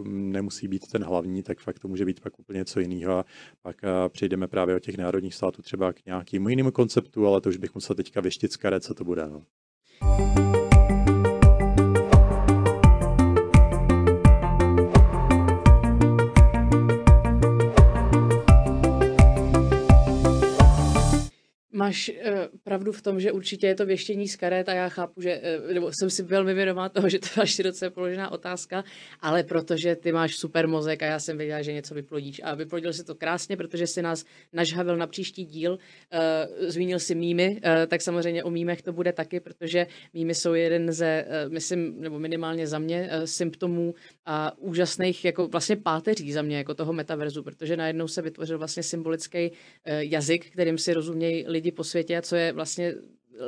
nemusí 0.05 0.67
být 0.67 0.87
ten 0.87 1.03
hlavní, 1.03 1.43
tak 1.43 1.59
fakt 1.59 1.79
to 1.79 1.87
může 1.87 2.05
být 2.05 2.19
pak 2.19 2.39
úplně 2.39 2.57
něco 2.57 2.79
jiného 2.79 3.13
a 3.13 3.25
pak 3.61 3.83
eh, 3.83 4.09
přejdeme 4.09 4.47
právě 4.47 4.75
od 4.75 4.79
těch 4.79 4.97
národních 4.97 5.35
států 5.35 5.61
třeba 5.61 5.93
k 5.93 6.05
nějakému 6.05 6.49
jinému 6.49 6.71
konceptu, 6.71 7.27
ale 7.27 7.41
to 7.41 7.49
už 7.49 7.57
bych 7.57 7.75
musel 7.75 7.95
teďka 7.95 8.21
vyštit 8.21 8.53
z 8.53 8.57
co 8.79 8.93
to 8.93 9.03
bude. 9.03 9.27
No. 9.27 9.43
Máš 21.81 22.09
uh, 22.09 22.15
pravdu 22.63 22.91
v 22.91 23.01
tom, 23.01 23.19
že 23.19 23.31
určitě 23.31 23.67
je 23.67 23.75
to 23.75 23.85
věštění 23.85 24.27
z 24.27 24.35
karet 24.35 24.69
a 24.69 24.73
já 24.73 24.89
chápu, 24.89 25.21
že, 25.21 25.41
uh, 25.41 25.73
nebo 25.73 25.91
jsem 25.91 26.09
si 26.09 26.23
velmi 26.23 26.53
vědomá 26.53 26.89
toho, 26.89 27.09
že 27.09 27.19
to 27.19 27.41
je 27.41 27.47
široce 27.47 27.89
položená 27.89 28.31
otázka, 28.31 28.83
ale 29.19 29.43
protože 29.43 29.95
ty 29.95 30.11
máš 30.11 30.35
super 30.35 30.67
mozek 30.67 31.03
a 31.03 31.05
já 31.05 31.19
jsem 31.19 31.37
věděla, 31.37 31.61
že 31.61 31.73
něco 31.73 31.93
vyplodíš. 31.95 32.41
A 32.43 32.55
vyplodil 32.55 32.93
si 32.93 33.03
to 33.03 33.15
krásně, 33.15 33.57
protože 33.57 33.87
si 33.87 34.01
nás 34.01 34.25
nažhavil 34.53 34.97
na 34.97 35.07
příští 35.07 35.45
díl, 35.45 35.71
uh, 35.71 36.69
zmínil 36.69 36.99
si 36.99 37.15
mýmy, 37.15 37.61
tak 37.87 38.01
samozřejmě 38.01 38.43
o 38.43 38.49
mýmech 38.49 38.81
to 38.81 38.93
bude 38.93 39.13
taky, 39.13 39.39
protože 39.39 39.87
mýmy 40.13 40.35
jsou 40.35 40.53
jeden 40.53 40.91
ze, 40.91 41.25
myslím, 41.47 42.01
nebo 42.01 42.19
minimálně 42.19 42.67
za 42.67 42.79
mě, 42.79 43.09
symptomů 43.25 43.93
a 44.25 44.57
úžasných, 44.57 45.25
jako 45.25 45.47
vlastně 45.47 45.75
páteří 45.75 46.31
za 46.31 46.41
mě, 46.41 46.57
jako 46.57 46.73
toho 46.73 46.93
metaverzu, 46.93 47.43
protože 47.43 47.77
najednou 47.77 48.07
se 48.07 48.21
vytvořil 48.21 48.57
vlastně 48.57 48.83
symbolický 48.83 49.51
jazyk, 49.85 50.51
kterým 50.51 50.77
si 50.77 50.93
rozumějí 50.93 51.45
lidi 51.47 51.70
po 51.71 51.83
světě, 51.83 52.21
co 52.21 52.35
je 52.35 52.51
vlastně 52.51 52.93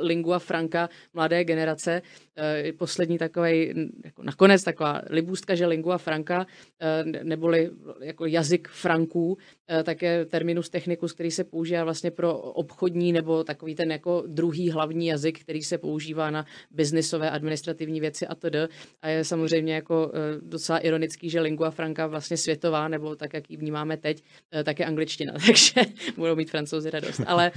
lingua 0.00 0.38
franca 0.38 0.88
mladé 1.14 1.44
generace. 1.44 2.02
Eh, 2.36 2.72
poslední 2.72 3.18
takový, 3.18 3.74
jako 4.04 4.22
nakonec 4.22 4.64
taková 4.64 5.02
libůstka, 5.10 5.54
že 5.54 5.66
lingua 5.66 5.98
franca, 5.98 6.46
eh, 6.80 7.04
neboli 7.24 7.70
jako 8.00 8.26
jazyk 8.26 8.68
franků, 8.68 9.38
eh, 9.68 9.82
tak 9.82 10.02
je 10.02 10.24
terminus 10.24 10.70
technicus, 10.70 11.12
který 11.12 11.30
se 11.30 11.44
používá 11.44 11.84
vlastně 11.84 12.10
pro 12.10 12.38
obchodní 12.38 13.12
nebo 13.12 13.44
takový 13.44 13.74
ten 13.74 13.92
jako 13.92 14.24
druhý 14.26 14.70
hlavní 14.70 15.06
jazyk, 15.06 15.40
který 15.40 15.62
se 15.62 15.78
používá 15.78 16.30
na 16.30 16.46
biznisové 16.70 17.30
administrativní 17.30 18.00
věci 18.00 18.26
a 18.26 18.34
td. 18.34 18.56
A 19.02 19.08
je 19.08 19.24
samozřejmě 19.24 19.74
jako 19.74 20.12
docela 20.40 20.78
ironický, 20.78 21.30
že 21.30 21.40
lingua 21.40 21.70
franca 21.70 22.06
vlastně 22.06 22.36
světová, 22.36 22.88
nebo 22.88 23.16
tak, 23.16 23.34
jak 23.34 23.50
ji 23.50 23.56
vnímáme 23.56 23.96
teď, 23.96 24.22
tak 24.64 24.78
je 24.78 24.86
angličtina, 24.86 25.32
takže 25.46 25.80
budou 26.16 26.36
mít 26.36 26.50
francouzi 26.50 26.90
radost. 26.90 27.20
Ale 27.26 27.52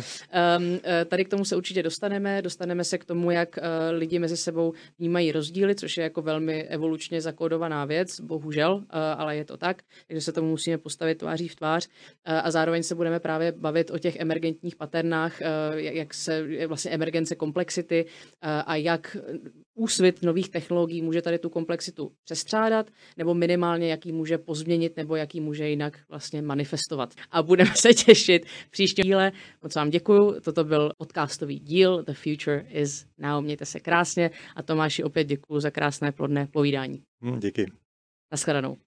um, 0.58 0.80
tady 1.06 1.26
k 1.26 1.30
tomu 1.30 1.46
se 1.46 1.56
určitě 1.56 1.84
dostaneme, 1.84 2.42
dostaneme 2.42 2.84
se 2.84 2.98
k 2.98 3.06
tomu, 3.06 3.32
jak 3.32 3.60
lidi 3.92 4.20
mezi 4.20 4.38
sebou 4.38 4.67
vnímají 5.00 5.32
rozdíly, 5.32 5.76
což 5.76 5.98
je 5.98 6.04
jako 6.04 6.22
velmi 6.22 6.64
evolučně 6.64 7.22
zakódovaná 7.22 7.86
věc, 7.86 8.20
bohužel, 8.20 8.76
uh, 8.76 8.84
ale 8.92 9.36
je 9.36 9.46
to 9.46 9.58
tak, 9.58 9.82
takže 10.08 10.22
se 10.22 10.32
tomu 10.32 10.50
musíme 10.50 10.78
postavit 10.78 11.18
tváří 11.18 11.48
v 11.48 11.56
tvář 11.56 11.88
uh, 11.88 12.34
a 12.44 12.52
zároveň 12.52 12.84
se 12.84 12.96
budeme 12.96 13.20
právě 13.20 13.52
bavit 13.52 13.92
o 13.92 14.00
těch 14.00 14.16
emergentních 14.16 14.76
paternách, 14.76 15.42
uh, 15.42 15.78
jak 15.78 16.14
se 16.14 16.48
vlastně 16.68 16.92
emergence 16.92 17.36
komplexity 17.36 18.06
a 18.42 18.76
jak 18.76 19.18
úsvit 19.76 20.24
nových 20.24 20.50
technologií 20.50 21.02
může 21.02 21.22
tady 21.22 21.40
tu 21.40 21.50
komplexitu 21.50 22.12
přestřádat, 22.24 22.90
nebo 23.18 23.34
minimálně 23.34 23.92
jaký 23.92 24.12
může 24.12 24.38
pozměnit, 24.38 24.98
nebo 24.98 25.16
jaký 25.16 25.40
může 25.40 25.70
jinak 25.70 26.00
vlastně 26.10 26.42
manifestovat. 26.42 27.14
A 27.32 27.44
budeme 27.44 27.72
se 27.76 27.94
těšit 27.94 28.46
v 28.46 28.72
příštím 28.72 29.04
díle. 29.04 29.32
Moc 29.64 29.76
vám 29.76 29.90
děkuju. 29.90 30.40
Toto 30.42 30.64
byl 30.64 30.92
podcastový 30.98 31.60
díl 31.60 32.04
The 32.04 32.14
Future 32.14 32.66
is 32.70 33.06
Now. 33.18 33.44
Mějte 33.44 33.66
se 33.66 33.80
krásně 33.80 34.32
a 34.58 34.64
Tomáši 34.64 35.04
opět 35.04 35.24
děkuju 35.24 35.60
za 35.60 35.72
krásné 35.72 36.12
plodné 36.12 36.48
povídání. 36.48 37.02
Hmm, 37.22 37.40
díky. 37.40 37.72
Naschledanou. 38.32 38.78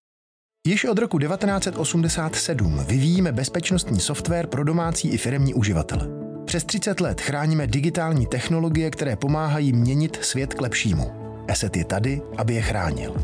Již 0.66 0.84
od 0.84 0.98
roku 0.98 1.18
1987 1.18 2.84
vyvíjíme 2.84 3.32
bezpečnostní 3.32 4.00
software 4.00 4.46
pro 4.46 4.64
domácí 4.64 5.08
i 5.08 5.16
firemní 5.16 5.54
uživatele. 5.54 6.08
Přes 6.44 6.64
30 6.64 7.00
let 7.00 7.20
chráníme 7.20 7.66
digitální 7.66 8.26
technologie, 8.26 8.90
které 8.90 9.16
pomáhají 9.16 9.72
měnit 9.72 10.24
svět 10.24 10.54
k 10.54 10.60
lepšímu. 10.60 11.10
Asset 11.48 11.76
je 11.76 11.84
tady, 11.84 12.22
aby 12.36 12.54
je 12.54 12.62
chránil. 12.62 13.14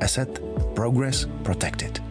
Asset 0.00 0.42
Progress 0.74 1.28
Protected. 1.42 2.09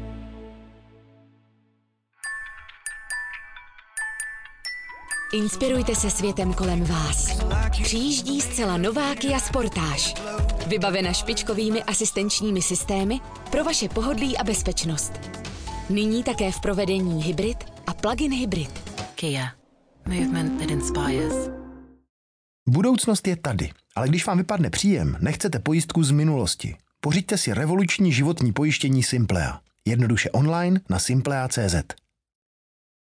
Inspirujte 5.33 5.95
se 5.95 6.09
světem 6.09 6.53
kolem 6.53 6.83
vás. 6.83 7.43
Přijíždí 7.83 8.41
zcela 8.41 8.77
nová 8.77 9.15
Kia 9.15 9.39
Sportage. 9.39 10.13
Vybavena 10.67 11.13
špičkovými 11.13 11.83
asistenčními 11.83 12.61
systémy 12.61 13.19
pro 13.51 13.63
vaše 13.63 13.89
pohodlí 13.89 14.37
a 14.37 14.43
bezpečnost. 14.43 15.11
Nyní 15.89 16.23
také 16.23 16.51
v 16.51 16.59
provedení 16.59 17.23
hybrid 17.23 17.57
a 17.87 17.93
plug-in 17.93 18.33
hybrid. 18.33 18.79
Kia. 19.15 19.51
Movement 20.07 20.59
that 20.61 20.71
inspires. 20.71 21.49
Budoucnost 22.67 23.27
je 23.27 23.35
tady, 23.35 23.69
ale 23.95 24.07
když 24.07 24.25
vám 24.25 24.37
vypadne 24.37 24.69
příjem, 24.69 25.17
nechcete 25.19 25.59
pojistku 25.59 26.03
z 26.03 26.11
minulosti. 26.11 26.75
Pořiďte 27.01 27.37
si 27.37 27.53
revoluční 27.53 28.13
životní 28.13 28.53
pojištění 28.53 29.03
Simplea. 29.03 29.59
Jednoduše 29.85 30.29
online 30.29 30.81
na 30.89 30.99
simplea.cz. 30.99 31.75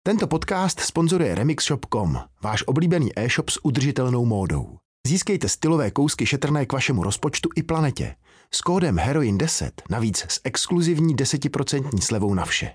Tento 0.03 0.26
podcast 0.26 0.80
sponzoruje 0.80 1.34
remixshop.com, 1.34 2.16
váš 2.42 2.62
oblíbený 2.62 3.11
e-shop 3.16 3.51
s 3.51 3.64
udržitelnou 3.64 4.24
módou. 4.24 4.78
Získejte 5.07 5.48
stylové 5.48 5.90
kousky 5.90 6.26
šetrné 6.26 6.66
k 6.66 6.72
vašemu 6.72 7.03
rozpočtu 7.03 7.48
i 7.57 7.62
planetě. 7.62 8.14
S 8.55 8.61
kódem 8.61 8.96
HEROIN10 8.96 9.70
navíc 9.90 10.18
s 10.28 10.40
exkluzivní 10.44 11.16
10% 11.16 12.01
slevou 12.01 12.34
na 12.34 12.44
vše. 12.44 12.70